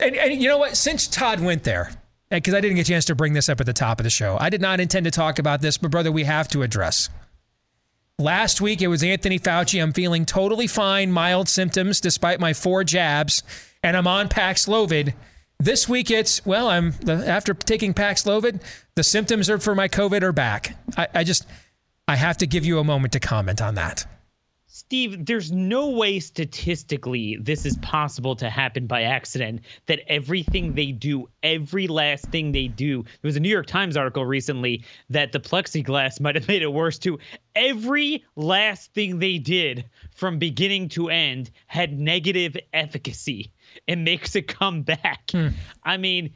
[0.00, 0.76] And, and you know what?
[0.76, 1.92] Since Todd went there,
[2.30, 4.10] because I didn't get a chance to bring this up at the top of the
[4.10, 7.08] show, I did not intend to talk about this, but brother, we have to address.
[8.18, 9.82] Last week it was Anthony Fauci.
[9.82, 13.42] I'm feeling totally fine, mild symptoms despite my four jabs,
[13.82, 15.14] and I'm on Paxlovid.
[15.58, 18.62] This week it's well, I'm after taking Paxlovid,
[18.94, 20.76] the symptoms are for my COVID are back.
[20.96, 21.46] I, I just
[22.08, 24.06] I have to give you a moment to comment on that.
[24.74, 29.60] Steve, there's no way statistically this is possible to happen by accident.
[29.86, 33.96] That everything they do, every last thing they do, there was a New York Times
[33.96, 37.18] article recently that the plexiglass might have made it worse too.
[37.54, 39.84] Every last thing they did
[40.14, 43.52] from beginning to end had negative efficacy.
[43.86, 45.30] It makes it come back.
[45.84, 46.32] I mean,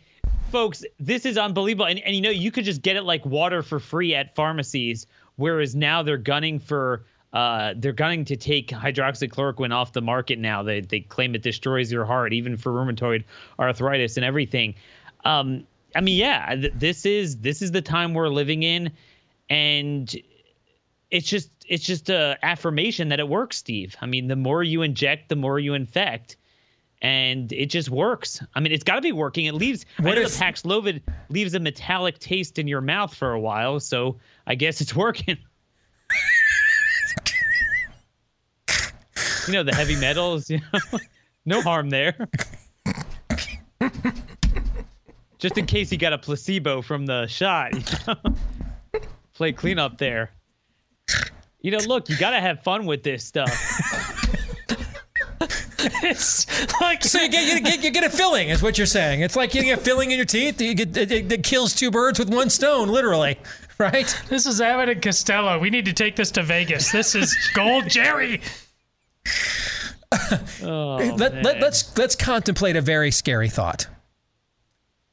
[0.51, 1.87] folks, this is unbelievable.
[1.87, 5.07] And, and you know, you could just get it like water for free at pharmacies,
[5.37, 10.63] whereas now they're gunning for uh, they're gunning to take hydroxychloroquine off the market now.
[10.63, 13.25] They they claim it destroys your heart, even for rheumatoid
[13.59, 14.75] arthritis and everything.
[15.25, 18.93] Um, I mean, yeah, th- this is this is the time we're living in,
[19.51, 20.15] and
[21.11, 23.97] it's just it's just a affirmation that it works, Steve.
[24.01, 26.37] I mean, the more you inject, the more you infect.
[27.03, 28.43] And it just works.
[28.55, 29.45] I mean, it's got to be working.
[29.45, 29.85] It leaves.
[29.99, 33.41] What I know if- the Paxlovid leaves a metallic taste in your mouth for a
[33.41, 34.17] while, so
[34.47, 35.37] I guess it's working.
[39.47, 40.49] you know the heavy metals.
[40.51, 40.99] You know,
[41.45, 42.17] no harm there.
[45.39, 47.75] Just in case he got a placebo from the shot.
[47.75, 48.15] You know?
[49.35, 50.31] Play cleanup there.
[51.61, 53.53] You know, look, you got to have fun with this stuff.
[56.27, 59.21] It's like so you get, you get you get a filling, is what you're saying.
[59.21, 60.61] It's like getting a filling in your teeth.
[60.61, 63.39] You get it, it, it kills two birds with one stone, literally,
[63.79, 64.23] right?
[64.29, 65.59] This is Abbott and Costello.
[65.59, 66.91] We need to take this to Vegas.
[66.93, 68.41] This is gold, Jerry.
[70.63, 73.87] Oh, let, let, let's let's contemplate a very scary thought.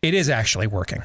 [0.01, 1.01] It is actually working.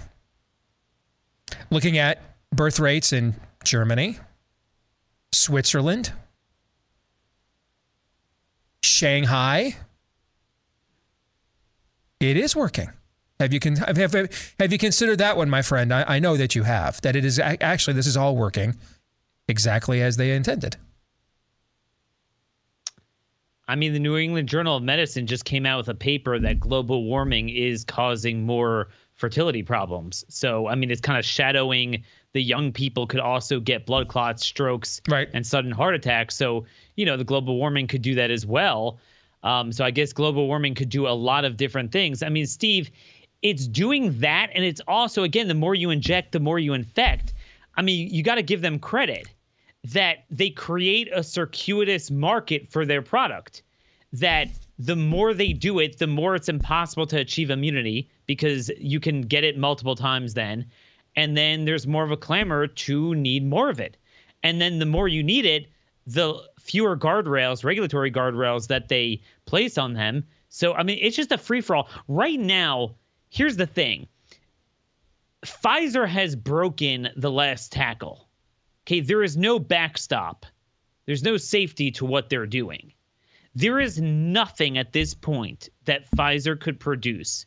[1.71, 2.21] Looking at
[2.53, 4.19] birth rates in Germany,
[5.33, 6.13] Switzerland,
[8.83, 9.77] Shanghai,
[12.21, 12.91] it is working.
[13.41, 15.93] Have you con- have, have, have you considered that one, my friend?
[15.93, 17.01] I, I know that you have.
[17.03, 18.77] That it is actually this is all working
[19.47, 20.77] exactly as they intended.
[23.69, 26.59] I mean, the New England Journal of Medicine just came out with a paper that
[26.59, 30.25] global warming is causing more fertility problems.
[30.29, 34.45] So, I mean, it's kind of shadowing the young people could also get blood clots,
[34.45, 35.29] strokes, right.
[35.35, 36.35] and sudden heart attacks.
[36.35, 36.65] So,
[36.97, 38.99] you know, the global warming could do that as well.
[39.43, 42.23] Um, so, I guess global warming could do a lot of different things.
[42.23, 42.91] I mean, Steve,
[43.43, 44.51] it's doing that.
[44.55, 47.35] And it's also, again, the more you inject, the more you infect.
[47.77, 49.29] I mean, you got to give them credit
[49.85, 53.63] that they create a circuitous market for their product.
[54.13, 54.49] That
[54.79, 59.23] the more they do it, the more it's impossible to achieve immunity because you can
[59.23, 60.67] get it multiple times then.
[61.15, 63.97] And then there's more of a clamor to need more of it.
[64.43, 65.69] And then the more you need it,
[66.09, 70.25] the fewer guardrails, regulatory guardrails that they place on them.
[70.49, 71.89] So, I mean, it's just a free for all.
[72.09, 72.95] Right now,
[73.29, 74.09] here's the thing
[75.45, 78.29] Pfizer has broken the last tackle.
[78.87, 80.47] Okay, there is no backstop.
[81.05, 82.95] There's no safety to what they're doing.
[83.55, 87.45] There is nothing at this point that Pfizer could produce.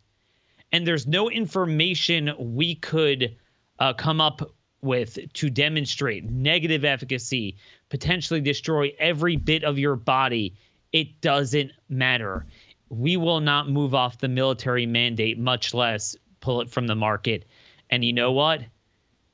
[0.72, 3.36] And there's no information we could
[3.80, 4.42] uh, come up
[4.82, 7.58] with to demonstrate negative efficacy,
[7.92, 10.56] potentially destroy every bit of your body.
[10.92, 12.48] It doesn't matter.
[12.90, 17.46] We will not move off the military mandate, much less pull it from the market.
[17.92, 18.64] And you know what?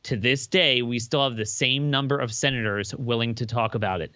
[0.07, 3.99] to this day, we still have the same number of senators willing to talk about
[3.99, 4.15] it.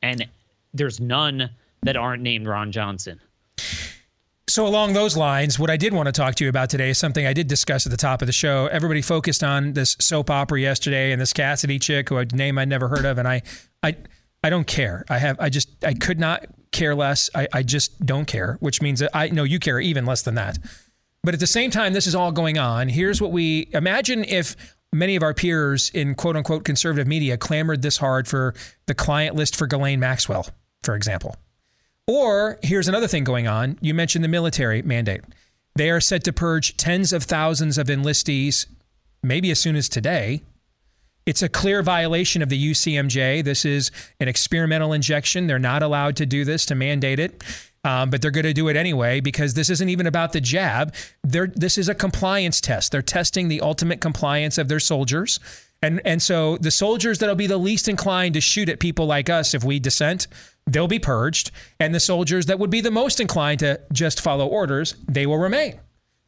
[0.00, 0.26] And
[0.72, 1.50] there's none
[1.82, 3.20] that aren't named Ron Johnson.
[4.50, 6.98] So, along those lines, what I did want to talk to you about today is
[6.98, 8.66] something I did discuss at the top of the show.
[8.66, 12.68] Everybody focused on this soap opera yesterday and this Cassidy chick who a name I'd
[12.68, 13.42] never heard of, and I,
[13.84, 13.94] I,
[14.42, 15.04] I don't care.
[15.08, 17.30] I have, I just, I could not care less.
[17.32, 20.34] I, I just don't care, which means that I know you care even less than
[20.34, 20.58] that.
[21.22, 22.88] But at the same time, this is all going on.
[22.88, 24.56] Here's what we imagine if
[24.92, 28.54] many of our peers in quote unquote conservative media clamored this hard for
[28.86, 30.48] the client list for Ghislaine Maxwell,
[30.82, 31.36] for example.
[32.10, 33.78] Or here's another thing going on.
[33.80, 35.20] You mentioned the military mandate.
[35.76, 38.66] They are set to purge tens of thousands of enlistees,
[39.22, 40.42] maybe as soon as today.
[41.24, 43.44] It's a clear violation of the UCMJ.
[43.44, 45.46] This is an experimental injection.
[45.46, 47.44] They're not allowed to do this to mandate it.
[47.84, 50.92] Um, but they're going to do it anyway because this isn't even about the jab.
[51.22, 52.90] They're, this is a compliance test.
[52.90, 55.38] They're testing the ultimate compliance of their soldiers.
[55.80, 59.30] And, and so the soldiers that'll be the least inclined to shoot at people like
[59.30, 60.26] us if we dissent,
[60.66, 61.50] they'll be purged.
[61.78, 65.38] And the soldiers that would be the most inclined to just follow orders, they will
[65.38, 65.80] remain.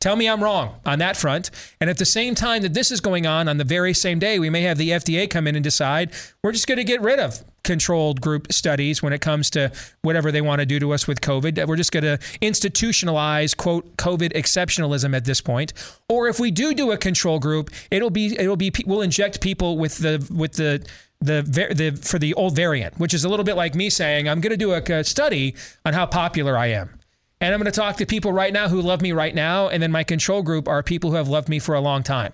[0.02, 1.52] Tell me I'm wrong on that front.
[1.80, 4.40] And at the same time that this is going on, on the very same day,
[4.40, 6.10] we may have the FDA come in and decide
[6.42, 9.70] we're just going to get rid of controlled group studies when it comes to
[10.02, 11.68] whatever they want to do to us with COVID.
[11.68, 15.72] We're just going to institutionalize quote COVID exceptionalism at this point.
[16.08, 19.78] Or if we do do a control group, it'll be it'll be we'll inject people
[19.78, 20.84] with the with the
[21.22, 21.42] the,
[21.74, 24.50] the for the old variant, which is a little bit like me saying I'm going
[24.50, 25.54] to do a, a study
[25.84, 26.98] on how popular I am.
[27.40, 29.68] And I'm going to talk to people right now who love me right now.
[29.68, 32.32] And then my control group are people who have loved me for a long time.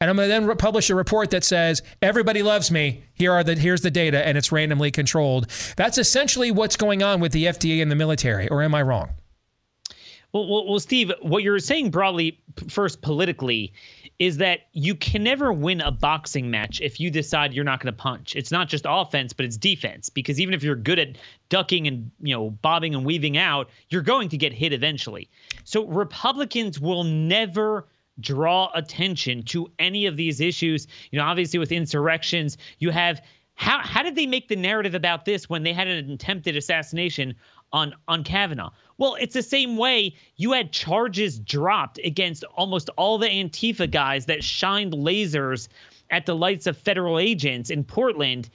[0.00, 3.04] And I'm going to then publish a report that says everybody loves me.
[3.14, 5.48] Here are the here's the data, and it's randomly controlled.
[5.76, 8.48] That's essentially what's going on with the FDA and the military.
[8.48, 9.10] Or am I wrong?
[10.32, 12.38] Well, well, well Steve, what you're saying broadly,
[12.68, 13.72] first politically,
[14.18, 17.92] is that you can never win a boxing match if you decide you're not going
[17.92, 18.34] to punch.
[18.34, 20.08] It's not just offense, but it's defense.
[20.08, 21.18] Because even if you're good at
[21.48, 25.28] ducking and you know bobbing and weaving out, you're going to get hit eventually.
[25.64, 27.86] So Republicans will never
[28.20, 30.88] draw attention to any of these issues.
[31.12, 33.22] You know, obviously with insurrections, you have
[33.54, 37.34] how how did they make the narrative about this when they had an attempted assassination
[37.72, 38.70] on on Kavanaugh?
[38.98, 44.26] Well, it's the same way you had charges dropped against almost all the Antifa guys
[44.26, 45.68] that shined lasers
[46.10, 48.48] at the lights of federal agents in Portland.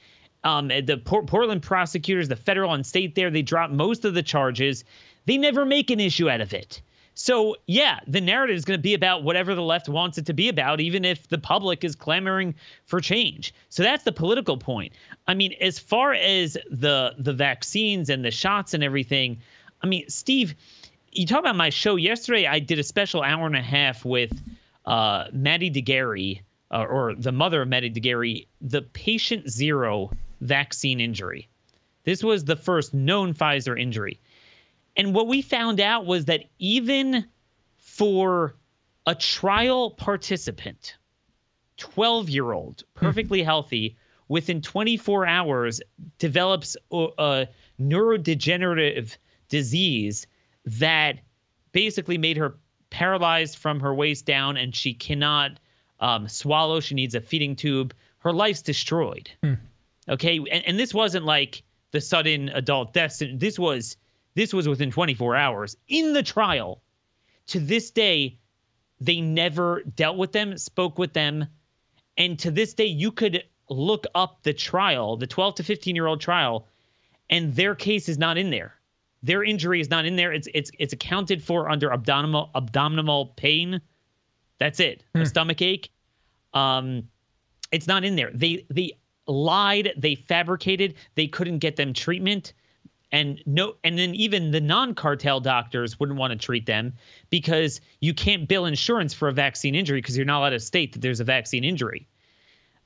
[0.44, 4.24] Um, the Port- Portland prosecutors, the federal and state there, they dropped most of the
[4.24, 4.84] charges.
[5.26, 6.82] They never make an issue out of it.
[7.16, 10.34] So, yeah, the narrative is going to be about whatever the left wants it to
[10.34, 13.54] be about, even if the public is clamoring for change.
[13.70, 14.94] So that's the political point.
[15.28, 19.40] I mean, as far as the the vaccines and the shots and everything,
[19.82, 20.56] I mean, Steve,
[21.12, 22.48] you talk about my show yesterday.
[22.48, 24.42] I did a special hour and a half with
[24.86, 26.42] uh, Maddie de Garay,
[26.72, 30.12] uh, or the mother of Maddie de Garay, the patient zero
[30.42, 31.48] vaccine injury.
[32.04, 34.20] This was the first known Pfizer injury.
[34.96, 37.26] And what we found out was that even
[37.78, 38.56] for
[39.06, 40.96] a trial participant,
[41.78, 43.46] 12 year old, perfectly mm-hmm.
[43.46, 43.98] healthy,
[44.28, 45.82] within 24 hours
[46.18, 47.48] develops a, a
[47.82, 49.18] neurodegenerative
[49.50, 50.28] disease
[50.66, 51.20] that
[51.72, 52.56] basically made her
[52.90, 55.60] paralyzed from her waist down and she cannot
[56.00, 56.80] um, swallow.
[56.80, 57.94] She needs a feeding tube.
[58.20, 59.30] Her life's destroyed.
[59.44, 59.54] Hmm.
[60.08, 60.38] Okay.
[60.38, 63.22] And, and this wasn't like the sudden adult death.
[63.34, 63.98] This was
[64.36, 66.82] this was within 24 hours in the trial.
[67.48, 68.38] To this day,
[69.00, 71.46] they never dealt with them, spoke with them.
[72.18, 76.08] And to this day, you could look up the trial, the 12 to 15 year
[76.08, 76.68] old trial,
[77.30, 78.76] and their case is not in there.
[79.24, 80.34] Their injury is not in there.
[80.34, 83.82] It's it's it's accounted for under abdominal abdominal pain.
[84.58, 85.04] That's it.
[85.16, 85.22] Hmm.
[85.22, 85.90] A stomach ache.
[86.54, 87.08] Um,
[87.72, 88.32] it's not in there.
[88.34, 89.94] They they lied.
[89.98, 90.96] They fabricated.
[91.16, 92.54] They couldn't get them treatment
[93.14, 96.92] and no and then even the non-cartel doctors wouldn't want to treat them
[97.30, 100.92] because you can't bill insurance for a vaccine injury because you're not allowed to state
[100.92, 102.06] that there's a vaccine injury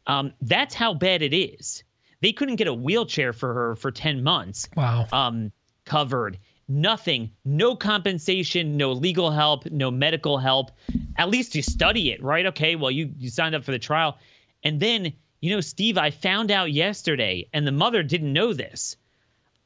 [0.05, 1.83] um, that's how bad it is
[2.21, 5.51] they couldn't get a wheelchair for her for 10 months wow um,
[5.87, 6.37] covered.
[6.69, 10.71] Nothing, no compensation, no legal help, no medical help.
[11.15, 12.45] At least you study it, right?
[12.45, 14.17] Okay, well, you, you signed up for the trial.
[14.63, 18.97] And then, you know, Steve, I found out yesterday, and the mother didn't know this.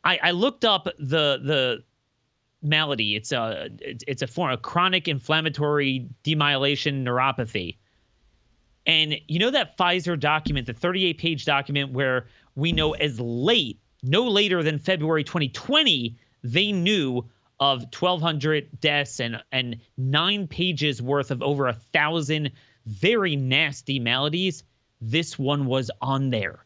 [0.04, 1.84] I, I looked up the the
[2.62, 3.16] malady.
[3.16, 7.78] It's a it's a form of chronic inflammatory demyelation neuropathy.
[8.86, 13.80] And you know that Pfizer document, the 38 page document where we know as late
[14.04, 17.24] no later than February 2020, they knew
[17.60, 22.52] of 1,200 deaths and, and nine pages worth of over a thousand
[22.88, 24.64] very nasty maladies.
[25.00, 26.66] This one was on there.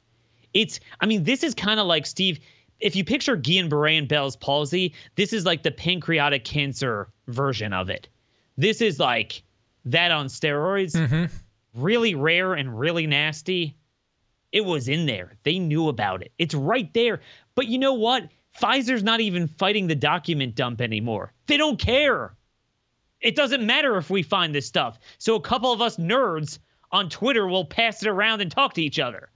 [0.54, 2.40] It's, I mean, this is kind of like, Steve,
[2.80, 7.90] if you picture Guillain-Barré and Bell's palsy, this is like the pancreatic cancer version of
[7.90, 8.08] it.
[8.58, 9.44] This is like
[9.86, 10.94] that on steroids.
[10.94, 11.26] Mm-hmm.
[11.76, 13.76] Really rare and really nasty.
[14.52, 15.36] It was in there.
[15.44, 16.32] They knew about it.
[16.38, 17.22] It's right there.
[17.56, 18.30] But you know what?
[18.58, 21.34] Pfizer's not even fighting the document dump anymore.
[21.48, 22.34] They don't care.
[23.20, 25.00] It doesn't matter if we find this stuff.
[25.18, 26.60] So a couple of us nerds
[26.92, 29.30] on Twitter will pass it around and talk to each other.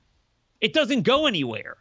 [0.62, 1.76] It doesn't go anywhere.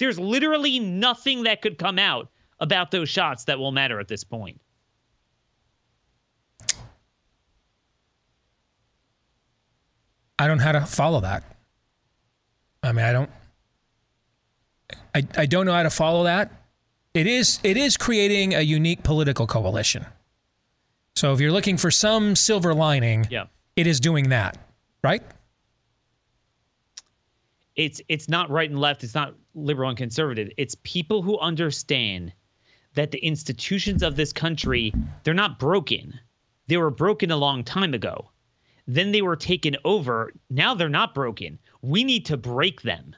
[0.00, 4.24] There's literally nothing that could come out about those shots that will matter at this
[4.24, 4.58] point.
[10.38, 11.44] I don't know how to follow that.
[12.82, 13.30] I mean, I don't.
[15.14, 16.50] I, I don't know how to follow that.
[17.12, 20.06] It is it is creating a unique political coalition.
[21.14, 23.44] So if you're looking for some silver lining, yeah.
[23.76, 24.56] it is doing that,
[25.04, 25.22] right?
[27.80, 30.50] It's it's not right and left, it's not liberal and conservative.
[30.56, 32.32] It's people who understand
[32.94, 34.92] that the institutions of this country,
[35.22, 36.18] they're not broken.
[36.66, 38.30] They were broken a long time ago.
[38.86, 40.32] Then they were taken over.
[40.50, 43.16] Now they're not broken we need to break them.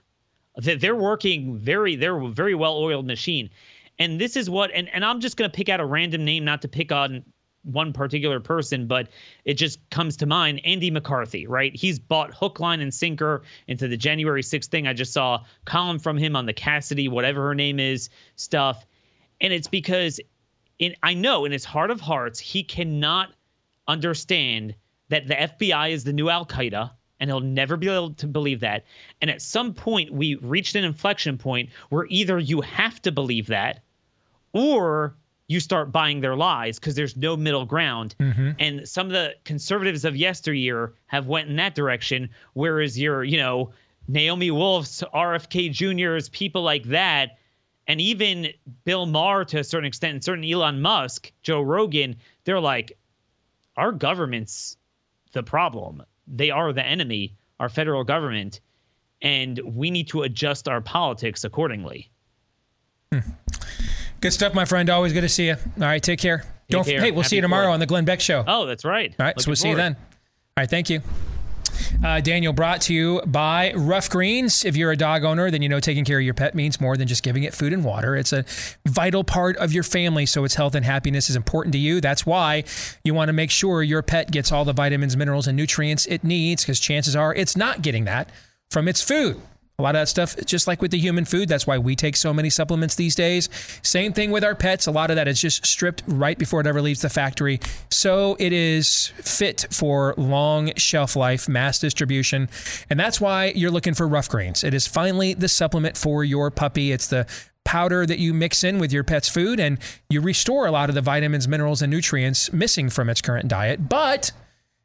[0.57, 3.51] They're working very, they're a very well oiled machine.
[3.99, 6.45] And this is what, and, and I'm just going to pick out a random name,
[6.45, 7.25] not to pick on
[7.65, 9.09] one particular person, but
[9.45, 11.75] it just comes to mind Andy McCarthy, right?
[11.75, 14.87] He's bought hook, line, and sinker into the January 6th thing.
[14.87, 18.87] I just saw column from him on the Cassidy, whatever her name is, stuff.
[19.41, 20.21] And it's because
[20.79, 23.33] in I know in his heart of hearts, he cannot
[23.87, 24.75] understand
[25.09, 26.91] that the FBI is the new Al Qaeda,
[27.21, 28.85] and he'll never be able to believe that.
[29.21, 33.47] And at some point, we reached an inflection point where either you have to believe
[33.49, 33.85] that,
[34.53, 35.15] or
[35.49, 38.15] you start buying their lies because there's no middle ground.
[38.19, 38.51] Mm-hmm.
[38.59, 43.37] And some of the conservatives of yesteryear have went in that direction, whereas your, you
[43.37, 43.73] know,
[44.09, 47.39] Naomi Wolf's, RFK Jr.'s, people like that,
[47.87, 48.49] and even
[48.85, 52.97] Bill Maher to a certain extent, and certain Elon Musk, Joe Rogan, they're like,
[53.77, 54.77] our government's
[55.33, 56.03] the problem.
[56.27, 58.61] They are the enemy, our federal government,
[59.21, 62.11] and we need to adjust our politics accordingly.
[64.23, 64.89] Good stuff, my friend.
[64.89, 65.55] Always good to see you.
[65.55, 66.45] All right, take care.
[66.71, 66.85] Don't.
[66.85, 67.01] care.
[67.01, 67.75] Hey, we'll Happy see you tomorrow Fourth.
[67.75, 68.45] on the Glenn Beck Show.
[68.47, 69.13] Oh, that's right.
[69.19, 69.97] All right, so Looking we'll see you then.
[69.97, 71.01] All right, thank you.
[72.05, 74.65] Uh, Daniel brought to you by Ruff Greens.
[74.65, 76.97] If you're a dog owner, then you know taking care of your pet means more
[76.97, 78.15] than just giving it food and water.
[78.15, 78.45] It's a
[78.87, 82.01] vital part of your family, so its health and happiness is important to you.
[82.01, 82.63] That's why
[83.03, 86.23] you want to make sure your pet gets all the vitamins, minerals, and nutrients it
[86.23, 88.31] needs, because chances are it's not getting that
[88.71, 89.41] from its food.
[89.79, 92.15] A lot of that stuff, just like with the human food, that's why we take
[92.15, 93.49] so many supplements these days.
[93.83, 94.87] Same thing with our pets.
[94.87, 97.59] A lot of that is just stripped right before it ever leaves the factory.
[97.91, 102.49] So it is fit for long shelf life, mass distribution.
[102.91, 104.63] And that's why you're looking for Ruff Greens.
[104.63, 106.93] It is finally the supplement for your puppy.
[106.93, 107.27] It's the
[107.65, 109.79] powder that you mix in with your pet's food and
[110.11, 113.89] you restore a lot of the vitamins, minerals, and nutrients missing from its current diet.
[113.89, 114.33] But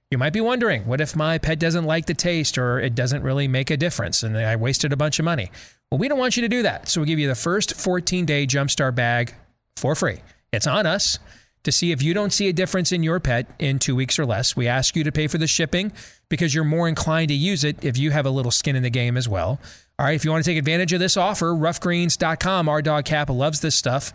[0.10, 3.24] you might be wondering, what if my pet doesn't like the taste or it doesn't
[3.24, 5.52] really make a difference and I wasted a bunch of money?
[5.92, 6.88] Well, we don't want you to do that.
[6.88, 9.34] So we give you the first 14 day Jumpstart bag
[9.76, 10.20] for free.
[10.54, 11.20] It's on us
[11.64, 14.26] to see if you don't see a difference in your pet in two weeks or
[14.26, 14.56] less.
[14.56, 15.92] We ask you to pay for the shipping
[16.30, 18.90] because you're more inclined to use it if you have a little skin in the
[18.90, 19.60] game as well.
[20.00, 22.70] All right, if you want to take advantage of this offer, ruffgreens.com.
[22.70, 24.14] Our dog Cap loves this stuff.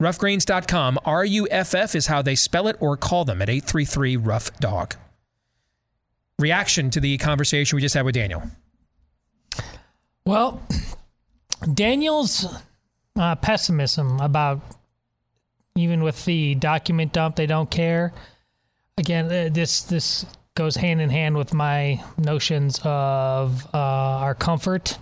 [0.00, 0.98] Ruffgreens.com.
[1.04, 4.56] R U F F is how they spell it, or call them at 833 Ruff
[4.58, 4.96] Dog
[6.38, 8.42] reaction to the conversation we just had with Daniel?
[10.26, 10.62] Well,
[11.72, 12.46] Daniel's
[13.16, 14.60] uh, pessimism about
[15.76, 18.12] even with the document dump, they don't care.
[18.96, 20.24] Again, uh, this this
[20.54, 24.98] goes hand in hand with my notions of uh, our comfort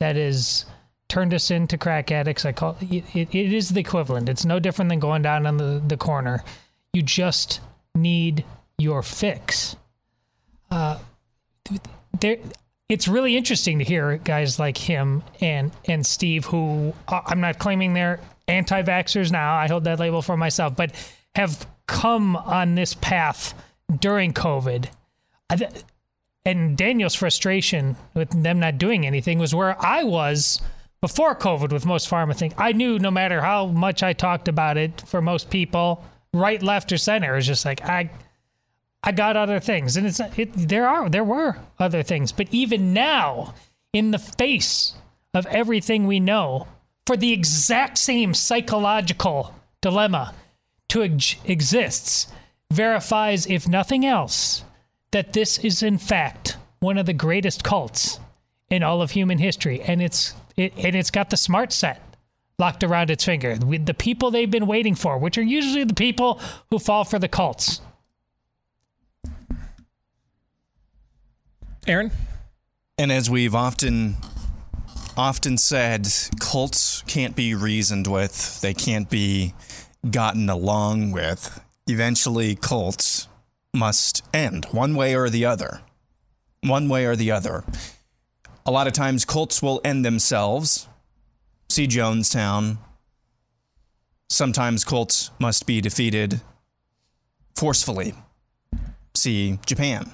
[0.00, 0.64] that is
[1.08, 2.44] turned us into crack addicts.
[2.44, 4.28] I call it, it, it is the equivalent.
[4.28, 6.42] It's no different than going down on the, the corner.
[6.92, 7.60] You just
[7.94, 8.44] need
[8.78, 9.76] your fix.
[10.74, 10.98] Uh,
[12.88, 17.60] it's really interesting to hear guys like him and and Steve, who uh, I'm not
[17.60, 18.18] claiming they're
[18.48, 19.54] anti-vaxxers now.
[19.54, 20.90] I hold that label for myself, but
[21.36, 23.54] have come on this path
[24.00, 24.88] during COVID.
[26.44, 30.60] And Daniel's frustration with them not doing anything was where I was
[31.00, 32.54] before COVID with most pharma things.
[32.58, 36.90] I knew no matter how much I talked about it for most people, right, left,
[36.90, 38.10] or center, it's just like I
[39.06, 40.50] I got other things, and it's it.
[40.54, 43.54] There are there were other things, but even now,
[43.92, 44.94] in the face
[45.34, 46.66] of everything we know,
[47.06, 50.32] for the exact same psychological dilemma
[50.88, 52.28] to ex- exists,
[52.72, 54.64] verifies, if nothing else,
[55.10, 58.18] that this is in fact one of the greatest cults
[58.70, 62.00] in all of human history, and it's it, and it's got the smart set
[62.58, 63.58] locked around its finger.
[63.62, 66.40] With the people they've been waiting for, which are usually the people
[66.70, 67.82] who fall for the cults.
[71.86, 72.10] Aaron?
[72.96, 74.16] And as we've often
[75.16, 76.08] often said,
[76.40, 78.60] cults can't be reasoned with.
[78.60, 79.54] They can't be
[80.10, 81.60] gotten along with.
[81.86, 83.28] Eventually cults
[83.74, 85.82] must end one way or the other.
[86.62, 87.64] One way or the other.
[88.64, 90.88] A lot of times cults will end themselves.
[91.68, 92.78] See Jonestown.
[94.30, 96.40] Sometimes cults must be defeated
[97.54, 98.14] forcefully.
[99.14, 100.10] See Japan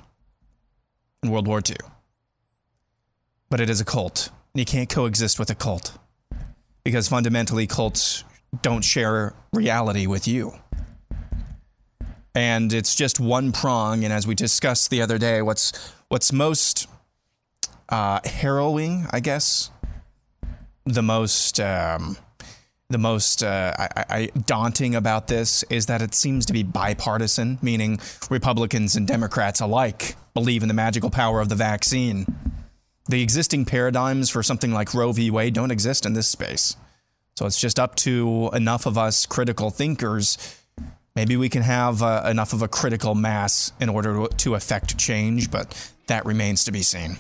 [1.22, 1.76] in World War II.
[3.48, 4.30] But it is a cult.
[4.55, 5.98] And you can't coexist with a cult
[6.84, 8.24] because fundamentally, cults
[8.62, 10.55] don't share reality with you.
[12.34, 14.05] And it's just one prong.
[14.05, 16.88] And as we discussed the other day, what's what's most
[17.88, 19.70] uh, harrowing, I guess,
[20.84, 22.16] the most um,
[22.90, 27.58] the most uh, I, I, daunting about this is that it seems to be bipartisan,
[27.62, 32.26] meaning Republicans and Democrats alike believe in the magical power of the vaccine.
[33.08, 35.30] the existing paradigms for something like Roe v.
[35.30, 36.76] Wade don't exist in this space.
[37.36, 40.36] So it's just up to enough of us critical thinkers.
[41.16, 44.98] Maybe we can have uh, enough of a critical mass in order to, to affect
[44.98, 47.18] change, but that remains to be seen.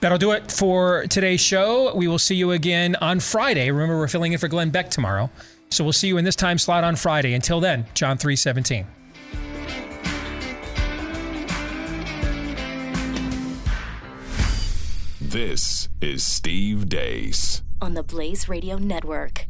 [0.00, 1.94] That'll do it for today's show.
[1.94, 3.70] We will see you again on Friday.
[3.70, 5.30] Remember, we're filling in for Glenn Beck tomorrow.
[5.70, 7.34] So we'll see you in this time slot on Friday.
[7.34, 8.86] Until then, John 317.
[15.20, 19.46] This is Steve Deace on the Blaze Radio Network.